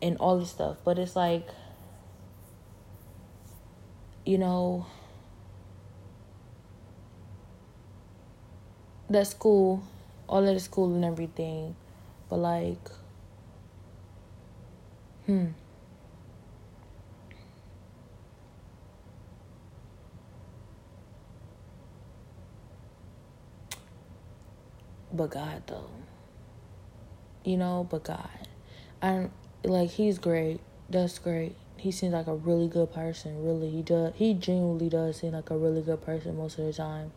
And 0.00 0.16
all 0.18 0.38
this 0.38 0.50
stuff. 0.50 0.78
But 0.84 0.98
it's 0.98 1.16
like 1.16 1.48
you 4.24 4.38
know, 4.38 4.86
that's 9.10 9.34
cool. 9.34 9.82
All 10.28 10.46
of 10.46 10.54
the 10.54 10.60
school 10.60 10.94
and 10.94 11.04
everything. 11.04 11.74
But 12.28 12.36
like 12.36 12.88
hmm. 15.26 15.46
But 25.12 25.30
God 25.30 25.62
though. 25.66 25.90
You 27.44 27.56
know, 27.56 27.86
but 27.90 28.04
God. 28.04 28.28
I'm 29.02 29.32
like 29.64 29.90
he's 29.90 30.18
great. 30.18 30.60
That's 30.88 31.18
great. 31.18 31.56
He 31.76 31.90
seems 31.90 32.12
like 32.12 32.26
a 32.26 32.34
really 32.34 32.68
good 32.68 32.92
person. 32.92 33.42
Really, 33.42 33.70
he 33.70 33.82
does. 33.82 34.12
He 34.14 34.34
genuinely 34.34 34.88
does 34.88 35.16
seem 35.16 35.32
like 35.32 35.50
a 35.50 35.56
really 35.56 35.80
good 35.80 36.02
person 36.02 36.36
most 36.36 36.58
of 36.58 36.66
the 36.66 36.72
time. 36.72 37.10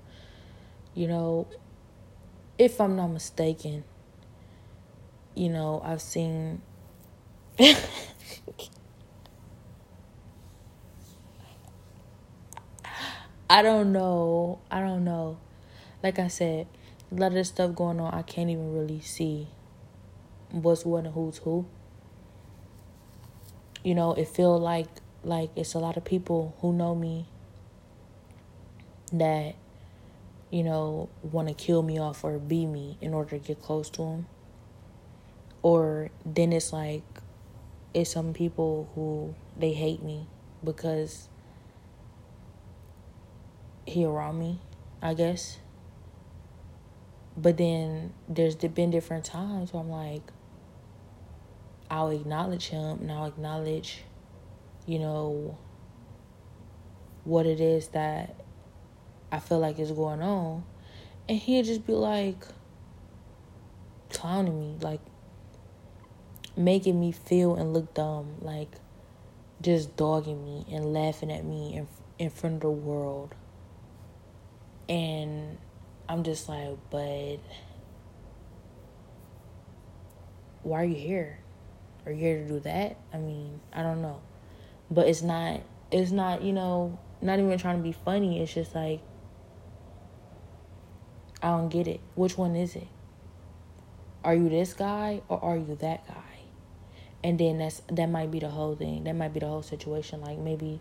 You 0.95 1.07
know, 1.07 1.47
if 2.57 2.79
I'm 2.79 2.95
not 2.95 3.07
mistaken, 3.07 3.83
you 5.35 5.49
know, 5.49 5.81
I've 5.83 6.01
seen. 6.01 6.61
I 13.49 13.61
don't 13.61 13.91
know. 13.91 14.59
I 14.71 14.79
don't 14.79 15.03
know. 15.03 15.37
Like 16.01 16.17
I 16.17 16.27
said, 16.27 16.67
a 17.11 17.15
lot 17.15 17.27
of 17.27 17.33
this 17.33 17.49
stuff 17.49 17.75
going 17.75 17.99
on, 17.99 18.13
I 18.13 18.23
can't 18.23 18.49
even 18.49 18.73
really 18.73 19.01
see 19.01 19.47
what's 20.51 20.85
what 20.85 21.05
and 21.05 21.13
who's 21.13 21.37
who. 21.37 21.65
You 23.83 23.95
know, 23.95 24.13
it 24.13 24.27
feel 24.27 24.59
like 24.59 24.87
like 25.23 25.51
it's 25.55 25.73
a 25.73 25.79
lot 25.79 25.97
of 25.97 26.03
people 26.03 26.55
who 26.61 26.73
know 26.73 26.95
me 26.95 27.27
that 29.11 29.55
you 30.53 30.63
know, 30.63 31.09
want 31.23 31.47
to 31.47 31.53
kill 31.55 31.81
me 31.81 31.97
off 31.97 32.23
or 32.23 32.37
be 32.37 32.67
me 32.67 32.95
in 33.01 33.11
order 33.11 33.31
to 33.31 33.39
get 33.39 33.59
close 33.59 33.89
to 33.89 34.03
him. 34.03 34.27
Or 35.63 36.11
then 36.23 36.53
it's 36.53 36.71
like, 36.71 37.01
it's 37.91 38.11
some 38.11 38.33
people 38.33 38.87
who 38.93 39.33
they 39.57 39.73
hate 39.73 40.03
me 40.03 40.27
because 40.63 41.27
he 43.87 44.05
around 44.05 44.37
me, 44.37 44.59
I 45.01 45.15
guess. 45.15 45.57
But 47.35 47.57
then 47.57 48.13
there's 48.29 48.55
been 48.55 48.91
different 48.91 49.25
times 49.25 49.73
where 49.73 49.81
I'm 49.81 49.89
like, 49.89 50.31
I'll 51.89 52.11
acknowledge 52.11 52.67
him 52.67 52.99
and 53.01 53.11
I'll 53.11 53.25
acknowledge, 53.25 54.03
you 54.85 54.99
know, 54.99 55.57
what 57.23 57.47
it 57.47 57.59
is 57.59 57.87
that 57.87 58.42
I 59.34 59.39
feel 59.39 59.57
like 59.57 59.79
is 59.79 59.91
going 59.91 60.21
on. 60.21 60.63
And 61.27 61.39
he'd 61.39 61.65
just 61.65 61.88
be 61.88 61.93
like 61.93 62.45
clowning 64.11 64.59
me, 64.59 64.77
like 64.79 64.99
making 66.55 66.99
me 66.99 67.11
feel 67.11 67.55
and 67.55 67.73
look 67.73 67.95
dumb, 67.95 68.36
like 68.41 68.69
just 69.59 69.97
dogging 69.97 70.45
me 70.45 70.65
and 70.71 70.93
laughing 70.93 71.31
at 71.31 71.43
me 71.43 71.75
in 71.75 71.88
in 72.19 72.29
front 72.29 72.57
of 72.57 72.61
the 72.61 72.69
world. 72.69 73.34
And 74.88 75.57
I'm 76.07 76.21
just 76.21 76.47
like, 76.47 76.77
but 76.91 77.38
why 80.61 80.81
are 80.84 80.86
you 80.86 80.95
here? 80.95 81.39
Are 82.05 82.11
you 82.11 82.19
here 82.19 82.43
to 82.43 82.47
do 82.47 82.59
that? 82.59 82.97
I 83.11 83.17
mean, 83.17 83.61
I 83.73 83.81
don't 83.81 84.03
know. 84.03 84.21
But 84.91 85.07
it's 85.07 85.23
not 85.23 85.61
it's 85.89 86.11
not, 86.11 86.43
you 86.43 86.53
know, 86.53 86.99
not 87.19 87.39
even 87.39 87.57
trying 87.57 87.77
to 87.77 87.84
be 87.84 87.93
funny. 87.93 88.39
It's 88.39 88.53
just 88.53 88.75
like 88.75 89.01
I 91.43 91.49
don't 91.49 91.67
get 91.67 91.87
it. 91.87 91.99
Which 92.15 92.37
one 92.37 92.55
is 92.55 92.75
it? 92.77 92.87
Are 94.23 94.33
you 94.33 94.47
this 94.47 94.73
guy 94.73 95.21
or 95.27 95.43
are 95.43 95.57
you 95.57 95.77
that 95.81 96.07
guy? 96.07 96.23
And 97.21 97.37
then 97.37 97.57
that's 97.57 97.81
that 97.89 98.07
might 98.07 98.31
be 98.31 98.39
the 98.39 98.49
whole 98.49 98.75
thing. 98.75 99.03
That 99.03 99.13
might 99.13 99.33
be 99.33 99.41
the 99.41 99.47
whole 99.47 99.61
situation. 99.61 100.21
Like 100.21 100.37
maybe 100.37 100.79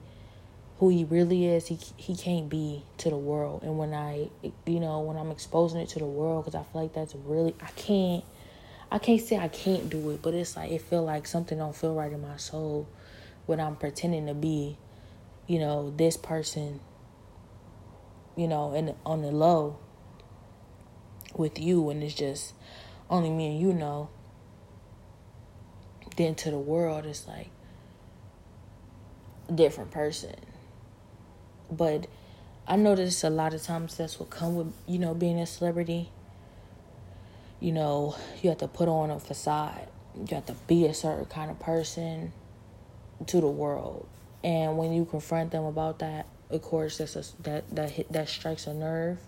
who 0.78 0.88
he 0.88 1.04
really 1.04 1.46
is, 1.46 1.66
he 1.66 1.78
he 1.96 2.16
can't 2.16 2.48
be 2.48 2.84
to 2.98 3.10
the 3.10 3.16
world. 3.16 3.64
And 3.64 3.76
when 3.76 3.92
I, 3.92 4.28
you 4.66 4.80
know, 4.80 5.00
when 5.00 5.16
I'm 5.16 5.32
exposing 5.32 5.80
it 5.80 5.88
to 5.90 5.98
the 5.98 6.06
world, 6.06 6.44
because 6.44 6.60
I 6.60 6.64
feel 6.72 6.82
like 6.82 6.92
that's 6.92 7.14
really 7.14 7.54
I 7.60 7.70
can't. 7.72 8.24
I 8.90 8.98
can't 8.98 9.20
say 9.22 9.38
I 9.38 9.48
can't 9.48 9.88
do 9.88 10.10
it, 10.10 10.20
but 10.20 10.34
it's 10.34 10.54
like 10.54 10.70
it 10.70 10.82
feel 10.82 11.02
like 11.02 11.26
something 11.26 11.56
don't 11.56 11.74
feel 11.74 11.94
right 11.94 12.12
in 12.12 12.20
my 12.20 12.36
soul 12.36 12.86
when 13.46 13.58
I'm 13.58 13.74
pretending 13.74 14.26
to 14.26 14.34
be, 14.34 14.76
you 15.46 15.58
know, 15.58 15.92
this 15.96 16.16
person. 16.16 16.80
You 18.36 18.48
know, 18.48 18.72
and 18.74 18.94
on 19.04 19.22
the 19.22 19.30
low, 19.30 19.78
with 21.38 21.58
you 21.58 21.90
and 21.90 22.02
it's 22.02 22.14
just 22.14 22.54
only 23.10 23.30
me 23.30 23.48
and 23.48 23.60
you 23.60 23.72
know, 23.72 24.08
then 26.16 26.34
to 26.34 26.50
the 26.50 26.58
world 26.58 27.06
it's 27.06 27.26
like 27.26 27.50
a 29.48 29.52
different 29.52 29.90
person. 29.90 30.34
But 31.70 32.06
I 32.66 32.76
notice 32.76 33.24
a 33.24 33.30
lot 33.30 33.54
of 33.54 33.62
times 33.62 33.96
that's 33.96 34.20
what 34.20 34.30
come 34.30 34.56
with 34.56 34.72
you 34.86 34.98
know 34.98 35.14
being 35.14 35.40
a 35.40 35.46
celebrity. 35.46 36.10
You 37.60 37.72
know, 37.72 38.16
you 38.42 38.50
have 38.50 38.58
to 38.58 38.68
put 38.68 38.88
on 38.88 39.10
a 39.10 39.20
facade. 39.20 39.88
You 40.16 40.34
have 40.34 40.46
to 40.46 40.54
be 40.66 40.86
a 40.86 40.94
certain 40.94 41.26
kind 41.26 41.50
of 41.50 41.58
person 41.58 42.32
to 43.26 43.40
the 43.40 43.48
world, 43.48 44.06
and 44.42 44.76
when 44.76 44.92
you 44.92 45.04
confront 45.04 45.52
them 45.52 45.64
about 45.64 46.00
that, 46.00 46.26
of 46.50 46.62
course, 46.62 46.98
that's 46.98 47.16
a, 47.16 47.24
that 47.42 47.74
that 47.74 47.90
hit, 47.90 48.12
that 48.12 48.28
strikes 48.28 48.66
a 48.66 48.74
nerve 48.74 49.18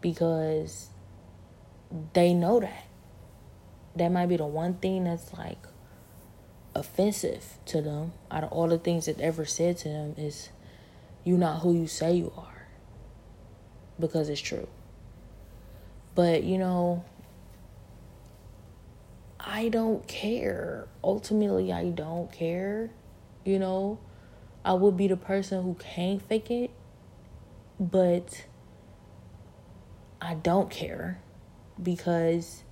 because 0.00 0.88
they 2.12 2.34
know 2.34 2.60
that. 2.60 2.86
That 3.96 4.10
might 4.10 4.26
be 4.26 4.36
the 4.36 4.46
one 4.46 4.74
thing 4.74 5.04
that's 5.04 5.32
like 5.32 5.58
offensive 6.74 7.58
to 7.66 7.80
them. 7.80 8.12
Out 8.30 8.44
of 8.44 8.52
all 8.52 8.68
the 8.68 8.78
things 8.78 9.06
that 9.06 9.20
ever 9.20 9.44
said 9.44 9.78
to 9.78 9.88
them 9.88 10.14
is 10.16 10.50
you 11.22 11.36
not 11.36 11.60
who 11.60 11.74
you 11.74 11.86
say 11.86 12.14
you 12.14 12.32
are. 12.36 12.66
Because 14.00 14.28
it's 14.28 14.40
true. 14.40 14.68
But 16.14 16.44
you 16.44 16.58
know 16.58 17.04
i 19.38 19.68
don't 19.68 20.06
care. 20.08 20.88
Ultimately 21.02 21.72
i 21.72 21.90
don't 21.90 22.32
care 22.32 22.90
you 23.44 23.58
know? 23.58 23.98
I 24.64 24.72
would 24.72 24.96
be 24.96 25.08
the 25.08 25.16
person 25.16 25.62
who 25.62 25.74
can't 25.74 26.22
fake 26.22 26.50
it 26.50 26.70
but 27.78 28.46
i 30.22 30.32
don't 30.32 30.70
care 30.70 31.20
because 31.82 32.62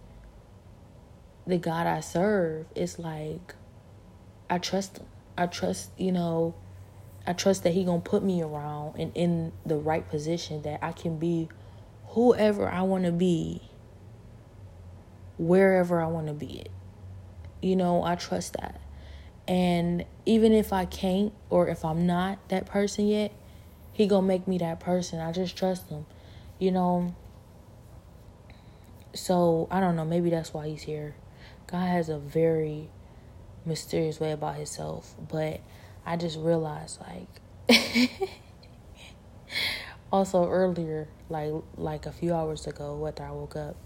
the 1.46 1.58
god 1.58 1.86
i 1.86 2.00
serve 2.00 2.66
is 2.74 2.98
like 2.98 3.54
I 4.52 4.58
trust 4.58 4.98
him. 4.98 5.06
I 5.38 5.46
trust, 5.46 5.92
you 5.96 6.12
know, 6.12 6.54
I 7.26 7.32
trust 7.32 7.62
that 7.62 7.72
he 7.72 7.84
going 7.84 8.02
to 8.02 8.10
put 8.10 8.22
me 8.22 8.42
around 8.42 8.98
and 8.98 9.10
in 9.14 9.52
the 9.64 9.76
right 9.76 10.06
position 10.06 10.60
that 10.62 10.80
I 10.82 10.92
can 10.92 11.18
be 11.18 11.48
whoever 12.08 12.68
I 12.68 12.82
want 12.82 13.04
to 13.04 13.12
be 13.12 13.62
wherever 15.38 16.02
I 16.02 16.06
want 16.08 16.26
to 16.26 16.34
be 16.34 16.60
it. 16.60 16.70
You 17.62 17.76
know, 17.76 18.02
I 18.02 18.14
trust 18.14 18.52
that. 18.60 18.78
And 19.48 20.04
even 20.26 20.52
if 20.52 20.70
I 20.70 20.84
can't 20.84 21.32
or 21.48 21.68
if 21.68 21.82
I'm 21.82 22.06
not 22.06 22.46
that 22.50 22.66
person 22.66 23.06
yet, 23.08 23.32
he 23.90 24.06
going 24.06 24.24
to 24.24 24.28
make 24.28 24.46
me 24.46 24.58
that 24.58 24.80
person. 24.80 25.18
I 25.18 25.32
just 25.32 25.56
trust 25.56 25.88
him. 25.88 26.04
You 26.58 26.72
know, 26.72 27.14
so 29.14 29.68
I 29.70 29.80
don't 29.80 29.96
know, 29.96 30.04
maybe 30.04 30.30
that's 30.30 30.52
why 30.54 30.68
he's 30.68 30.82
here. 30.82 31.14
God 31.66 31.86
has 31.86 32.08
a 32.08 32.18
very 32.18 32.90
mysterious 33.64 34.20
way 34.20 34.32
about 34.32 34.56
himself. 34.56 35.14
But 35.28 35.60
I 36.04 36.16
just 36.16 36.38
realized 36.38 37.00
like 37.00 38.10
also 40.12 40.48
earlier, 40.48 41.08
like 41.28 41.52
like 41.76 42.06
a 42.06 42.12
few 42.12 42.34
hours 42.34 42.66
ago 42.66 43.06
after 43.06 43.24
I 43.24 43.30
woke 43.30 43.56
up, 43.56 43.76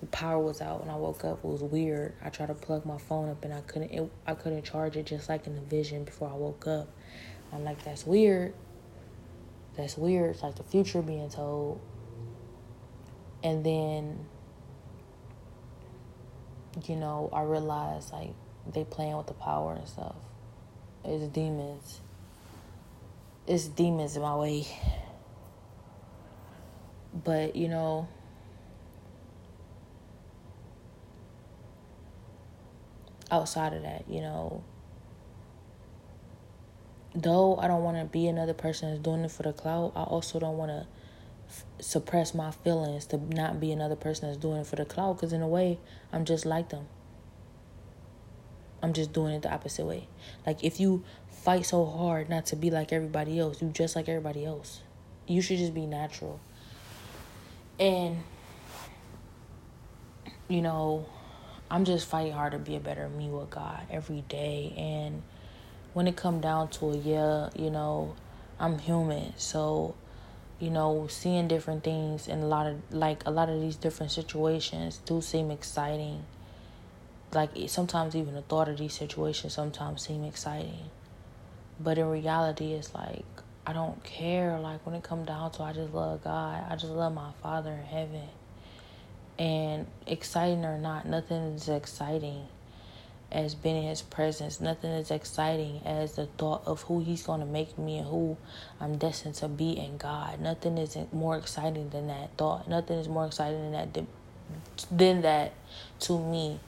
the 0.00 0.06
power 0.06 0.38
was 0.38 0.60
out 0.60 0.80
when 0.80 0.90
I 0.90 0.96
woke 0.96 1.24
up. 1.24 1.38
It 1.38 1.44
was 1.44 1.62
weird. 1.62 2.14
I 2.22 2.30
tried 2.30 2.46
to 2.46 2.54
plug 2.54 2.86
my 2.86 2.98
phone 2.98 3.28
up 3.28 3.44
and 3.44 3.52
I 3.52 3.60
couldn't 3.62 3.90
it, 3.90 4.10
I 4.26 4.34
couldn't 4.34 4.64
charge 4.64 4.96
it 4.96 5.06
just 5.06 5.28
like 5.28 5.46
in 5.46 5.54
the 5.54 5.60
vision 5.60 6.04
before 6.04 6.28
I 6.28 6.34
woke 6.34 6.66
up. 6.66 6.88
I'm 7.52 7.64
like, 7.64 7.82
that's 7.84 8.06
weird. 8.06 8.54
That's 9.76 9.96
weird. 9.96 10.34
It's 10.34 10.42
like 10.42 10.56
the 10.56 10.64
future 10.64 11.02
being 11.02 11.30
told. 11.30 11.80
And 13.42 13.64
then 13.64 14.26
you 16.86 16.96
know, 16.96 17.30
I 17.32 17.42
realized 17.42 18.12
like 18.12 18.34
they 18.72 18.84
playing 18.84 19.16
with 19.16 19.26
the 19.26 19.34
power 19.34 19.74
and 19.74 19.88
stuff. 19.88 20.14
It's 21.04 21.24
demons. 21.32 22.00
It's 23.46 23.66
demons 23.66 24.14
in 24.16 24.22
my 24.22 24.36
way. 24.36 24.66
But, 27.24 27.56
you 27.56 27.68
know, 27.68 28.06
outside 33.30 33.72
of 33.72 33.82
that, 33.82 34.04
you 34.08 34.20
know, 34.20 34.62
though 37.14 37.56
I 37.56 37.66
don't 37.66 37.82
want 37.82 37.96
to 37.96 38.04
be 38.04 38.28
another 38.28 38.54
person 38.54 38.90
that's 38.90 39.02
doing 39.02 39.24
it 39.24 39.30
for 39.30 39.42
the 39.42 39.52
clout, 39.52 39.92
I 39.96 40.02
also 40.02 40.38
don't 40.38 40.58
want 40.58 40.70
to 40.70 40.86
suppress 41.80 42.34
my 42.34 42.50
feelings 42.50 43.06
to 43.06 43.16
not 43.16 43.60
be 43.60 43.72
another 43.72 43.96
person 43.96 44.28
that's 44.28 44.40
doing 44.40 44.60
it 44.60 44.66
for 44.66 44.76
the 44.76 44.84
clout 44.84 45.16
because, 45.16 45.32
in 45.32 45.42
a 45.42 45.48
way, 45.48 45.78
I'm 46.12 46.24
just 46.24 46.44
like 46.44 46.70
them. 46.70 46.86
I'm 48.82 48.92
just 48.92 49.12
doing 49.12 49.34
it 49.34 49.42
the 49.42 49.52
opposite 49.52 49.84
way. 49.86 50.06
Like 50.46 50.62
if 50.62 50.78
you 50.78 51.04
fight 51.28 51.66
so 51.66 51.84
hard 51.84 52.28
not 52.28 52.46
to 52.46 52.56
be 52.56 52.70
like 52.70 52.92
everybody 52.92 53.38
else, 53.38 53.60
you 53.60 53.68
just 53.70 53.96
like 53.96 54.08
everybody 54.08 54.44
else. 54.44 54.80
You 55.26 55.42
should 55.42 55.58
just 55.58 55.74
be 55.74 55.86
natural. 55.86 56.40
And 57.80 58.22
you 60.48 60.62
know, 60.62 61.06
I'm 61.70 61.84
just 61.84 62.06
fighting 62.08 62.32
hard 62.32 62.52
to 62.52 62.58
be 62.58 62.76
a 62.76 62.80
better 62.80 63.08
me 63.08 63.28
with 63.28 63.50
God 63.50 63.82
every 63.90 64.22
day. 64.28 64.74
And 64.76 65.22
when 65.92 66.06
it 66.06 66.16
come 66.16 66.40
down 66.40 66.68
to 66.68 66.92
it, 66.92 67.04
yeah, 67.04 67.50
you 67.54 67.70
know, 67.70 68.14
I'm 68.58 68.78
human. 68.78 69.34
So, 69.36 69.94
you 70.58 70.70
know, 70.70 71.06
seeing 71.08 71.46
different 71.46 71.84
things 71.84 72.26
and 72.26 72.42
a 72.42 72.46
lot 72.46 72.66
of 72.66 72.76
like 72.90 73.22
a 73.26 73.30
lot 73.30 73.48
of 73.48 73.60
these 73.60 73.76
different 73.76 74.12
situations 74.12 75.00
do 75.04 75.20
seem 75.20 75.50
exciting. 75.50 76.24
Like 77.32 77.50
sometimes 77.68 78.16
even 78.16 78.34
the 78.34 78.42
thought 78.42 78.68
of 78.68 78.78
these 78.78 78.94
situations 78.94 79.54
sometimes 79.54 80.02
seem 80.02 80.24
exciting. 80.24 80.90
But 81.78 81.98
in 81.98 82.08
reality 82.08 82.72
it's 82.72 82.94
like 82.94 83.24
i 83.66 83.72
don't 83.72 84.02
care. 84.02 84.58
Like 84.58 84.84
when 84.84 84.94
it 84.94 85.04
come 85.04 85.24
down 85.24 85.52
to 85.52 85.62
i 85.62 85.72
just 85.72 85.92
love 85.94 86.24
god. 86.24 86.64
I 86.68 86.74
just 86.74 86.92
love 86.92 87.14
my 87.14 87.30
father 87.42 87.70
in 87.70 87.84
heaven. 87.84 88.28
And 89.38 89.86
exciting 90.06 90.64
or 90.64 90.78
not 90.78 91.06
nothing 91.06 91.54
is 91.54 91.68
exciting 91.68 92.48
as 93.30 93.54
being 93.54 93.82
in 93.82 93.88
his 93.88 94.02
presence 94.02 94.60
nothing 94.60 94.90
is 94.90 95.10
exciting 95.10 95.80
as 95.84 96.16
the 96.16 96.26
thought 96.38 96.62
of 96.66 96.82
who 96.82 97.00
he's 97.00 97.22
going 97.22 97.40
to 97.40 97.46
make 97.46 97.76
me 97.78 97.98
and 97.98 98.06
who 98.06 98.36
i'm 98.80 98.96
destined 98.96 99.34
to 99.34 99.46
be 99.48 99.72
in 99.78 99.96
god 99.98 100.40
nothing 100.40 100.78
is 100.78 100.96
more 101.12 101.36
exciting 101.36 101.90
than 101.90 102.06
that 102.06 102.30
thought 102.38 102.68
nothing 102.68 102.98
is 102.98 103.08
more 103.08 103.26
exciting 103.26 103.70
than 103.70 103.72
that 103.72 104.06
than 104.90 105.20
that 105.20 105.52
to 106.00 106.18
me 106.18 106.58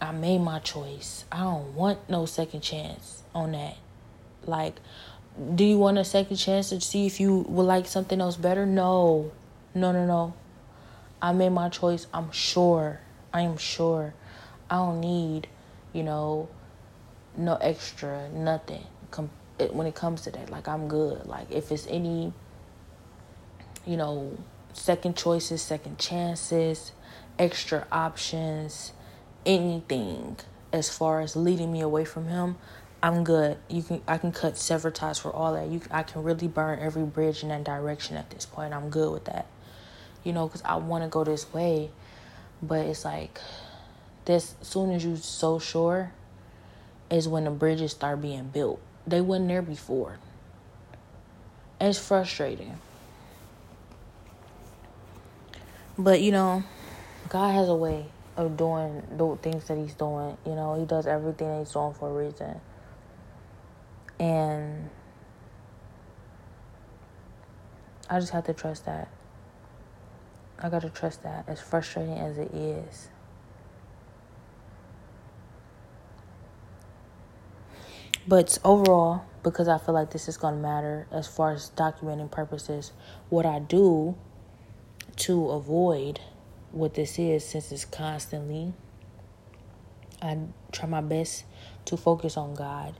I 0.00 0.12
made 0.12 0.40
my 0.40 0.58
choice. 0.58 1.24
I 1.32 1.38
don't 1.40 1.74
want 1.74 2.10
no 2.10 2.26
second 2.26 2.60
chance 2.60 3.22
on 3.34 3.52
that. 3.52 3.76
Like, 4.44 4.76
do 5.54 5.64
you 5.64 5.78
want 5.78 5.98
a 5.98 6.04
second 6.04 6.36
chance 6.36 6.68
to 6.70 6.80
see 6.80 7.06
if 7.06 7.18
you 7.18 7.38
would 7.48 7.62
like 7.62 7.86
something 7.86 8.20
else 8.20 8.36
better? 8.36 8.66
No. 8.66 9.32
No, 9.74 9.92
no, 9.92 10.06
no. 10.06 10.34
I 11.20 11.32
made 11.32 11.50
my 11.50 11.70
choice. 11.70 12.06
I'm 12.12 12.30
sure. 12.30 13.00
I 13.32 13.42
am 13.42 13.56
sure. 13.56 14.14
I 14.70 14.76
don't 14.76 15.00
need, 15.00 15.48
you 15.92 16.02
know, 16.02 16.48
no 17.36 17.56
extra, 17.56 18.28
nothing. 18.30 18.84
Com- 19.10 19.30
when 19.70 19.86
it 19.86 19.94
comes 19.94 20.22
to 20.22 20.30
that, 20.32 20.50
like, 20.50 20.68
I'm 20.68 20.88
good. 20.88 21.26
Like, 21.26 21.50
if 21.50 21.70
it's 21.72 21.86
any, 21.86 22.32
you 23.86 23.96
know, 23.96 24.36
second 24.72 25.16
choices, 25.16 25.62
second 25.62 25.98
chances, 25.98 26.92
extra 27.38 27.86
options, 27.90 28.92
anything 29.44 30.36
as 30.72 30.90
far 30.90 31.20
as 31.20 31.36
leading 31.36 31.72
me 31.72 31.80
away 31.80 32.04
from 32.04 32.28
him, 32.28 32.56
I'm 33.02 33.24
good. 33.24 33.58
You 33.68 33.82
can 33.82 34.02
I 34.08 34.18
can 34.18 34.32
cut 34.32 34.56
sever 34.56 34.90
ties 34.90 35.18
for 35.18 35.32
all 35.32 35.52
that. 35.54 35.68
You 35.68 35.80
I 35.90 36.02
can 36.02 36.22
really 36.22 36.48
burn 36.48 36.78
every 36.80 37.04
bridge 37.04 37.42
in 37.42 37.50
that 37.50 37.64
direction 37.64 38.16
at 38.16 38.30
this 38.30 38.46
point. 38.46 38.74
I'm 38.74 38.90
good 38.90 39.12
with 39.12 39.26
that. 39.26 39.46
You 40.24 40.32
know, 40.32 40.48
cuz 40.48 40.62
I 40.64 40.76
want 40.76 41.04
to 41.04 41.08
go 41.08 41.22
this 41.22 41.52
way, 41.52 41.90
but 42.62 42.80
it's 42.80 43.04
like 43.04 43.40
this 44.26 44.54
soon 44.60 44.90
as 44.90 45.04
you're 45.04 45.16
so 45.16 45.58
sure 45.58 46.12
is 47.10 47.26
when 47.28 47.44
the 47.44 47.50
bridges 47.50 47.92
start 47.92 48.20
being 48.20 48.48
built. 48.48 48.80
They 49.06 49.20
wasn't 49.20 49.48
there 49.48 49.62
before. 49.62 50.18
It's 51.80 51.98
frustrating. 51.98 52.78
But 55.96 56.20
you 56.20 56.32
know, 56.32 56.64
God 57.28 57.54
has 57.54 57.68
a 57.68 57.74
way 57.74 58.06
of 58.36 58.56
doing 58.56 59.02
the 59.16 59.36
things 59.36 59.66
that 59.68 59.78
he's 59.78 59.94
doing. 59.94 60.36
You 60.44 60.54
know, 60.54 60.78
he 60.78 60.84
does 60.84 61.06
everything 61.06 61.48
that 61.48 61.58
he's 61.60 61.72
doing 61.72 61.94
for 61.94 62.10
a 62.10 62.24
reason. 62.24 62.60
And 64.18 64.90
I 68.10 68.20
just 68.20 68.32
have 68.32 68.44
to 68.44 68.54
trust 68.54 68.86
that. 68.86 69.08
I 70.58 70.68
gotta 70.68 70.90
trust 70.90 71.22
that, 71.22 71.44
as 71.48 71.60
frustrating 71.60 72.18
as 72.18 72.38
it 72.38 72.52
is. 72.52 73.08
But 78.28 78.58
overall, 78.64 79.24
because 79.44 79.68
I 79.68 79.78
feel 79.78 79.94
like 79.94 80.10
this 80.10 80.26
is 80.26 80.36
gonna 80.36 80.56
matter 80.56 81.06
as 81.12 81.28
far 81.28 81.52
as 81.52 81.70
documenting 81.76 82.28
purposes, 82.28 82.92
what 83.28 83.46
I 83.46 83.60
do 83.60 84.16
to 85.16 85.50
avoid 85.50 86.20
what 86.72 86.94
this 86.94 87.20
is 87.20 87.44
since 87.44 87.70
it's 87.70 87.84
constantly. 87.84 88.72
I 90.20 90.38
try 90.72 90.88
my 90.88 91.02
best 91.02 91.44
to 91.84 91.96
focus 91.96 92.36
on 92.36 92.54
God. 92.54 92.94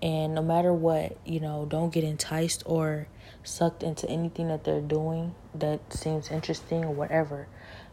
And 0.00 0.34
no 0.34 0.42
matter 0.42 0.72
what, 0.72 1.18
you 1.26 1.38
know, 1.38 1.66
don't 1.68 1.92
get 1.92 2.02
enticed 2.02 2.62
or 2.64 3.08
sucked 3.44 3.82
into 3.82 4.08
anything 4.08 4.48
that 4.48 4.64
they're 4.64 4.80
doing 4.80 5.34
that 5.54 5.92
seems 5.92 6.30
interesting 6.30 6.84
or 6.84 6.94
whatever. 6.94 7.46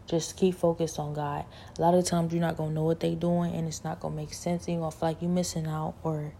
Just 0.06 0.36
keep 0.36 0.54
focused 0.54 0.98
on 0.98 1.12
God. 1.12 1.44
A 1.78 1.80
lot 1.82 1.94
of 1.94 2.06
times 2.06 2.32
you're 2.32 2.40
not 2.40 2.56
gonna 2.56 2.72
know 2.72 2.84
what 2.84 3.00
they're 3.00 3.14
doing 3.14 3.54
and 3.54 3.68
it's 3.68 3.84
not 3.84 4.00
gonna 4.00 4.16
make 4.16 4.32
sense 4.32 4.66
you're 4.66 4.78
gonna 4.78 4.90
feel 4.90 5.10
like 5.10 5.20
you're 5.20 5.30
missing 5.30 5.66
out 5.66 5.94
or 6.02 6.32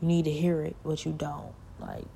you 0.00 0.08
need 0.08 0.24
to 0.26 0.32
hear 0.32 0.62
it, 0.62 0.76
but 0.84 1.04
you 1.04 1.12
don't. 1.12 1.54
Like 1.80 2.06